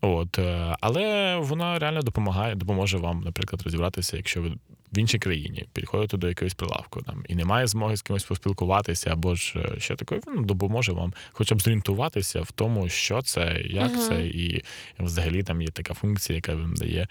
От, 0.00 0.38
е, 0.38 0.76
але 0.80 1.36
вона 1.36 1.78
реально 1.78 2.02
допомагає, 2.02 2.54
допоможе 2.54 2.98
вам, 2.98 3.20
наприклад, 3.20 3.62
розібратися, 3.62 4.16
якщо 4.16 4.42
ви 4.42 4.52
в 4.94 4.98
іншій 4.98 5.18
країні 5.18 5.64
підходите 5.72 6.16
до 6.16 6.28
якогось 6.28 6.54
прилавку 6.54 7.02
там 7.02 7.24
і 7.28 7.34
немає 7.34 7.66
змоги 7.66 7.96
з 7.96 8.02
кимось 8.02 8.24
поспілкуватися, 8.24 9.12
або 9.12 9.34
ж 9.34 9.58
е, 9.58 9.80
що 9.80 9.96
таке, 9.96 10.20
ну, 10.26 10.42
допоможе 10.42 10.92
вам 10.92 11.14
хоча 11.32 11.54
б 11.54 11.60
зорієнтуватися 11.62 12.40
в 12.40 12.52
тому, 12.52 12.88
що 12.88 13.22
це, 13.22 13.62
як 13.64 13.90
Мгм. 13.90 14.00
це, 14.00 14.26
і 14.26 14.64
взагалі 14.98 15.42
там 15.42 15.62
є 15.62 15.68
така 15.68 15.94
функція, 15.94 16.36
яка 16.36 16.54
вам 16.54 16.74
дає 16.74 17.08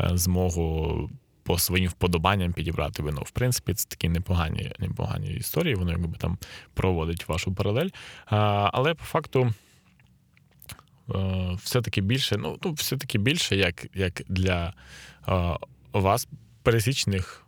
е, 0.00 0.10
змогу. 0.14 1.10
По 1.42 1.58
своїм 1.58 1.88
вподобанням 1.88 2.52
підібрати 2.52 3.02
вино. 3.02 3.22
В 3.22 3.30
принципі, 3.30 3.74
це 3.74 3.88
такі 3.88 4.08
непогані, 4.08 4.72
непогані 4.78 5.34
історії, 5.34 5.74
воно 5.74 5.90
якби 5.90 6.18
там 6.18 6.38
проводить 6.74 7.28
вашу 7.28 7.54
паралель. 7.54 7.88
А, 8.26 8.70
але 8.72 8.94
по 8.94 9.04
факту 9.04 9.54
е, 11.14 11.56
все-таки 11.62 12.00
більше, 12.00 12.36
ну, 12.36 12.58
все-таки 12.72 13.18
більше, 13.18 13.56
як, 13.56 13.86
як 13.94 14.22
для 14.28 14.72
е, 15.28 15.56
вас, 15.92 16.28
пересічних 16.66 17.42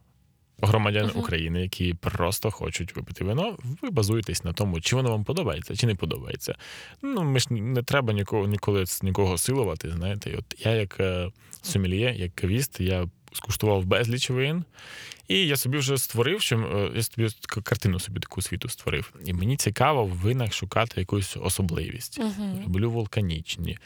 громадян 0.63 1.07
Мгм. 1.07 1.21
України, 1.21 1.63
які 1.63 1.95
просто 1.95 2.51
хочуть 2.51 2.97
випити 2.97 3.25
вино, 3.25 3.57
ви 3.83 3.91
базуєтесь 3.91 4.45
на 4.45 4.53
тому, 4.53 4.81
чи 4.81 4.97
воно 4.97 5.11
вам 5.11 5.25
подобається, 5.25 5.77
чи 5.77 5.87
не 5.87 5.95
подобається. 5.95 6.55
Ну, 7.03 7.23
ми 7.23 7.41
ж 7.41 7.47
не 7.51 7.83
треба 7.83 8.13
нікого 8.13 8.47
ніколи 8.47 8.85
нікого 9.03 9.39
силувати. 9.39 9.91
Знаєте, 9.91 10.35
от 10.39 10.67
я, 10.67 10.73
як 10.73 11.01
е, 11.01 11.31
сомельє, 11.63 12.15
як 12.19 12.35
кавіст, 12.35 12.81
я 12.81 13.09
скуштував 13.33 13.85
безліч 13.85 14.31
вин. 14.31 14.65
І 15.29 15.47
я 15.47 15.57
собі 15.57 15.79
вже 15.79 15.99
створив, 15.99 16.41
що 16.41 16.59
е, 16.59 16.91
я 16.97 17.03
собі 17.03 17.29
картину 17.63 18.01
собі 18.01 18.21
таку 18.21 18.43
світу 18.43 18.69
створив. 18.69 19.15
І 19.25 19.33
мені 19.33 19.57
цікаво 19.57 20.05
в 20.05 20.11
винах 20.11 20.53
шукати 20.53 21.01
якусь 21.01 21.37
особливість. 21.37 22.19
Угу. 22.19 22.63
Люблю 22.65 22.91
вулканічні. 22.91 23.79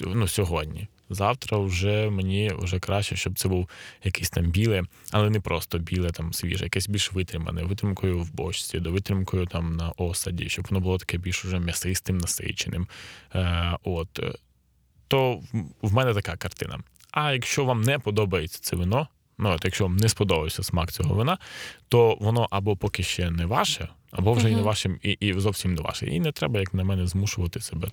Ну, 0.00 0.28
сьогодні. 0.28 0.88
Завтра 1.10 1.58
вже 1.58 2.10
мені 2.10 2.52
вже 2.58 2.78
краще, 2.78 3.16
щоб 3.16 3.38
це 3.38 3.48
був 3.48 3.68
якийсь 4.04 4.30
там 4.30 4.44
біле, 4.44 4.82
але 5.10 5.30
не 5.30 5.40
просто 5.40 5.78
біле, 5.78 6.10
там 6.10 6.32
свіже, 6.32 6.64
якесь 6.64 6.88
більш 6.88 7.12
витримане, 7.12 7.62
витримкою 7.62 8.18
в 8.22 8.34
бочці, 8.34 8.80
до 8.80 8.90
витримкою 8.92 9.46
там 9.46 9.76
на 9.76 9.92
осаді, 9.96 10.48
щоб 10.48 10.66
воно 10.70 10.80
було 10.80 10.98
таке 10.98 11.18
більш 11.18 11.44
уже 11.44 11.58
м'ясистим, 11.58 12.18
насиченим. 12.18 12.88
Е, 13.34 13.76
от. 13.84 14.20
То 15.08 15.42
в 15.82 15.94
мене 15.94 16.14
така 16.14 16.36
картина. 16.36 16.78
А 17.10 17.32
якщо 17.32 17.64
вам 17.64 17.82
не 17.82 17.98
подобається 17.98 18.58
це 18.62 18.76
вино, 18.76 19.08
Ну, 19.38 19.50
от 19.50 19.64
якщо 19.64 19.84
вам 19.84 19.96
не 19.96 20.08
сподобався 20.08 20.62
смак 20.62 20.92
цього 20.92 21.14
вина, 21.14 21.38
то 21.88 22.16
воно 22.20 22.48
або 22.50 22.76
поки 22.76 23.02
ще 23.02 23.30
не 23.30 23.46
ваше, 23.46 23.88
або 24.16 24.32
вже 24.32 24.50
і 24.50 24.54
не 24.56 24.62
вашим, 24.62 24.98
і, 25.02 25.10
і 25.10 25.32
зовсім 25.32 25.74
не 25.74 25.82
ваше. 25.82 26.06
І 26.06 26.20
не 26.20 26.32
треба, 26.32 26.60
як 26.60 26.74
на 26.74 26.84
мене, 26.84 27.06
змушувати 27.06 27.60
себе. 27.60 27.88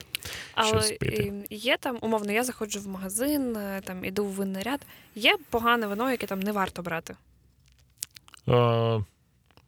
Але 0.55 0.67
щось 0.67 0.91
пити. 0.91 1.33
є 1.49 1.77
там, 1.77 1.97
умовно, 2.01 2.31
я 2.31 2.43
заходжу 2.43 2.79
в 2.79 2.87
магазин, 2.87 3.55
е, 3.55 3.81
там 3.83 4.05
іду 4.05 4.25
в 4.25 4.27
винний 4.27 4.63
ряд. 4.63 4.79
Є 5.15 5.37
погане 5.49 5.87
вино, 5.87 6.11
яке 6.11 6.27
там 6.27 6.39
не 6.39 6.51
варто 6.51 6.81
брати. 6.81 7.15
Е, 8.49 9.03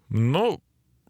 ну, 0.09 0.59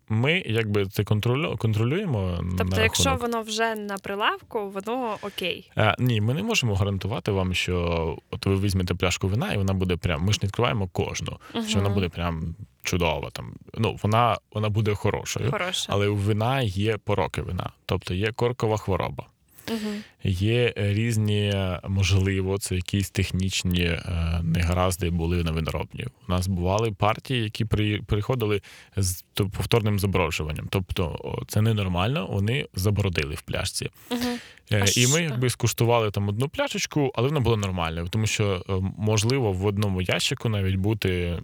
ми 0.10 0.44
якби 0.46 0.86
це 0.86 1.04
контролю, 1.04 1.56
контролюємо. 1.58 2.40
Тобто, 2.58 2.76
на 2.76 2.84
якщо 2.84 3.16
воно 3.16 3.42
вже 3.42 3.76
на 3.76 3.98
прилавку, 3.98 4.70
воно 4.70 5.18
окей. 5.22 5.72
Е, 5.78 5.96
ні, 6.00 6.22
ми 6.22 6.34
не 6.34 6.44
можемо 6.44 6.76
гарантувати 6.76 7.32
вам, 7.32 7.54
що 7.54 8.18
от 8.32 8.46
ви 8.46 8.56
візьмете 8.56 8.96
пляшку 8.96 9.28
вина, 9.28 9.54
і 9.54 9.58
вона 9.58 9.74
буде 9.74 9.98
прям. 9.98 10.22
Ми 10.22 10.34
ж 10.34 10.40
не 10.42 10.48
відкриваємо 10.48 10.88
кожну, 10.88 11.38
що 11.68 11.80
вона 11.80 11.90
буде 11.90 12.10
прям 12.10 12.56
чудова. 12.86 13.30
Там 13.30 13.54
ну 13.74 14.00
вона, 14.04 14.38
вона 14.54 14.70
буде 14.70 14.96
хорошою, 14.96 15.52
Хороша. 15.52 15.86
але 15.90 16.08
у 16.08 16.16
вина 16.16 16.62
є 16.62 16.98
пороки 16.98 17.42
вина, 17.42 17.70
тобто 17.86 18.14
є 18.14 18.32
коркова 18.32 18.78
хвороба. 18.78 19.26
Угу. 19.68 19.94
Є 20.28 20.74
різні, 20.76 21.54
можливо, 21.88 22.58
це 22.58 22.76
якісь 22.76 23.10
технічні 23.10 23.84
е, 23.84 24.40
негаразди 24.44 25.10
були 25.10 25.44
на 25.44 25.52
виноробні. 25.52 26.06
У 26.28 26.32
нас 26.32 26.48
бували 26.48 26.92
партії, 26.92 27.44
які 27.44 27.66
при, 27.66 28.02
приходили 28.02 28.62
з 28.98 29.24
то- 29.34 29.50
повторним 29.50 30.00
заброджуванням. 30.00 30.68
Тобто, 30.70 31.20
це 31.48 31.62
ненормально, 31.62 32.28
вони 32.32 32.68
забородили 32.74 33.36
в 33.36 33.42
пляшці. 33.42 33.90
Угу. 34.12 34.38
А 34.72 34.86
і 34.96 35.08
ми 35.08 35.22
якби 35.22 35.50
скуштували 35.50 36.12
там 36.12 36.30
одну 36.30 36.50
пляшечку, 36.50 37.12
але 37.16 37.28
вона 37.28 37.40
була 37.40 37.58
нормальною, 37.58 38.08
тому 38.10 38.28
що 38.28 38.66
е, 38.70 38.74
можливо 38.98 39.52
в 39.52 39.66
одному 39.66 40.02
ящику 40.02 40.50
навіть 40.50 40.76
бути 40.76 41.40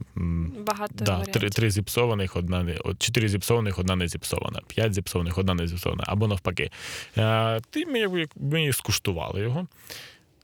Багато 0.67 0.93
да, 1.05 1.19
три, 1.19 1.49
три 1.49 1.71
зіпсованих, 1.71 2.35
одна 2.35 2.63
не 2.63 2.77
от 2.77 3.01
чотири 3.01 3.29
зіпсованих, 3.29 3.79
одна 3.79 3.95
не 3.95 4.07
зіпсована, 4.07 4.61
п'ять 4.67 4.93
зіпсованих, 4.93 5.37
одна 5.37 5.53
не 5.53 5.67
зіпсована, 5.67 6.03
або 6.07 6.27
навпаки. 6.27 6.71
Ти 7.69 7.85
ми, 7.85 7.99
якби, 7.99 8.27
скуштували 8.73 9.41
його. 9.41 9.67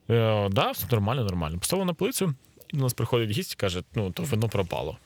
Е, 0.09 0.49
да, 0.49 0.71
все 0.71 0.87
нормально, 0.91 1.23
нормально. 1.23 1.57
Поставили 1.59 1.85
на 1.85 1.93
полицю, 1.93 2.33
і 2.73 2.77
до 2.77 2.83
нас 2.83 2.93
приходить 2.93 3.29
гість 3.29 3.53
і 3.53 3.55
каже: 3.55 3.83
ну, 3.95 4.11
то 4.11 4.23
вино 4.23 4.49
пропало. 4.49 4.97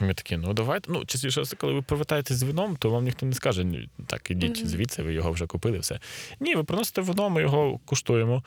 Ми 0.00 0.14
такі, 0.14 0.36
ну 0.36 0.52
давайте. 0.52 0.92
Ну, 0.92 1.04
частіше, 1.04 1.42
коли 1.56 1.72
ви 1.72 1.82
повертаєтесь 1.82 2.36
з 2.36 2.42
вином, 2.42 2.76
то 2.76 2.90
вам 2.90 3.04
ніхто 3.04 3.26
не 3.26 3.32
скаже, 3.34 3.64
«Ні, 3.64 3.88
так, 4.06 4.30
ідіть 4.30 4.58
Мгм. 4.58 4.68
звідси, 4.68 5.02
ви 5.02 5.14
його 5.14 5.30
вже 5.30 5.46
купили, 5.46 5.78
все. 5.78 6.00
Ні, 6.40 6.54
ви 6.54 6.64
приносите 6.64 7.00
вино, 7.00 7.30
ми 7.30 7.40
його 7.42 7.80
куштуємо, 7.84 8.44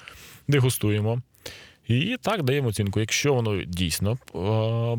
дегустуємо. 0.47 1.21
І 1.87 2.17
так 2.21 2.43
даємо 2.43 2.67
оцінку. 2.67 2.99
Якщо 2.99 3.33
воно 3.33 3.63
дійсно 3.63 4.11
е, 4.11 4.17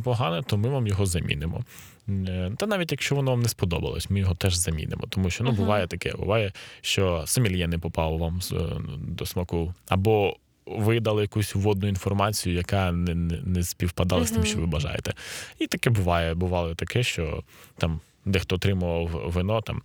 погане, 0.05 0.43
то 0.43 0.57
ми 0.57 0.69
вам 0.69 0.87
його 0.87 1.07
замінимо. 1.07 1.65
Е, 2.09 2.53
Та 2.57 2.67
навіть 2.67 2.93
якщо 2.93 3.15
воно 3.15 3.31
вам 3.31 3.41
не 3.41 3.49
сподобалось, 3.49 4.11
ми 4.11 4.19
його 4.21 4.35
теж 4.35 4.55
замінимо. 4.55 5.03
Тому 5.09 5.31
що 5.31 5.45
ну, 5.45 5.51
Мгм. 5.51 5.59
буває 5.59 5.87
таке, 5.87 6.13
буває, 6.13 6.53
що 6.81 7.25
сомельє 7.27 7.69
не 7.69 7.79
попав 7.79 8.19
вам 8.19 8.41
е, 8.53 8.57
до 8.99 9.27
смаку, 9.27 9.75
або 9.89 10.37
ви 10.67 11.01
дали 11.01 11.23
якусь 11.23 11.55
вводну 11.55 11.89
інформацію, 11.89 12.55
яка 12.57 12.93
не, 12.93 13.15
не, 13.15 13.41
не 13.45 13.63
співпадала 13.63 14.25
з 14.25 14.31
тим, 14.31 14.45
що 14.45 14.59
ви 14.59 14.67
бажаєте. 14.67 15.15
І 15.59 15.67
таке 15.67 15.91
буває. 15.91 16.35
Бувало 16.35 16.75
таке, 16.75 17.03
що 17.03 17.43
там 17.79 18.01
дехто 18.25 18.57
отримував 18.57 19.23
вино, 19.27 19.61
там 19.63 19.83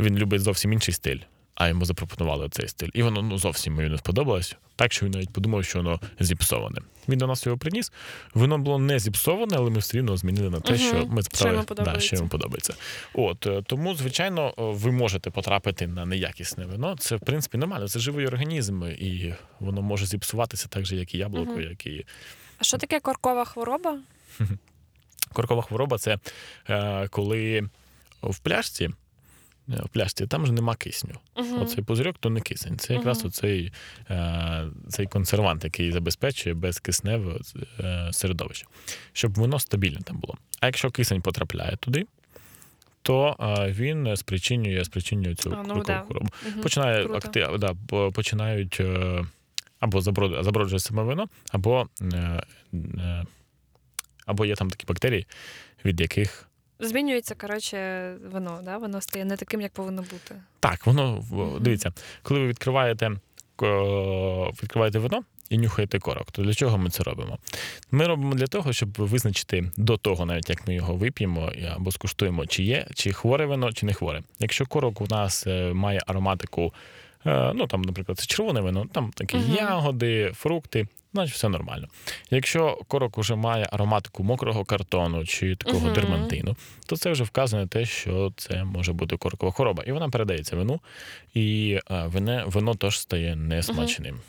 він 0.00 0.18
любить 0.18 0.42
зовсім 0.42 0.72
інший 0.72 0.94
стиль. 0.94 1.18
А 1.54 1.68
йому 1.68 1.84
запропонували 1.84 2.48
цей 2.48 2.68
стиль. 2.68 2.88
І 2.94 3.02
воно 3.02 3.22
ну 3.22 3.38
зовсім 3.38 3.76
йому 3.80 3.88
не 3.88 3.98
сподобалось. 3.98 4.56
Так 4.76 4.92
що 4.92 5.06
він 5.06 5.12
навіть 5.12 5.32
подумав, 5.32 5.64
що 5.64 5.78
воно 5.78 6.00
зіпсоване. 6.20 6.80
Він 7.08 7.18
до 7.18 7.26
нас 7.26 7.46
його 7.46 7.58
приніс. 7.58 7.92
Воно 8.34 8.58
було 8.58 8.78
не 8.78 8.98
зіпсоване, 8.98 9.56
але 9.56 9.70
ми 9.70 9.78
все 9.78 9.96
рівно 9.96 10.16
змінили 10.16 10.50
на 10.50 10.60
те, 10.60 10.72
Мгм. 10.72 10.80
що 10.82 11.06
ми 11.06 11.22
Що 11.22 11.36
справи, 11.36 11.64
да, 11.76 12.00
що 12.00 12.16
йому 12.16 12.28
подобається. 12.28 12.74
От 13.14 13.46
е, 13.46 13.62
тому, 13.66 13.94
звичайно, 13.94 14.48
е, 14.48 14.52
ви 14.58 14.92
можете 14.92 15.30
потрапити 15.30 15.86
на 15.86 16.04
неякісне 16.06 16.66
вино. 16.66 16.96
Це 16.98 17.16
в 17.16 17.20
принципі 17.20 17.58
нормально. 17.58 17.88
Це 17.88 17.98
живий 17.98 18.26
організм, 18.26 18.84
і 18.84 19.34
воно 19.60 19.82
може 19.82 20.06
зіпсуватися 20.06 20.68
так 20.68 20.86
же, 20.86 20.96
як 20.96 21.14
і 21.14 21.18
яблуко, 21.18 21.52
Мгм. 21.52 21.60
як 21.60 21.86
і 21.86 22.06
А 22.58 22.64
що 22.64 22.78
таке 22.78 23.00
коркова 23.00 23.44
хвороба? 23.44 23.98
Коркова 25.32 25.62
хвороба 25.62 25.98
це 25.98 26.18
е, 26.68 27.08
коли 27.08 27.68
в 28.22 28.38
пляшці. 28.38 28.90
Е, 29.68 29.82
В 29.84 29.88
пляшці 29.88 30.26
там 30.26 30.46
ж 30.46 30.52
нема 30.52 30.74
кисню. 30.74 31.14
Угу. 31.36 31.62
Оцей 31.62 31.84
пузирьок 31.84 32.16
то 32.20 32.30
не 32.30 32.40
кисень. 32.40 32.78
Це 32.78 32.94
якраз 32.94 33.18
Мгм. 33.18 33.26
оцей 33.28 33.72
е, 34.10 34.66
цей 34.88 35.06
консервант, 35.06 35.64
який 35.64 35.92
забезпечує 35.92 36.54
безкисневе 36.54 37.38
е, 37.80 38.08
середовище, 38.12 38.66
щоб 39.12 39.34
воно 39.34 39.58
стабільне 39.58 40.00
там 40.04 40.16
було. 40.16 40.36
А 40.60 40.66
якщо 40.66 40.90
кисень 40.90 41.22
потрапляє 41.22 41.76
туди, 41.76 42.06
то 43.02 43.36
е, 43.40 43.72
він 43.72 44.16
спричинює, 44.16 44.84
спричинює 44.84 45.34
цю 45.34 45.50
ну 45.50 45.56
коркову 45.56 45.82
да. 45.82 46.00
хворобу. 46.00 46.28
Угу. 46.46 46.62
Починає 46.62 47.06
актив, 47.06 47.58
да, 47.58 47.74
починають 48.10 48.80
е, 48.80 49.24
або 49.80 50.00
заброджує 50.42 50.80
саме 50.80 51.02
вино, 51.02 51.28
або, 51.50 51.88
е, 52.02 52.42
е, 52.74 53.24
або 54.26 54.44
є 54.44 54.54
там 54.54 54.70
такі 54.70 54.86
бактерії, 54.86 55.26
від 55.84 56.00
яких 56.00 56.48
Змінюється, 56.78 57.34
коротше, 57.34 58.10
вино, 58.32 58.60
да? 58.64 58.78
воно 58.78 59.00
стає 59.00 59.24
не 59.24 59.36
таким, 59.36 59.60
як 59.60 59.72
повинно 59.72 60.02
бути. 60.02 60.34
Так, 60.60 60.86
воно 60.86 61.24
дивіться, 61.60 61.92
коли 62.22 62.40
ви 62.40 62.46
відкриваєте, 62.46 63.10
відкриваєте 64.62 64.98
вино 64.98 65.22
і 65.50 65.58
нюхаєте 65.58 65.98
корок, 65.98 66.30
то 66.32 66.42
для 66.42 66.54
чого 66.54 66.78
ми 66.78 66.90
це 66.90 67.02
робимо? 67.02 67.38
Ми 67.90 68.06
робимо 68.06 68.34
для 68.34 68.46
того, 68.46 68.72
щоб 68.72 68.88
визначити 68.98 69.70
до 69.76 69.96
того, 69.96 70.26
навіть 70.26 70.50
як 70.50 70.68
ми 70.68 70.74
його 70.74 70.94
вип'ємо 70.94 71.52
або 71.76 71.92
скуштуємо, 71.92 72.46
чи 72.46 72.62
є, 72.62 72.86
чи 72.94 73.12
хворе 73.12 73.46
вино, 73.46 73.72
чи 73.72 73.86
не 73.86 73.92
хворе. 73.94 74.22
Якщо 74.38 74.66
корок 74.66 75.00
у 75.00 75.06
нас 75.10 75.46
е, 75.46 75.72
має 75.72 76.00
ароматику, 76.06 76.74
е, 77.26 77.52
ну 77.54 77.66
там, 77.66 77.82
наприклад, 77.82 78.18
це 78.18 78.26
червоне 78.26 78.60
вино, 78.60 78.86
там 78.92 79.10
такі 79.14 79.36
Мгм. 79.36 79.54
ягоди, 79.54 80.32
фрукти. 80.34 80.86
Значить, 81.14 81.34
все 81.34 81.48
нормально. 81.48 81.88
Якщо 82.30 82.78
корок 82.88 83.18
уже 83.18 83.34
має 83.34 83.68
ароматику 83.72 84.24
мокрого 84.24 84.64
картону 84.64 85.26
чи 85.26 85.56
такого 85.56 85.84
Мгм. 85.86 85.94
дермантину, 85.94 86.56
то 86.86 86.96
це 86.96 87.10
вже 87.10 87.24
вказує 87.24 87.62
на 87.62 87.68
те, 87.68 87.84
що 87.84 88.32
це 88.36 88.64
може 88.64 88.92
бути 88.92 89.16
коркова 89.16 89.52
хвороба. 89.52 89.82
І 89.86 89.92
вона 89.92 90.08
передається 90.08 90.56
вину, 90.56 90.80
і 91.34 91.78
е, 91.90 92.04
вино, 92.06 92.44
вино 92.46 92.74
теж 92.74 92.98
стає 93.00 93.36
несмачним. 93.36 94.20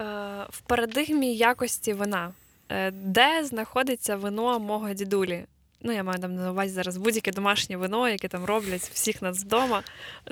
Е, 0.00 0.04
в 0.50 0.60
парадигмі 0.60 1.34
якості 1.36 1.92
вина, 1.92 2.32
е, 2.68 2.90
де 2.90 3.44
знаходиться 3.44 4.16
вино 4.16 4.58
мого 4.58 4.92
дідулі? 4.94 5.44
Ну, 5.82 5.92
я 5.92 6.02
маю 6.02 6.18
там 6.18 6.34
на 6.34 6.50
увазі 6.50 6.74
зараз 6.74 6.96
будь-яке 6.96 7.32
домашнє 7.32 7.76
вино, 7.76 8.08
яке 8.08 8.28
там 8.28 8.44
роблять 8.44 8.80
всіх 8.80 9.22
нас 9.22 9.44
вдома. 9.44 9.82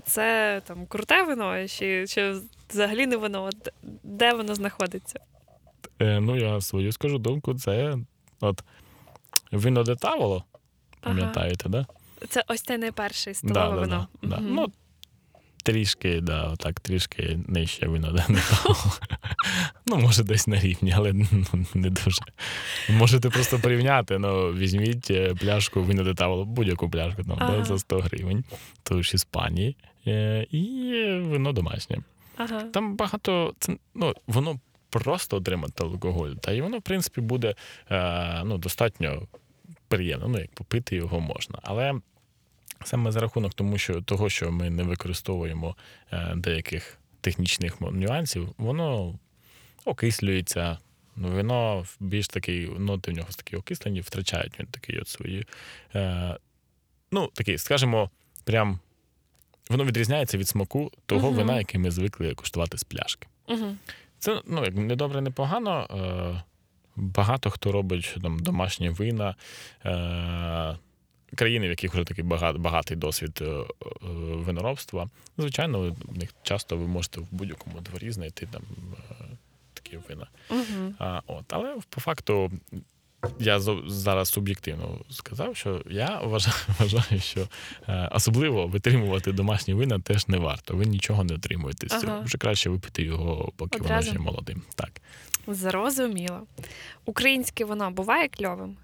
Це 0.06 0.60
там 0.66 0.86
круте 0.86 1.22
вино, 1.22 1.68
чи, 1.68 2.06
чи 2.06 2.34
взагалі 2.70 3.06
не 3.06 3.16
вино? 3.16 3.50
Де 4.02 4.32
воно 4.34 4.54
знаходиться? 4.54 5.20
Е, 6.00 6.20
ну, 6.20 6.36
я 6.36 6.60
свою 6.60 6.92
скажу 6.92 7.18
думку, 7.18 7.54
це 7.54 7.96
от 8.40 8.64
вино 9.52 9.82
де 9.82 9.94
таволо, 9.94 10.44
пам'ятаєте, 11.00 11.68
да? 11.68 11.86
Це 12.28 12.44
ось 12.48 12.62
те 12.62 12.78
найперше 12.78 13.34
столове 13.34 13.54
да, 13.54 13.80
вино. 13.80 14.08
Да, 14.22 14.28
да. 14.28 14.36
Мгм. 14.36 14.54
Ну, 14.54 14.66
трішки, 15.64 16.20
да, 16.20 16.48
отак, 16.48 16.80
трішки 16.80 17.38
нижче 17.46 17.86
вино 17.86 18.12
де 18.12 18.24
не 18.28 18.40
таволо. 18.40 18.92
Ну, 19.86 19.96
може, 19.96 20.22
десь 20.22 20.46
на 20.46 20.60
рівні, 20.60 20.94
але 20.96 21.12
ну, 21.12 21.44
не 21.74 21.90
дуже. 21.90 22.22
Можете 22.88 23.30
просто 23.30 23.58
порівняти. 23.58 24.18
Ну, 24.18 24.52
візьміть 24.52 25.10
е, 25.10 25.34
пляшку 25.34 25.82
вино 25.82 26.04
де 26.04 26.14
таволо, 26.14 26.44
будь-яку 26.44 26.90
пляшку 26.90 27.22
там, 27.22 27.36
Ага. 27.40 27.56
да, 27.56 27.64
за 27.64 27.78
100 27.78 27.98
гривень, 27.98 28.44
то 28.82 29.02
ж 29.02 29.14
Іспанії, 29.14 29.76
е, 30.06 30.46
і 30.50 30.92
вино 31.20 31.52
домашнє. 31.52 31.98
Ага. 32.36 32.62
Там 32.62 32.96
багато 32.96 33.54
це 33.58 33.76
ну 33.94 34.14
воно 34.26 34.60
просто 34.90 35.36
отримати 35.36 35.84
алкоголь, 35.84 36.30
та 36.30 36.52
і 36.52 36.60
воно, 36.60 36.78
в 36.78 36.82
принципі, 36.82 37.20
буде 37.20 37.54
е, 37.90 38.42
ну, 38.44 38.58
достатньо 38.58 39.26
приємно. 39.88 40.28
Ну, 40.28 40.38
як 40.38 40.50
попити 40.50 40.96
його 40.96 41.20
можна. 41.20 41.58
Але 41.62 41.94
саме 42.84 43.12
за 43.12 43.20
рахунок 43.20 43.54
тому, 43.54 43.78
що 43.78 44.02
того, 44.02 44.28
що 44.28 44.52
ми 44.52 44.70
не 44.70 44.82
використовуємо 44.82 45.76
е, 46.12 46.34
деяких 46.36 46.98
технічних 47.20 47.80
нюансів, 47.80 48.54
воно 48.58 49.18
окислюється. 49.84 50.78
Ну, 51.16 51.28
Вино 51.28 51.86
більш 52.00 52.28
такий, 52.28 52.68
ноти 52.68 53.10
в 53.10 53.14
нього 53.14 53.28
такі 53.36 53.56
окислені, 53.56 54.00
втрачають 54.00 54.60
він 54.60 54.66
такий 54.66 54.98
от 54.98 55.08
свої. 55.08 55.46
Е, 55.94 56.36
ну, 57.12 57.30
такий, 57.34 57.58
скажімо, 57.58 58.10
прям 58.44 58.78
воно 59.70 59.84
відрізняється 59.84 60.38
від 60.38 60.48
смаку 60.48 60.92
того 61.06 61.28
Мгм. 61.28 61.36
вина, 61.36 61.58
який 61.58 61.80
ми 61.80 61.90
звикли 61.90 62.34
куштувати 62.34 62.78
з 62.78 62.84
пляшки. 62.84 63.28
Угу. 63.48 63.76
Це 64.18 64.42
ну, 64.46 64.64
як 64.64 64.74
не 64.74 64.96
добре, 64.96 65.20
не 65.20 65.30
погано. 65.30 65.86
Е, 65.90 66.42
багато 66.96 67.50
хто 67.50 67.72
робить 67.72 68.16
там 68.22 68.38
домашні 68.38 68.88
вина. 68.88 69.34
Е, 69.84 70.78
країни, 71.34 71.66
в 71.66 71.70
яких 71.70 71.94
вже 71.94 72.04
такий 72.04 72.24
багатий 72.24 72.96
досвід 72.96 73.38
е, 73.42 73.64
виноробства. 74.34 75.08
Звичайно, 75.38 75.96
в 76.04 76.18
них 76.18 76.34
часто 76.42 76.76
ви 76.76 76.86
можете 76.86 77.20
в 77.20 77.26
будь-якому 77.30 77.80
дворі 77.80 78.10
знайти 78.10 78.46
там 78.46 78.62
такі 79.74 79.96
вина. 80.08 80.26
Угу. 80.50 80.94
А, 80.98 81.20
от, 81.26 81.52
але 81.52 81.76
по 81.88 82.00
факту 82.00 82.52
я 83.38 83.60
зараз 83.86 84.28
суб'єктивно 84.28 84.98
сказав, 85.10 85.56
що 85.56 85.82
я 85.90 86.20
вважаю, 86.24 86.56
вважаю 86.78 87.20
що 87.20 87.48
е, 87.88 88.08
особливо 88.12 88.66
витримувати 88.66 89.32
домашні 89.32 89.74
вина 89.74 89.98
теж 89.98 90.28
не 90.28 90.38
варто. 90.38 90.76
Ви 90.76 90.84
нічого 90.86 91.24
не 91.24 91.34
отримуєте 91.34 91.88
з 91.88 92.00
цього. 92.00 92.12
Ага. 92.12 92.20
Вже 92.20 92.38
краще 92.38 92.70
випити 92.70 93.02
його, 93.02 93.52
поки 93.56 93.78
воно 93.78 94.02
ще 94.02 94.18
молодим. 94.18 94.62
Так, 94.74 94.90
Зрозуміло. 95.46 96.40
Українське 97.04 97.64
воно 97.64 97.90
буває 97.90 98.28
кльовим? 98.28 98.76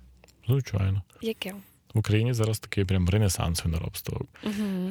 звичайно. 0.49 1.03
Яке? 1.21 1.55
В 1.95 1.99
Україні 1.99 2.33
зараз 2.33 2.59
такий 2.59 2.85
прям 2.85 3.09
ренесанс 3.09 3.65
виноробства. 3.65 4.21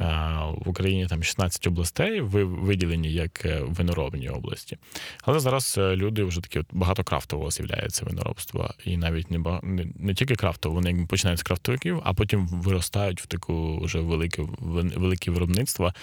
А, 0.01 0.45
В 0.66 0.70
Україні 0.70 1.08
там 1.08 1.24
16 1.24 1.68
областей 1.68 2.22
виділені 2.22 3.12
як 3.14 3.45
е, 3.45 3.62
виноробні 3.68 4.30
області. 4.30 4.78
Але 5.24 5.39
зараз 5.39 5.76
е, 5.78 5.95
люди 5.95 6.24
вже 6.24 6.41
такі 6.41 6.60
от 6.60 6.66
багато 6.72 7.04
крафтового 7.04 7.51
з'являється 7.51 8.06
виноробства. 8.06 8.74
І 8.86 8.97
навіть 8.97 9.32
не, 9.32 9.39
ба- 9.39 9.60
не, 9.64 9.88
не 9.95 10.14
тільки 10.14 10.36
крафтово, 10.36 10.76
вони 10.76 10.89
якби 10.89 11.06
починають 11.06 11.39
з 11.39 11.43
крафтовиків, 11.43 12.01
а 12.04 12.14
потім 12.14 12.47
виростають 12.47 13.22
в 13.22 13.26
таку 13.26 13.80
вже 13.84 13.99
велике, 13.99 14.41
велике 14.62 15.32
виробництво. 15.32 15.93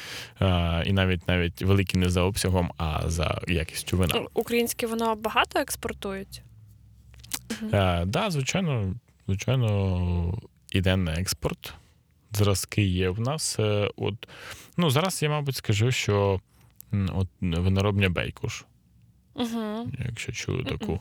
І 0.87 0.93
навіть 0.93 1.29
навіть 1.29 1.63
великі 1.63 1.99
не 1.99 2.09
за 2.11 2.23
обсягом, 2.23 2.71
а 2.77 3.11
за 3.11 3.41
якістю 3.49 3.97
вина. 3.97 4.15
Українське 4.35 4.87
воно 4.87 5.15
багато 5.15 5.59
експортують? 5.59 6.43
Е, 7.73 8.05
да, 8.05 8.31
звичайно, 8.31 8.95
звичайно, 9.27 10.39
іде 10.71 10.97
на 10.97 11.12
експорт. 11.12 11.75
Зразки 12.33 12.83
є 12.83 13.11
в 13.11 13.21
нас. 13.21 13.57
Е, 13.59 13.91
От, 13.97 14.29
ну, 14.77 14.91
зараз 14.91 15.23
я, 15.23 15.29
мабуть, 15.29 15.57
скажу, 15.57 15.91
що 15.93 16.41
от 16.93 17.29
виноробня 17.41 18.09
Бейкуш, 18.11 18.64
Угу. 19.35 19.91
якщо 20.09 20.33
чую 20.33 20.64
таку 20.64 21.01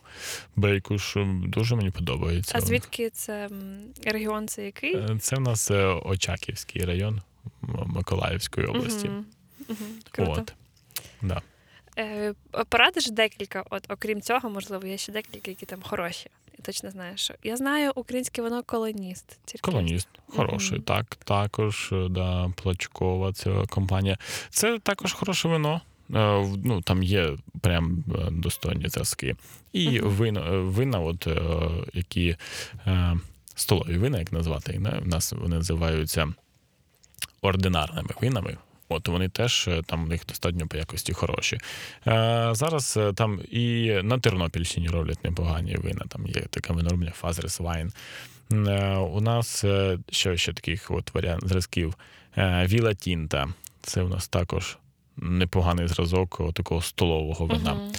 Бейкуш, 0.56 1.18
дуже 1.46 1.76
мені 1.76 1.92
подобається. 1.92 2.54
А 2.58 2.62
звідки 2.62 3.10
це 3.10 3.50
регіон 4.06 4.48
це 4.48 4.66
який? 4.66 4.96
Е, 4.96 5.18
Це 5.22 5.36
в 5.36 5.40
нас 5.40 5.72
е, 5.72 5.86
Очаківський 5.86 6.86
район 6.86 7.22
Миколаївської 7.86 8.68
області. 8.68 9.10
Мгм. 9.10 9.26
Круто. 10.12 10.32
От. 10.32 10.54
Да. 11.22 11.42
Порадиш 12.70 13.10
декілька, 13.12 13.64
от 13.70 13.86
окрім 13.90 14.22
цього, 14.22 14.50
можливо, 14.50 14.88
є 14.88 14.98
ще 14.98 15.12
декілька, 15.12 15.52
які 15.52 15.66
там 15.66 15.80
хороші. 15.82 16.30
Точно 16.62 16.92
знаю, 16.92 17.18
що. 17.18 17.34
Я 17.44 17.58
знаю 17.58 17.92
українське 17.96 18.42
воно 18.42 18.64
колоніст. 18.64 19.40
Тільки 19.46 19.72
Колоніст, 19.72 20.08
хороший, 20.28 20.78
Мгм. 20.78 20.84
так, 20.86 21.16
також, 21.16 21.90
е, 21.92 22.08
да, 22.10 22.50
Плачкова 22.64 23.34
ця 23.34 23.66
компанія. 23.70 24.18
Це 24.50 24.80
також 24.80 25.14
хороше 25.14 25.48
вино. 25.48 25.82
Е, 26.16 26.56
Ну, 26.64 26.82
там 26.82 27.04
є 27.04 27.38
прям 27.62 28.04
е, 28.16 28.32
достойні 28.32 28.90
зразки. 28.90 29.36
І 29.74 29.90
Мгм. 30.02 30.10
вина, 30.10 30.42
вина, 30.52 31.00
от, 31.00 31.28
які 31.94 32.36
столові 33.56 33.98
вина, 33.98 34.20
як 34.20 34.32
назвати, 34.32 34.82
в 35.04 35.08
нас 35.08 35.32
вони 35.34 35.56
називаються 35.56 36.34
ординарними 37.42 38.10
винами. 38.22 38.58
От 38.90 39.08
вони 39.08 39.30
теж 39.30 39.68
е, 39.68 39.82
там 39.86 40.04
у 40.04 40.08
них 40.08 40.26
достатньо 40.26 40.68
по 40.68 40.78
якості 40.78 41.14
хороші. 41.14 41.58
Е, 42.08 42.50
зараз 42.52 42.98
е, 42.98 43.14
там 43.14 43.42
і 43.52 43.94
на 44.04 44.20
Тернопільщині 44.20 44.88
роблять 44.88 45.24
непогані 45.24 45.76
вина. 45.76 46.06
Там 46.10 46.28
є 46.28 46.42
така 46.50 46.74
виноробня 46.74 47.12
Father's 47.12 47.60
Wine. 47.60 47.92
Е, 48.54 48.96
У 48.98 49.22
нас 49.22 49.64
е, 49.64 50.00
що 50.10 50.36
ще 50.36 50.54
таких 50.54 50.92
от 50.92 51.14
варіант 51.14 51.48
зразків. 51.48 51.96
Е, 52.38 52.68
Віла 52.68 52.94
Тінта. 52.94 53.48
Це 53.82 54.02
у 54.02 54.08
нас 54.08 54.28
також 54.28 54.78
непоганий 55.22 55.88
зразок 55.88 56.54
такого 56.54 56.82
столового 56.82 57.46
вина. 57.46 57.92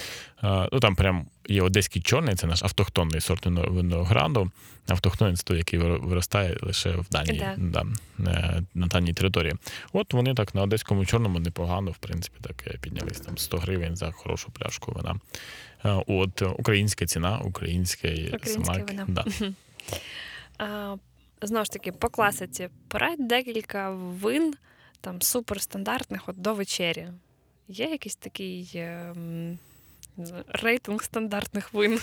Е, 0.43 0.69
Ну 0.71 0.79
там 0.79 0.95
прям 0.95 1.25
є 1.47 1.61
одеський 1.61 2.01
чорний, 2.01 2.35
це 2.35 2.47
наш 2.47 2.63
автохтонний 2.63 3.21
сорт 3.21 3.45
вино- 3.45 3.71
винограду. 3.73 4.51
Автохтонний 4.87 5.35
це 5.37 5.43
той, 5.43 5.57
який 5.57 5.79
виростає 5.79 6.57
лише 6.61 6.89
в 6.91 7.05
даній, 7.11 7.39
Да. 7.57 7.83
да, 8.17 8.31
е, 8.31 8.63
на 8.73 8.87
даній 8.87 9.13
території. 9.13 9.53
От 9.93 10.13
вони 10.13 10.33
так 10.33 10.55
на 10.55 10.61
одеському 10.61 11.05
чорному 11.05 11.39
непогано, 11.39 11.91
в 11.91 11.97
принципі, 11.97 12.35
так 12.41 12.63
е, 12.67 12.77
піднялись 12.81 13.19
там 13.19 13.37
100 13.37 13.57
гривень 13.57 13.95
за 13.95 14.11
хорошу 14.11 14.51
пляшку 14.51 14.91
вина. 14.91 15.15
Е, 15.85 16.03
От 16.07 16.41
українська 16.59 17.05
ціна, 17.05 17.39
український 17.39 18.33
смак. 18.43 18.87
вино. 18.89 19.05
Да. 19.07 19.25
А, 20.57 20.95
знову 21.41 21.65
ж 21.65 21.71
таки, 21.71 21.91
по 21.91 22.09
класиці 22.09 22.69
порадь 22.87 23.27
декілька 23.27 23.89
вин 23.91 24.53
там 25.01 25.21
суперстандартних 25.21 26.29
от 26.29 26.41
до 26.41 26.53
вечері. 26.53 27.07
Є 27.67 27.85
якийсь 27.85 28.15
такий 28.15 28.71
знаю, 28.73 29.13
рейтинг 30.47 31.03
стандартних 31.03 31.73
вин 31.73 31.99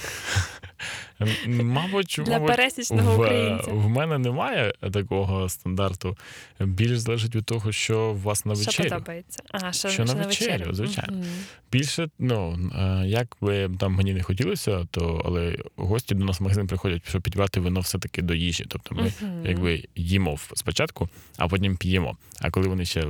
Мабуть, 1.47 2.21
для 2.25 2.33
мабуть, 2.33 2.49
пересічного 2.49 3.17
в, 3.17 3.21
українця. 3.21 3.71
в 3.73 3.89
мене 3.89 4.19
немає 4.19 4.73
такого 4.93 5.49
стандарту. 5.49 6.17
Більш 6.61 6.99
залежить 6.99 7.35
від 7.37 7.45
того, 7.45 7.73
що 7.73 8.01
у 8.01 8.15
вас 8.15 8.45
на 8.45 8.55
Що 8.55 8.83
подобається? 8.83 9.43
А, 9.51 9.73
що, 9.73 9.89
Що 9.89 10.05
на 10.05 10.15
вечерю, 10.15 10.75
звичайно. 10.75 11.25
Більше, 11.73 12.09
ну 12.19 12.59
е, 12.79 13.07
як 13.07 13.37
би 13.41 13.71
там 13.79 13.95
мені 13.95 14.15
не 14.15 14.23
хотілося, 14.23 14.85
то 14.91 15.23
але 15.25 15.59
гості 15.77 16.15
до 16.15 16.25
нас 16.25 16.41
в 16.41 16.43
магазин 16.43 16.67
приходять, 16.67 17.03
щоб 17.09 17.23
підвати 17.23 17.61
вино 17.61 17.81
все-таки 17.81 18.23
до 18.23 18.35
їжі. 18.35 18.65
Тобто 18.69 18.95
ми 18.95 19.13
якби 19.45 19.85
їмо 19.97 20.39
спочатку, 20.55 21.09
а 21.37 21.49
потім 21.49 21.77
п'ємо. 21.77 22.17
А 22.41 22.51
коли 22.51 22.69
вони 22.69 22.85
ще 22.85 23.01
е, 23.01 23.07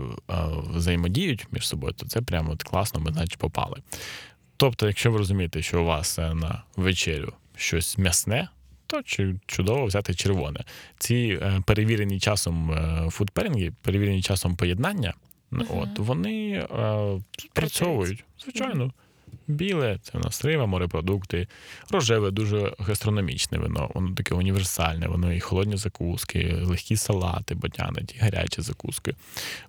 взаємодіють 0.75 1.47
між 1.53 1.69
собою, 1.69 1.93
то 1.93 2.07
це 2.07 2.23
прямо 2.23 2.53
от 2.53 2.63
класно, 2.63 3.01
ми 3.01 3.13
значить 3.13 3.39
попали. 3.39 3.83
Тобто, 4.61 4.87
якщо 4.87 5.11
ви 5.13 5.19
розумієте, 5.19 5.63
що 5.63 5.83
у 5.83 5.85
вас 5.85 6.19
е, 6.19 6.35
на 6.35 6.63
вечерю 6.77 7.33
щось 7.57 7.99
м'ясне, 7.99 8.49
то 8.87 9.03
чудово 9.47 9.85
взяти 9.87 10.15
червоне. 10.15 10.65
Ці 10.99 11.39
е, 11.43 11.63
перевірені 11.67 12.21
часом 12.21 12.67
фудперинги, 12.69 13.11
фудперінги, 13.11 13.73
перевірені 13.83 14.23
часом 14.23 14.57
поєднання, 14.57 15.15
Мгм. 15.51 15.67
от 15.71 15.99
вони 15.99 16.51
е, 16.53 16.67
спрацьовують. 17.39 18.25
Звичайно. 18.45 18.93
Біле 19.47 19.99
це 20.03 20.19
в 20.19 20.25
нас 20.25 20.45
риба, 20.45 20.67
морепродукти, 20.67 21.49
рожеве, 21.91 22.31
дуже 22.31 22.75
гастрономічне 22.79 23.59
вино, 23.59 23.91
воно 23.95 24.15
таке 24.15 24.35
універсальне, 24.35 25.07
воно 25.07 25.33
і 25.33 25.41
холодні 25.41 25.77
закуски, 25.77 26.55
легкі 26.63 26.97
салати, 26.97 27.55
ботяниті, 27.55 28.19
гарячі 28.19 28.63
закуски. 28.63 29.15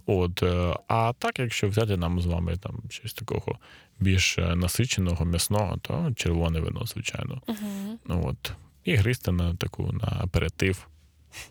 От, 0.05 0.43
е, 0.43 0.76
а 0.88 1.14
так, 1.20 1.39
якщо 1.39 1.70
взяти 1.70 1.97
нам 1.97 2.22
з 2.22 2.26
вами 2.26 2.57
там 2.57 2.82
щось 2.89 3.14
такого 3.14 3.60
більш 3.99 4.38
е, 4.38 4.55
насиченого, 4.55 5.26
м'ясного, 5.26 5.78
то 5.78 6.12
червоне 6.16 6.60
вино, 6.60 6.86
звичайно. 6.86 7.41
Угу. 7.47 8.28
От. 8.28 8.51
І 8.84 8.95
гристи 8.95 9.32
на 9.32 9.55
таку 9.55 9.91
на 9.91 10.18
аперитив 10.22 10.88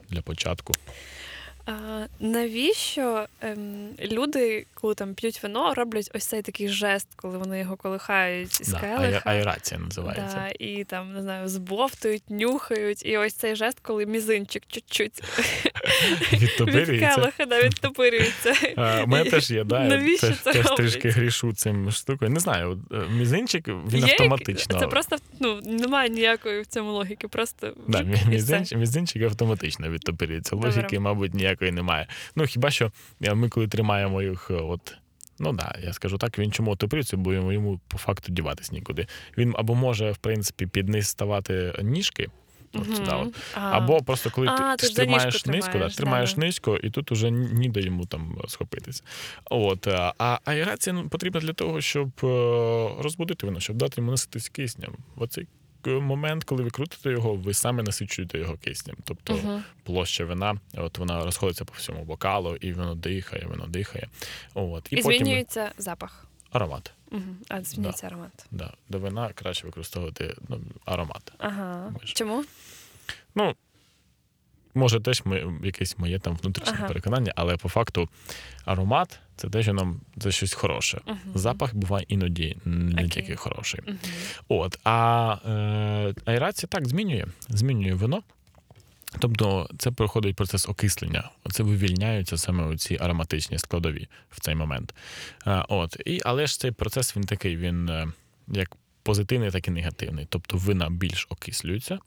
для 0.08 0.22
початку. 0.22 0.72
А, 1.68 2.06
навіщо 2.20 3.26
ем, 3.40 3.88
люди, 4.10 4.66
коли 4.74 4.94
там 4.94 5.14
п'ють 5.14 5.42
вино, 5.42 5.74
роблять 5.74 6.10
ось 6.14 6.26
цей 6.26 6.42
такий 6.42 6.68
жест, 6.68 7.08
коли 7.16 7.38
вони 7.38 7.58
його 7.58 7.76
колихають 7.76 8.60
із 8.60 8.68
Да, 8.68 8.80
келиха? 8.80 9.22
аерація 9.24 9.80
називається. 9.80 10.36
Да, 10.36 10.64
і 10.64 10.84
там, 10.84 11.14
не 11.14 11.22
знаю, 11.22 11.48
збовтують, 11.48 12.22
нюхають. 12.28 13.06
І 13.06 13.18
ось 13.18 13.34
цей 13.34 13.56
жест, 13.56 13.78
коли 13.82 14.06
мізинчик 14.06 14.62
чуть-чуть 14.66 15.22
від 16.32 17.00
келиха 17.00 17.46
да, 17.46 17.62
відтопирюється. 17.62 18.54
У 19.04 19.06
мене 19.06 19.30
теж 19.30 19.50
є, 19.50 19.64
да, 19.64 19.84
Навіщо 19.84 20.32
це 20.42 20.52
теж 20.52 20.66
трішки 20.76 21.08
грішу 21.08 21.52
цим 21.52 21.90
штукою. 21.90 22.30
Не 22.30 22.40
знаю, 22.40 22.82
е, 22.92 22.96
мізинчик 23.10 23.68
він 23.68 24.06
Є 24.06 24.12
автоматично. 24.12 24.80
Це 24.80 24.86
просто 24.86 25.16
ну, 25.40 25.60
немає 25.60 26.08
ніякої 26.08 26.60
в 26.60 26.66
цьому 26.66 26.92
логіки, 26.92 27.28
просто 27.28 27.74
мізинчик, 28.26 28.78
мізинчик 28.78 29.22
автоматично 29.22 29.90
відтопирюється. 29.90 30.56
Логіки, 30.56 31.00
мабуть, 31.00 31.34
ніякої 31.60 31.72
немає. 31.72 32.06
Ну 32.36 32.44
хіба 32.44 32.70
що 32.70 32.92
е, 33.22 33.34
ми, 33.34 33.48
коли 33.48 33.68
тримаємо 33.68 34.22
їх, 34.22 34.50
е, 34.50 34.54
от. 34.54 34.94
Ну 35.40 35.52
да, 35.52 35.74
я 35.82 35.92
скажу 35.92 36.18
так, 36.18 36.38
він 36.38 36.52
чому 36.52 36.70
отопирюється, 36.70 37.16
бо 37.16 37.32
йому, 37.32 37.52
йому 37.52 37.80
по 37.88 37.98
факту 37.98 38.32
діватись 38.32 38.72
нікуди. 38.72 39.06
Він 39.38 39.54
або 39.58 39.74
може, 39.74 40.12
в 40.12 40.16
принципі, 40.16 40.66
під 40.66 40.88
низ 40.88 41.08
ставати 41.08 41.74
ніжки, 41.82 42.28
от 42.74 42.86
Мгм. 42.86 42.96
сюди, 42.96 43.10
от, 43.10 43.34
або 43.54 44.02
просто 44.02 44.30
коли 44.30 44.46
А, 44.46 44.76
ти, 44.76 44.88
ти 44.88 44.94
тримаєш 44.94 45.46
низько, 45.46 45.66
да, 45.66 45.72
тримаєш, 45.72 45.96
тримаєш 45.96 46.30
да-да. 46.34 46.46
низько, 46.46 46.76
і 46.76 46.90
тут 46.90 47.12
уже 47.12 47.30
ніде 47.30 47.80
йому 47.80 48.06
там 48.06 48.38
схопитися. 48.48 49.02
От, 49.50 49.86
е, 49.86 50.12
а 50.18 50.38
аерація 50.44 50.94
ну, 50.94 51.08
потрібна 51.08 51.40
для 51.40 51.52
того, 51.52 51.80
щоб 51.80 52.10
розбудити 53.00 53.46
вино, 53.46 53.60
щоб 53.60 53.76
дати 53.76 54.00
йому 54.00 54.10
наситись 54.10 54.48
киснем. 54.48 54.92
Оцей 55.16 55.46
момент, 55.86 56.44
коли 56.44 56.62
ви 56.62 56.70
крутите 56.70 57.10
його, 57.10 57.34
ви 57.34 57.54
саме 57.54 57.82
насичуєте 57.82 58.38
його 58.38 58.56
киснем. 58.56 58.96
Тобто 59.04 59.34
Мгм. 59.34 59.64
площа 59.82 60.24
вина, 60.24 60.60
от 60.74 60.98
вона 60.98 61.24
розходиться 61.24 61.64
по 61.64 61.74
всьому 61.76 62.04
бокалу, 62.04 62.56
і 62.56 62.72
воно 62.72 62.94
дихає, 62.94 63.46
воно 63.50 63.66
дихає. 63.66 64.08
От, 64.54 64.92
і, 64.92 64.96
І, 64.96 65.02
потім 65.02 65.18
змінюється 65.18 65.72
запах. 65.78 66.26
аромат. 66.50 66.92
Угу. 67.12 67.22
А 67.48 67.62
змінюється 67.62 68.06
аромат. 68.06 68.46
Да. 68.50 68.72
До 68.88 68.98
вина 68.98 69.30
краще 69.34 69.66
використовувати 69.66 70.34
ну, 70.48 70.60
аромат. 70.84 71.32
Ага. 71.38 71.92
Чому? 72.04 72.44
Ну, 73.34 73.54
може 74.74 75.00
теж 75.00 75.22
ми, 75.24 75.60
якесь 75.64 75.98
моє 75.98 76.18
там 76.18 76.36
внутрішнє 76.36 76.74
Ага. 76.78 76.88
переконання, 76.88 77.32
але 77.36 77.56
по 77.56 77.68
факту 77.68 78.08
аромат 78.64 79.20
це 79.36 79.48
те, 79.48 79.62
що 79.62 79.72
нам 79.72 80.00
це 80.20 80.30
щось 80.30 80.54
хороше. 80.54 81.00
Мгм. 81.06 81.18
Запах 81.34 81.74
буває 81.74 82.06
іноді 82.08 82.56
не 82.64 82.92
Окей. 82.92 83.08
тільки 83.08 83.36
хороший. 83.36 83.80
Мгм. 83.86 83.98
От, 84.48 84.78
а 84.84 85.36
е, 85.46 86.14
аерація 86.24 86.68
так 86.68 86.88
змінює, 86.88 87.24
змінює 87.48 87.94
вино. 87.94 88.22
Тобто 89.18 89.68
це 89.78 89.90
проходить 89.90 90.36
процес 90.36 90.68
окислення. 90.68 91.30
Це 91.50 91.62
вивільняються 91.62 92.38
саме 92.38 92.76
ці 92.76 92.98
ароматичні 93.00 93.58
складові 93.58 94.08
в 94.30 94.40
цей 94.40 94.54
момент. 94.54 94.94
Е, 95.46 95.64
от, 95.68 95.96
і, 96.06 96.20
але 96.24 96.46
ж 96.46 96.60
цей 96.60 96.70
процес 96.70 97.16
він 97.16 97.24
такий, 97.24 97.56
він 97.56 97.88
е, 97.88 98.06
як 98.48 98.76
позитивний, 99.12 99.50
так 99.50 99.68
і 99.68 99.70
негативний. 99.70 100.26
Тобто 100.28 100.56
вина 100.56 100.88
більш 100.90 101.26
окислюються. 101.30 101.98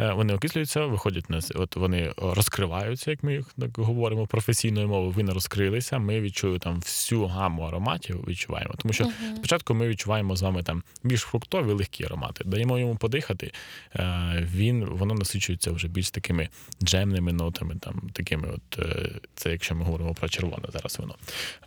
Е, 0.00 0.12
Вони 0.12 0.34
окислюються, 0.34 0.86
виходять 0.86 1.30
на 1.30 1.40
от 1.54 1.76
вони 1.76 2.12
розкриваються, 2.16 3.10
як 3.10 3.22
ми 3.22 3.32
їх 3.34 3.46
так 3.60 3.78
говоримо 3.78 4.26
професійною 4.26 4.88
мовою. 4.88 5.10
Вина 5.10 5.34
розкрилися. 5.34 5.98
Ми 5.98 6.20
відчуємо 6.20 6.58
там 6.58 6.80
всю 6.80 7.26
гаму 7.26 7.62
ароматів. 7.62 8.24
Відчуваємо, 8.28 8.74
тому 8.78 8.92
що 8.92 9.04
Мгм. 9.04 9.36
Спочатку 9.36 9.74
ми 9.74 9.88
відчуваємо 9.88 10.36
з 10.36 10.42
вами 10.42 10.62
там 10.62 10.82
більш 11.04 11.20
фруктові 11.20 11.72
легкі 11.72 12.04
аромати. 12.04 12.44
Даємо 12.44 12.78
йому 12.78 12.96
подихати. 12.96 13.52
е, 13.96 14.48
Він 14.54 14.84
воно 14.84 15.14
насичується 15.14 15.70
вже 15.72 15.88
більш 15.88 16.10
такими 16.10 16.48
джемними 16.82 17.32
нотами, 17.32 17.74
там 17.80 18.02
такими, 18.12 18.48
от 18.54 18.78
е, 18.78 19.10
це 19.34 19.50
якщо 19.50 19.74
ми 19.74 19.84
говоримо 19.84 20.14
про 20.14 20.28
червоне 20.28 20.64
зараз 20.72 20.98
вино. 20.98 21.14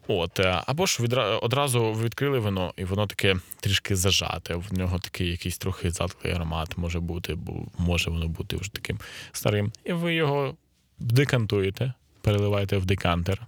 От 0.08 0.40
або 0.66 0.86
ж 0.86 1.04
відра- 1.04 1.40
одразу 1.42 1.92
відкрили 1.92 2.40
вино, 2.40 2.74
і 2.78 2.84
воно 2.84 3.08
таке 3.08 3.36
трішки 3.60 3.96
зажате. 3.96 4.56
В 4.72 4.78
нього 4.78 5.00
такий 5.00 5.32
якийсь 5.32 5.58
трохи 5.58 5.92
затклий 5.92 6.34
аромат 6.34 6.78
може 6.78 7.00
бути, 7.00 7.36
бо 7.36 7.66
може 7.78 8.10
воно 8.10 8.28
бути 8.28 8.56
вже 8.56 8.74
таким 8.74 9.00
старим. 9.32 9.72
І 9.84 9.94
ви 9.94 10.14
його 10.14 10.56
декантуєте, 11.00 11.94
переливаєте 12.22 12.78
в 12.78 12.86
декантер. 12.86 13.48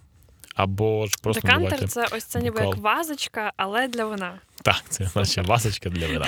Або 0.56 1.08
ж 1.08 1.18
просто 1.22 1.42
Декантер 1.42 1.90
це 1.90 2.08
ось 2.12 2.24
це 2.24 2.42
ніби 2.42 2.62
як 2.62 2.78
вазочка, 2.78 3.54
але 3.58 3.88
для 3.88 4.06
вина. 4.06 4.40
Так, 4.64 4.84
це 4.90 5.10
наша 5.16 5.42
васочка 5.42 5.90
для 5.90 6.08
вина. 6.08 6.28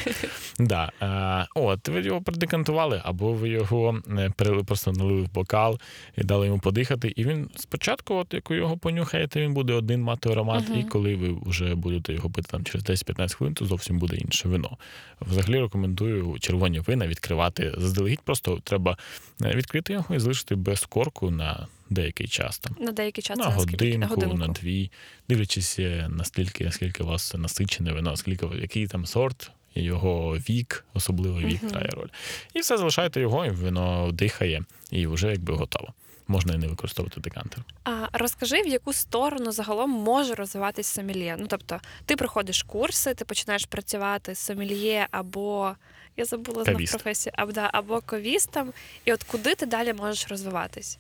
да. 0.59 0.91
е, 1.01 1.47
от, 1.55 1.87
ви 1.87 2.01
його 2.01 2.21
продекантували, 2.21 3.01
або 3.03 3.33
ви 3.33 3.49
його 3.49 3.99
е, 4.17 4.29
просто 4.65 4.91
налили 4.91 5.21
в 5.21 5.33
бокал 5.33 5.79
і 6.17 6.23
дали 6.23 6.45
йому 6.45 6.59
подихати. 6.59 7.13
І 7.15 7.23
він 7.23 7.49
спочатку, 7.55 8.15
от 8.15 8.33
як 8.33 8.49
ви 8.49 8.55
його 8.55 8.77
понюхаєте, 8.77 9.41
він 9.41 9.53
буде 9.53 9.73
один 9.73 10.01
мати 10.01 10.29
аромат, 10.29 10.63
і 10.79 10.83
коли 10.83 11.15
ви 11.15 11.37
вже 11.45 11.75
будете 11.75 12.13
його 12.13 12.29
пити 12.29 12.47
там 12.51 12.63
через 12.63 12.85
10-15 12.85 13.35
хвилин, 13.35 13.53
то 13.53 13.65
зовсім 13.65 13.99
буде 13.99 14.15
інше 14.15 14.47
вино. 14.47 14.77
Взагалі 15.21 15.59
рекомендую 15.59 16.37
червоні 16.39 16.79
вина 16.79 17.07
відкривати 17.07 17.73
заздалегідь. 17.77 18.21
Просто 18.21 18.59
треба 18.63 18.97
е, 19.41 19.55
відкрити 19.55 19.93
його 19.93 20.15
і 20.15 20.19
залишити 20.19 20.55
без 20.55 20.85
корку 20.85 21.31
на 21.31 21.67
деякий 21.89 22.27
час. 22.27 22.59
Там. 22.59 22.75
На 22.79 22.91
деякий 22.91 23.23
час 23.23 23.37
На 23.37 23.43
це 23.43 23.49
наскільки? 23.49 24.05
годинку, 24.05 24.37
на 24.37 24.47
дві, 24.47 24.91
дивлячись 25.29 25.79
е, 25.79 26.07
наскільки, 26.09 26.65
наскільки 26.65 27.03
у 27.03 27.05
вас 27.07 27.33
насичене 27.33 27.93
вино, 27.93 28.15
скільки 28.17 28.45
який 28.61 28.87
там 28.87 29.05
сорт, 29.05 29.51
його 29.75 30.37
вік, 30.37 30.85
особливо 30.93 31.39
вік 31.39 31.63
Мгм. 31.63 31.71
грає 31.71 31.89
роль. 31.89 32.07
І 32.53 32.59
все 32.59 32.77
залишаєте 32.77 33.21
його, 33.21 33.45
і 33.45 33.49
воно 33.49 34.11
дихає, 34.11 34.63
і 34.91 35.07
вже 35.07 35.27
якби 35.31 35.53
готово. 35.53 35.93
Можна 36.27 36.53
і 36.53 36.57
не 36.57 36.67
використовувати 36.67 37.21
декантер. 37.21 37.63
А 37.83 38.07
розкажи, 38.13 38.61
в 38.61 38.67
яку 38.67 38.93
сторону 38.93 39.51
загалом 39.51 39.89
може 39.89 40.35
розвиватись 40.35 40.87
сомельє? 40.87 41.35
Ну 41.39 41.45
тобто, 41.49 41.79
ти 42.05 42.15
проходиш 42.15 42.63
курси, 42.63 43.13
ти 43.13 43.25
починаєш 43.25 43.65
працювати 43.65 44.35
з 44.35 44.39
сомельє 44.39 45.07
або 45.11 45.71
я 46.17 46.25
забула 46.25 46.63
знов 46.63 46.75
Кавіст. 46.75 46.93
професію, 46.93 47.33
або, 47.35 47.51
да, 47.51 47.69
або 47.73 48.01
ковістом. 48.01 48.73
І 49.05 49.13
от 49.13 49.23
куди 49.23 49.55
ти 49.55 49.65
далі 49.65 49.93
можеш 49.93 50.27
розвиватись? 50.27 50.97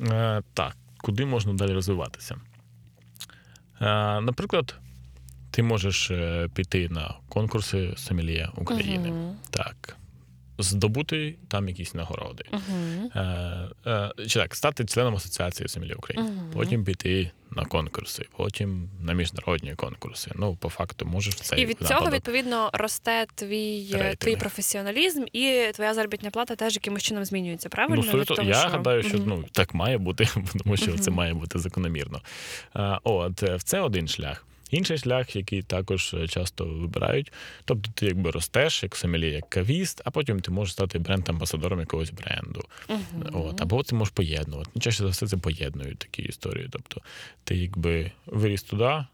Е, 0.00 0.42
так, 0.54 0.76
куди 0.98 1.24
можна 1.24 1.54
далі 1.54 1.72
розвиватися? 1.72 2.36
Е, 3.80 4.20
наприклад, 4.20 4.74
ти 5.50 5.62
можеш 5.62 6.10
е, 6.10 6.48
піти 6.54 6.88
на 6.88 7.14
конкурси 7.28 7.94
сомельє 7.96 8.50
України. 8.56 9.10
Угу. 9.10 9.36
Так. 9.50 9.95
Здобути 10.58 11.34
там 11.48 11.68
якісь 11.68 11.94
нагороди. 11.94 12.44
Е, 13.14 13.20
е, 13.86 14.10
чи 14.28 14.38
так, 14.38 14.54
стати 14.54 14.84
членом 14.84 15.14
Асоціації 15.14 15.68
Сомельє 15.68 15.94
України. 15.94 16.30
Потім 16.52 16.84
піти 16.84 17.30
на 17.50 17.64
конкурси, 17.64 18.26
потім 18.36 18.88
на 19.02 19.12
міжнародні 19.12 19.74
конкурси. 19.74 20.30
Ну, 20.34 20.56
по 20.56 20.68
факту, 20.68 21.06
можеш 21.06 21.34
в 21.34 21.40
цей 21.40 21.62
І 21.62 21.66
від 21.66 21.78
цього 21.78 22.10
відповідно 22.10 22.70
росте 22.72 23.26
твій, 23.34 23.90
е, 23.94 23.96
Рейтинг. 23.96 24.16
твій 24.16 24.36
професіоналізм, 24.36 25.24
і 25.32 25.70
твоя 25.74 25.94
заробітна 25.94 26.30
плата 26.30 26.56
теж 26.56 26.74
якимось 26.74 27.02
чином 27.02 27.24
змінюється. 27.24 27.68
Правильно? 27.68 28.02
Ну, 28.12 28.20
Від 28.20 28.26
то, 28.26 28.34
того, 28.34 28.48
я 28.48 28.54
що- 28.54 28.68
гадаю, 28.68 29.02
що 29.02 29.18
ну 29.18 29.44
так 29.52 29.74
має 29.74 29.98
бути, 29.98 30.28
тому 30.64 30.76
що 30.76 30.98
це 30.98 31.10
має 31.10 31.34
бути 31.34 31.58
закономірно. 31.58 32.20
А, 32.72 32.98
от 33.04 33.42
е, 33.42 33.58
це 33.64 33.80
один 33.80 34.08
шлях. 34.08 34.46
Інший 34.70 34.98
шлях, 34.98 35.36
який 35.36 35.62
також 35.62 36.14
е, 36.14 36.28
часто 36.28 36.64
вибирають. 36.64 37.32
Тобто 37.64 37.90
ти 37.94 38.06
якби 38.06 38.30
ростеш 38.30 38.82
як 38.82 38.96
сомельє, 38.96 39.30
як 39.30 39.50
кавіст, 39.50 40.02
а 40.04 40.10
потім 40.10 40.40
ти 40.40 40.50
можеш 40.50 40.72
стати 40.72 40.98
бренд-амбасадором 40.98 41.80
якогось 41.80 42.10
бренду. 42.10 42.62
Мгм. 42.88 43.30
От, 43.32 43.60
або 43.60 43.82
ти 43.82 43.94
можеш 43.94 44.14
поєднувати. 44.14 44.70
Ну, 44.74 44.82
Чаще 44.82 45.02
за 45.02 45.08
все 45.08 45.26
це 45.26 45.36
поєднують 45.36 45.98
такі 45.98 46.22
історії. 46.22 46.68
Тобто 46.70 47.00
ти 47.44 47.56
якби 47.56 48.12
виріс 48.26 48.62
туди. 48.62 49.04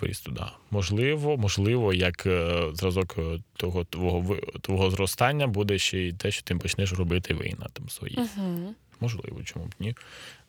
Виріс 0.00 0.20
туди. 0.20 0.42
Можливо, 0.70 1.36
можливо, 1.36 1.92
як 1.92 2.26
е, 2.26 2.62
зразок 2.74 3.14
е, 3.18 3.38
того 3.56 3.84
твого 3.84 4.36
твого 4.60 4.90
зростання 4.90 5.46
буде 5.46 5.78
ще 5.78 5.98
й 5.98 6.12
те, 6.12 6.30
що 6.30 6.42
ти 6.42 6.54
почнеш 6.54 6.92
робити 6.92 7.34
вина 7.34 7.66
там 7.72 7.88
свої. 7.88 8.18
Мгм. 8.18 8.74
Можливо, 9.00 9.42
чому 9.44 9.64
б 9.64 9.74
ні. 9.80 9.94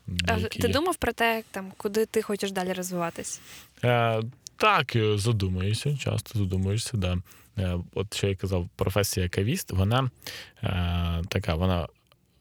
А 0.08 0.36
Деякі 0.36 0.60
Ти 0.60 0.68
думав 0.68 0.96
про 0.96 1.14
те, 1.14 1.44
там, 1.52 1.72
куди 1.78 2.06
ти 2.06 2.22
хочеш 2.22 2.52
далі 2.52 2.74
розвиватись? 2.74 3.42
Так, 4.62 4.96
е, 4.96 5.18
задумуюся, 5.18 5.98
часто 5.98 6.40
задумуєшся, 6.40 6.98
да. 6.98 7.18
Е, 7.58 7.78
от 7.94 8.14
що 8.14 8.28
я 8.28 8.36
казав, 8.36 8.70
професія 8.76 9.30
кавіст, 9.30 9.72
вона 9.72 10.10
е, 10.64 11.22
така, 11.30 11.56
вона. 11.56 11.88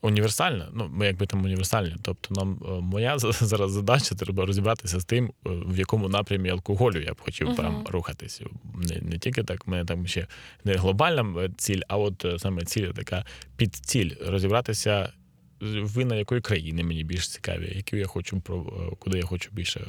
Універсальна, 0.03 0.69
ну 0.73 0.89
ми 0.93 1.07
якби 1.07 1.27
там 1.27 1.45
універсальні. 1.45 1.97
Тобто, 2.03 2.35
нам 2.35 2.61
е, 2.65 2.81
моя 2.81 3.19
за- 3.19 3.33
зараз 3.47 3.73
задача 3.73 4.15
треба 4.15 4.47
розібратися 4.47 5.01
з 5.01 5.05
тим, 5.05 5.33
в 5.45 5.79
якому 5.79 6.09
напрямі 6.09 6.49
алкоголю 6.51 7.01
я 7.01 7.13
б 7.13 7.21
хотів 7.21 7.47
Мгм. 7.47 7.57
прям 7.57 7.85
рухатись. 7.89 8.43
Не, 8.75 9.01
не 9.01 9.19
тільки 9.19 9.43
так, 9.43 9.67
в 9.67 9.71
мене 9.71 9.85
там 9.85 10.07
ще 10.07 10.27
не 10.65 10.75
глобальна 10.75 11.49
ціль, 11.57 11.81
а 11.89 11.97
от 11.97 12.27
саме 12.39 12.65
ціль 12.65 12.87
така 12.87 13.25
підціль 13.57 14.11
розібратися. 14.27 15.13
Вина 15.61 16.17
якої 16.17 16.41
країни 16.41 16.83
мені 16.85 17.05
більш 17.05 17.29
цікаві, 17.29 17.73
які 17.77 17.97
я 17.97 18.07
хочу 18.07 18.37
е, 18.49 18.97
куди 18.99 19.19
я 19.19 19.25
хочу 19.25 19.51
більше 19.53 19.87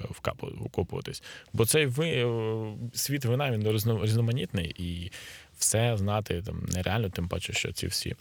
вкопуватись. 0.65 1.23
Бо 1.53 1.65
цей 1.65 1.85
ви, 1.85 2.07
е, 2.07 2.27
світ 2.93 3.25
вина 3.25 3.51
він 3.51 3.67
різно- 3.67 4.03
різноманітний 4.03 4.75
і 4.77 5.11
все 5.57 5.97
знати 5.97 6.41
там 6.45 6.65
нереально, 6.75 7.09
тим 7.09 7.27
паче, 7.27 7.53
що 7.53 7.71
ці 7.71 7.87
всі 7.87 8.15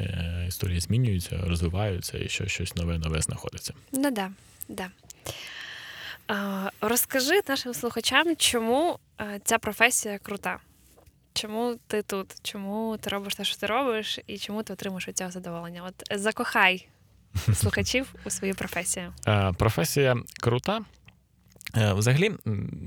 е, 0.00 0.44
історії 0.48 0.80
змінюються, 0.80 1.40
розвиваються 1.46 2.18
і 2.18 2.28
що 2.28 2.46
щось 2.46 2.76
нове 2.76 2.98
нове 2.98 3.20
знаходиться. 3.20 3.74
Ну 3.92 4.10
да, 4.10 4.30
да. 4.68 4.90
Розкажи 6.80 7.40
нашим 7.48 7.74
слухачам, 7.74 8.36
чому 8.36 8.98
ця 9.44 9.58
професія 9.58 10.18
крута. 10.18 10.58
Чому 11.34 11.76
ти 11.86 12.02
тут? 12.02 12.34
Чому 12.42 12.96
ти 13.00 13.10
робиш 13.10 13.34
те, 13.34 13.44
що 13.44 13.56
ти 13.56 13.66
робиш, 13.66 14.18
і 14.26 14.38
чому 14.38 14.62
ти 14.62 14.72
отримуєш 14.72 15.08
від 15.08 15.16
цього 15.18 15.30
задоволення? 15.30 15.82
От 15.88 16.20
закохай 16.20 16.88
слухачів 17.54 18.14
у 18.24 18.30
свою 18.30 18.54
професію. 18.54 19.12
Е, 19.28 19.52
професія 19.52 20.16
крута. 20.40 20.80
Е, 21.76 21.92
Взагалі, 21.92 22.30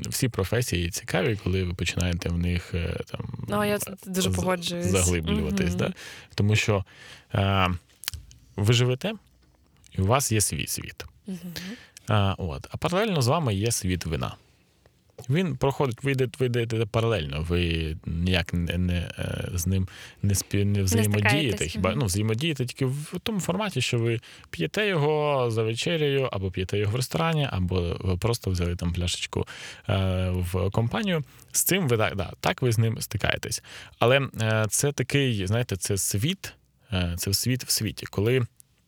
всі 0.10 0.30
професії 0.30 0.90
цікаві, 0.90 1.40
коли 1.44 1.64
ви 1.64 1.74
починаєте 1.74 2.30
в 2.30 2.38
них 2.38 2.74
е, 2.74 3.00
там 3.12 3.46
Ну, 3.48 3.64
я 3.66 3.80
дуже 4.06 4.30
погоджуюсь. 4.32 4.86
заглиблюватись. 4.86 5.70
Мгм. 5.70 5.78
Да? 5.78 5.94
Тому 6.36 6.56
що 6.56 6.86
е, 7.34 7.68
ви 8.56 8.74
живете, 8.74 9.14
і 9.92 10.02
у 10.02 10.06
вас 10.06 10.32
є 10.32 10.42
свій 10.42 10.68
світ. 10.68 11.06
Мгм. 11.28 11.38
А, 12.08 12.36
от. 12.38 12.68
а 12.72 12.78
паралельно 12.78 13.22
з 13.22 13.28
вами 13.28 13.56
є 13.56 13.72
світ 13.72 14.06
вина. 14.06 14.36
Він 15.30 15.58
проходить, 15.58 16.04
ви 16.04 16.12
йдете, 16.12 16.32
ви 16.40 16.46
йдете 16.46 16.86
паралельно, 16.86 17.46
ви 17.50 17.96
ніяк 18.06 18.54
не, 18.54 18.78
не 18.78 18.98
е, 18.98 19.50
з 19.54 19.68
ним 19.68 19.88
не, 20.22 20.36
спі, 20.36 20.66
не 20.66 20.84
взаємодієте. 20.84 21.68
Хіба 21.68 21.96
ну, 21.96 22.06
взаємодієте 22.06 22.66
тільки 22.66 22.86
в 22.86 23.20
тому 23.24 23.40
форматі, 23.40 23.82
що 23.82 24.00
ви 24.00 24.20
п'єте 24.50 24.88
його 24.88 25.48
за 25.52 25.64
вечерею, 25.64 26.30
або 26.32 26.52
п'єте 26.52 26.78
його 26.78 26.92
в 26.92 26.96
ресторані, 26.96 27.48
або 27.52 27.98
ви 28.00 28.18
просто 28.18 28.52
взяли 28.52 28.76
там 28.76 28.94
пляшечку 28.94 29.48
е, 29.90 30.30
в 30.30 30.70
компанію. 30.72 31.24
З 31.52 31.64
цим 31.64 31.88
ви 31.88 31.98
так, 31.98 32.16
да, 32.16 32.34
так 32.40 32.62
ви 32.62 32.72
з 32.72 32.78
ним 32.78 33.02
стикаєтесь. 33.02 33.64
Але 34.00 34.30
е, 34.42 34.66
це 34.70 34.92
такий, 34.92 35.48
знаєте, 35.48 35.76
це 35.76 35.98
світ, 35.98 36.54
е, 36.94 37.14
це 37.18 37.34
світ 37.34 37.64
в 37.64 37.72
світі, 37.72 38.06
коли 38.10 38.46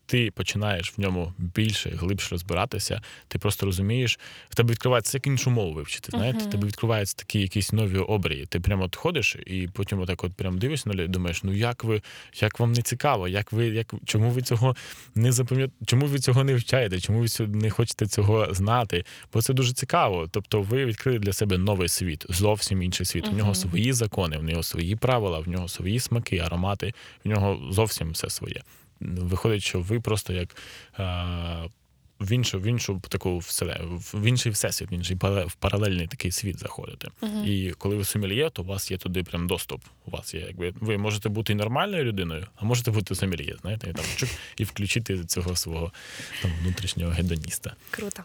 ти 0.08 0.30
починаєш 0.30 0.92
в 0.96 1.00
ньому 1.00 1.32
більше, 1.38 1.90
глибше 1.90 2.28
розбиратися, 2.30 3.02
ти 3.28 3.38
просто 3.38 3.66
розумієш, 3.66 4.18
в 4.48 4.54
тебе 4.54 4.70
відкривається 4.70 5.16
як 5.16 5.26
іншу 5.26 5.50
мову 5.50 5.72
вивчити. 5.72 6.10
Знаєте, 6.10 6.38
в 6.38 6.50
тебе 6.50 6.66
відкриваються 6.66 7.16
такі 7.16 7.40
якісь 7.40 7.72
нові 7.72 7.98
обрії. 7.98 8.46
Ти 8.46 8.60
прямо 8.60 8.84
от 8.84 8.96
ходиш 8.96 9.36
і 9.46 9.68
потім 9.72 10.00
отак 10.00 10.24
от 10.24 10.34
прям 10.34 10.58
дивишся 10.58 10.88
на 10.88 10.94
людей, 10.94 11.08
думаєш, 11.08 11.42
ну 11.42 11.52
як 11.52 11.84
ви, 11.84 12.02
як 12.40 12.60
вам 12.60 12.72
не 12.72 12.82
цікаво, 12.82 13.28
як 13.28 13.52
ви, 13.52 13.66
як 13.66 13.94
чому 14.04 14.30
ви 14.30 14.42
цього 14.42 14.76
не 15.14 15.32
запам'ятаєте, 15.32 15.84
чому 15.86 16.06
ви 16.06 16.18
цього 16.18 16.44
не 16.44 16.54
вчаєте, 16.54 17.00
чому 17.00 17.20
ви 17.20 17.46
не 17.46 17.70
хочете 17.70 18.06
цього 18.06 18.54
знати? 18.54 19.04
Бо 19.32 19.42
це 19.42 19.54
дуже 19.54 19.72
цікаво. 19.72 20.28
Тобто, 20.30 20.62
ви 20.62 20.84
відкрили 20.84 21.18
для 21.18 21.32
себе 21.32 21.58
новий 21.58 21.88
світ, 21.88 22.26
зовсім 22.28 22.82
інший 22.82 23.06
світ. 23.06 23.28
У 23.28 23.36
нього 23.36 23.54
свої 23.54 23.92
закони, 23.92 24.38
в 24.38 24.44
нього 24.44 24.62
свої 24.62 24.96
правила, 24.96 25.38
в 25.38 25.48
нього 25.48 25.68
свої 25.68 26.00
смаки, 26.00 26.38
аромати, 26.38 26.94
в 27.24 27.28
нього 27.28 27.72
зовсім 27.72 28.10
все 28.10 28.30
своє. 28.30 28.62
Виходить, 29.00 29.62
що 29.62 29.80
ви 29.80 30.00
просто 30.00 30.32
як. 30.32 30.56
А, 30.92 31.66
в 32.20 32.32
іншу, 32.32 32.60
в 32.60 32.66
іншу 32.66 33.02
таку 33.08 33.38
в 33.38 34.26
інший 34.26 34.52
всесвіт, 34.52 34.90
в 34.90 34.92
інший 34.92 35.16
в 35.22 35.54
паралельний 35.58 36.06
такий 36.06 36.32
світ 36.32 36.58
заходите. 36.58 37.08
Мгм. 37.20 37.44
І 37.46 37.74
коли 37.78 37.96
ви 37.96 38.04
сомельє, 38.04 38.50
то 38.50 38.62
у 38.62 38.64
вас 38.64 38.90
є 38.90 38.96
туди 38.96 39.22
прям 39.22 39.46
доступ. 39.46 39.84
У 40.06 40.10
вас 40.10 40.34
є, 40.34 40.40
якби 40.40 40.74
ви 40.80 40.98
можете 40.98 41.28
бути 41.28 41.52
і 41.52 41.56
нормальною 41.56 42.04
людиною, 42.04 42.46
а 42.56 42.64
можете 42.64 42.90
бути 42.90 43.14
сомельє, 43.14 43.56
знаєте, 43.60 43.90
і 43.90 43.92
там 43.92 44.04
чук, 44.16 44.28
і 44.56 44.64
включити 44.64 45.24
цього 45.24 45.56
свого 45.56 45.92
там 46.42 46.50
внутрішнього 46.62 47.12
гедоніста. 47.12 47.74
Круто. 47.90 48.22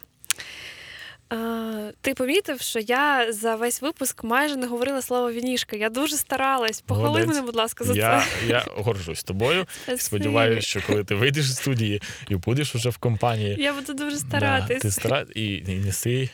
Ти 2.02 2.14
помітив, 2.14 2.62
що 2.62 2.80
я 2.80 3.34
за 3.34 3.56
весь 3.56 3.82
випуск 3.82 4.24
майже 4.24 4.56
не 4.56 4.68
говорила 4.68 5.02
слово 5.02 5.32
вінішка. 5.32 5.76
Я 5.76 5.90
дуже 5.90 6.18
старалась. 6.18 6.82
Похвали 6.82 7.26
мене, 7.26 7.42
будь 7.42 7.56
ласка, 7.56 7.84
за 7.84 7.94
Я, 7.94 8.20
це. 8.22 8.48
я 8.48 8.66
горжусь 8.76 9.24
тобою. 9.24 9.66
Сподіваюся, 9.98 10.68
що 10.68 10.82
коли 10.88 11.04
ти 11.04 11.16
вийдеш 11.16 11.46
з 11.52 11.56
студії 11.56 12.02
і 12.30 12.36
будеш 12.36 12.76
уже 12.76 12.90
в 12.90 12.98
компанії, 12.98 13.56
Я 13.60 13.74
буду 13.74 13.94
дуже 13.94 14.18
да, 14.20 14.62
ти 14.68 14.92
стара... 14.92 15.26
і, 15.36 15.56
і 15.56 15.76
неси 15.86 16.30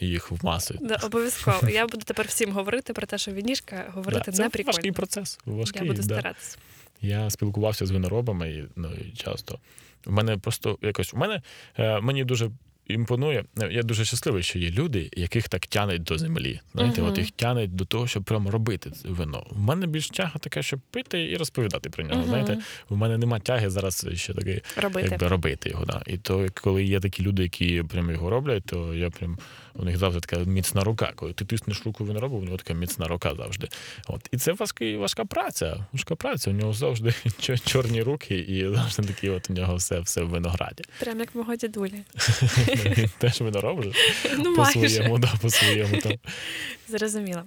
їх 0.00 0.30
в 0.30 0.44
масу. 0.44 0.78
Да, 0.80 0.96
обов'язково. 1.02 1.68
Я 1.68 1.86
буду 1.86 2.02
тепер 2.04 2.26
всім 2.26 2.52
говорити 2.52 2.92
про 2.92 3.06
те, 3.06 3.18
що 3.18 3.32
вінішка 3.32 3.84
говорити 3.94 4.22
Да, 4.26 4.32
це 4.32 4.42
не 4.42 4.48
прикольно. 4.48 4.72
важкий 4.72 4.92
процес. 4.92 5.38
Важкий, 5.44 5.82
Я 5.82 5.88
буду 5.88 6.02
да. 6.02 6.14
старатись. 6.14 6.58
Я 7.00 7.30
спілкувався 7.30 7.86
з 7.86 7.90
виноробами 7.90 8.50
і, 8.50 8.64
ну, 8.76 8.90
і 8.94 9.16
часто. 9.16 9.58
У 10.06 10.12
мене 10.12 10.36
просто 10.36 10.78
якось 10.82 11.14
у 11.14 11.16
мене 11.16 11.42
е, 11.78 12.00
мені 12.00 12.24
дуже 12.24 12.50
імпонує. 12.88 13.44
е, 13.62 13.68
Я 13.72 13.82
дуже 13.82 14.04
щасливий, 14.04 14.42
що 14.42 14.58
є 14.58 14.70
люди, 14.70 15.10
яких 15.16 15.48
так 15.48 15.66
тянуть 15.66 16.02
до 16.02 16.18
землі. 16.18 16.60
Знаєте, 16.74 17.00
Мгм. 17.02 17.10
от 17.12 17.18
їх 17.18 17.30
тянуть 17.30 17.74
до 17.76 17.84
того, 17.84 18.06
щоб 18.06 18.24
прямо 18.24 18.50
робити 18.50 18.90
вино. 19.04 19.46
У 19.50 19.58
мене 19.58 19.86
більш 19.86 20.08
тяга 20.08 20.38
така, 20.40 20.62
щоб 20.62 20.80
пити 20.90 21.30
і 21.30 21.36
розповідати 21.36 21.90
про 21.90 22.04
нього. 22.04 22.16
Мгм. 22.20 22.28
Знаєте, 22.28 22.58
у 22.88 22.96
мене 22.96 23.18
нема 23.18 23.38
тяги 23.40 23.70
зараз 23.70 24.06
ще 24.14 24.34
таки 24.34 24.62
Робити. 24.76 25.08
якби 25.10 25.28
робити 25.28 25.70
його. 25.70 25.84
Да. 25.84 26.02
І 26.06 26.16
то, 26.18 26.46
коли 26.62 26.84
є 26.84 27.00
такі 27.00 27.22
люди, 27.22 27.42
які 27.42 27.82
прям 27.88 28.10
його 28.10 28.30
роблять, 28.30 28.64
то 28.66 28.94
я 28.94 29.10
прям 29.10 29.38
у 29.74 29.84
них 29.84 29.96
завжди 29.96 30.20
така 30.20 30.38
міцна 30.44 30.84
рука. 30.84 31.12
Коли 31.16 31.32
ти 31.32 31.44
тиснеш 31.44 31.82
руку 31.86 32.04
виноробу, 32.04 32.36
у 32.36 32.44
нього 32.44 32.56
така 32.56 32.74
міцна 32.74 33.08
рука 33.08 33.34
завжди. 33.34 33.68
От. 34.06 34.28
І 34.32 34.36
це 34.36 34.52
важкий, 34.52 34.96
важка 34.96 35.24
праця. 35.24 35.86
Важка 35.92 36.14
праця. 36.16 36.50
У 36.50 36.52
нього 36.52 36.72
завжди 36.72 37.14
чо- 37.40 37.58
чорні 37.58 38.02
руки, 38.02 38.38
і 38.38 38.68
завжди 38.74 39.02
такі 39.02 39.28
от 39.28 39.50
у 39.50 39.52
нього 39.52 39.76
все, 39.76 40.00
все 40.00 40.22
в 40.22 40.28
винограді. 40.28 40.84
Прям 41.00 41.20
як 41.20 41.34
мого 41.34 41.56
дідулі. 41.56 41.94
Теж 43.18 43.40
виноробиш 43.40 43.96
Ну, 44.38 44.56
по 44.56 44.64
своєму, 44.64 45.18
да, 45.18 45.32
по 45.42 45.50
своєму 45.50 45.96
там. 45.96 46.12
Зрозуміло. 46.88 47.42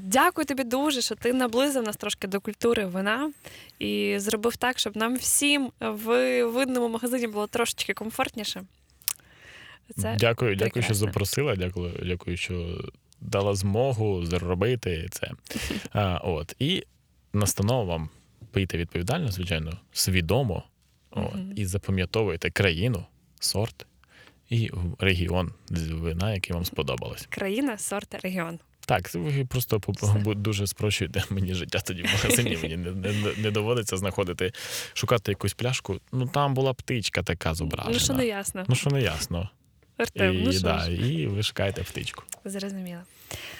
Дякую 0.00 0.44
тобі 0.44 0.64
дуже, 0.64 1.02
що 1.02 1.14
ти 1.14 1.32
наблизив 1.32 1.82
нас 1.82 1.96
трошки 1.96 2.26
до 2.26 2.40
культури 2.40 2.86
вина 2.86 3.30
і 3.78 4.14
зробив 4.18 4.56
так, 4.56 4.78
щоб 4.78 4.96
нам 4.96 5.16
всім 5.16 5.70
в 5.80 6.42
видному 6.44 6.88
магазині 6.88 7.26
було 7.26 7.46
трошечки 7.46 7.94
комфортніше. 7.94 8.62
Це 9.96 10.16
дякую, 10.18 10.56
дякую, 10.56 10.82
що 10.82 10.94
запросила. 10.94 11.56
Дякую, 11.56 11.92
дякую, 12.06 12.36
що 12.36 12.84
дала 13.20 13.54
змогу 13.54 14.26
зробити 14.26 15.08
це. 15.10 15.30
А, 15.92 16.18
от. 16.24 16.56
І 16.58 16.84
настанова 17.32 17.84
вам 17.84 18.08
пийте 18.50 18.78
відповідально, 18.78 19.28
звичайно, 19.32 19.72
свідомо. 19.92 20.62
От, 21.10 21.34
Мгм. 21.34 21.52
І 21.56 21.66
запам'ятовуйте 21.66 22.50
країну, 22.50 23.06
сорт 23.40 23.86
і 24.50 24.70
регіон 24.98 25.52
вина, 25.70 26.34
який 26.34 26.54
вам 26.54 26.64
сподобалось. 26.64 27.26
країна, 27.30 27.78
сорт, 27.78 28.24
регіон. 28.24 28.58
Так, 28.86 29.14
ви 29.14 29.44
просто 29.44 29.80
Все. 29.88 30.34
дуже 30.34 30.66
спрощуєте 30.66 31.24
мені 31.30 31.54
життя 31.54 31.78
тоді 31.78 32.02
в 32.02 32.06
магазині. 32.12 32.58
Мені 32.62 32.76
не, 32.76 32.90
не, 32.92 33.12
не 33.38 33.50
доводиться 33.50 33.96
знаходити, 33.96 34.52
шукати 34.94 35.32
якусь 35.32 35.54
пляшку. 35.54 36.00
Ну 36.12 36.26
там 36.26 36.54
була 36.54 36.74
птичка 36.74 37.22
така 37.22 37.54
зображена. 37.54 37.94
Ну, 37.94 38.00
що 38.00 38.12
не 38.12 38.26
ясно. 38.26 38.64
Ну, 38.68 38.74
що 38.74 38.90
не 38.90 39.02
ясно. 39.02 39.50
Артем, 39.96 40.34
і, 40.34 40.42
ну 40.42 40.60
да, 40.60 40.78
ж, 40.78 40.92
і 40.92 41.26
ви 41.26 41.42
шукаєте 41.42 41.82
птичку. 41.82 42.22
зрозуміло. 42.44 43.00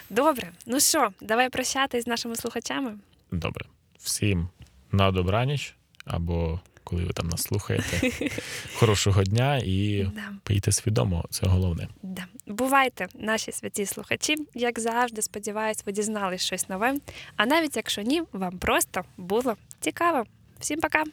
Добре, 0.09 0.51
ну 0.65 0.79
що, 0.79 1.09
давай 1.21 1.49
прощатись 1.49 2.03
з 2.03 2.07
нашими 2.07 2.35
слухачами. 2.35 2.97
Добре. 3.31 3.65
Всім 3.99 4.49
на 4.91 5.11
добраніч, 5.11 5.75
або 6.05 6.59
коли 6.87 7.03
ви 7.05 7.13
там 7.13 7.27
нас 7.27 7.41
слухаєте. 7.41 8.11
Хорошого 8.75 9.23
дня 9.23 9.57
і 9.65 10.03
Да. 10.15 10.21
пийте 10.43 10.71
свідомо, 10.71 11.25
це 11.29 11.47
головне. 11.47 11.87
Да. 12.03 12.25
Бувайте, 12.47 13.07
наші 13.15 13.51
святі 13.51 13.85
слухачі. 13.85 14.35
Як 14.53 14.79
завжди, 14.79 15.21
сподіваюсь, 15.21 15.83
ви 15.85 15.91
дізнались 15.91 16.45
щось 16.45 16.69
нове. 16.69 16.95
А 17.35 17.45
навіть 17.45 17.75
якщо 17.75 18.01
ні, 18.01 18.23
вам 18.33 18.57
просто 18.57 19.01
було 19.17 19.55
цікаво. 19.81 20.23
Всім 20.59 20.79
пока! 20.81 21.03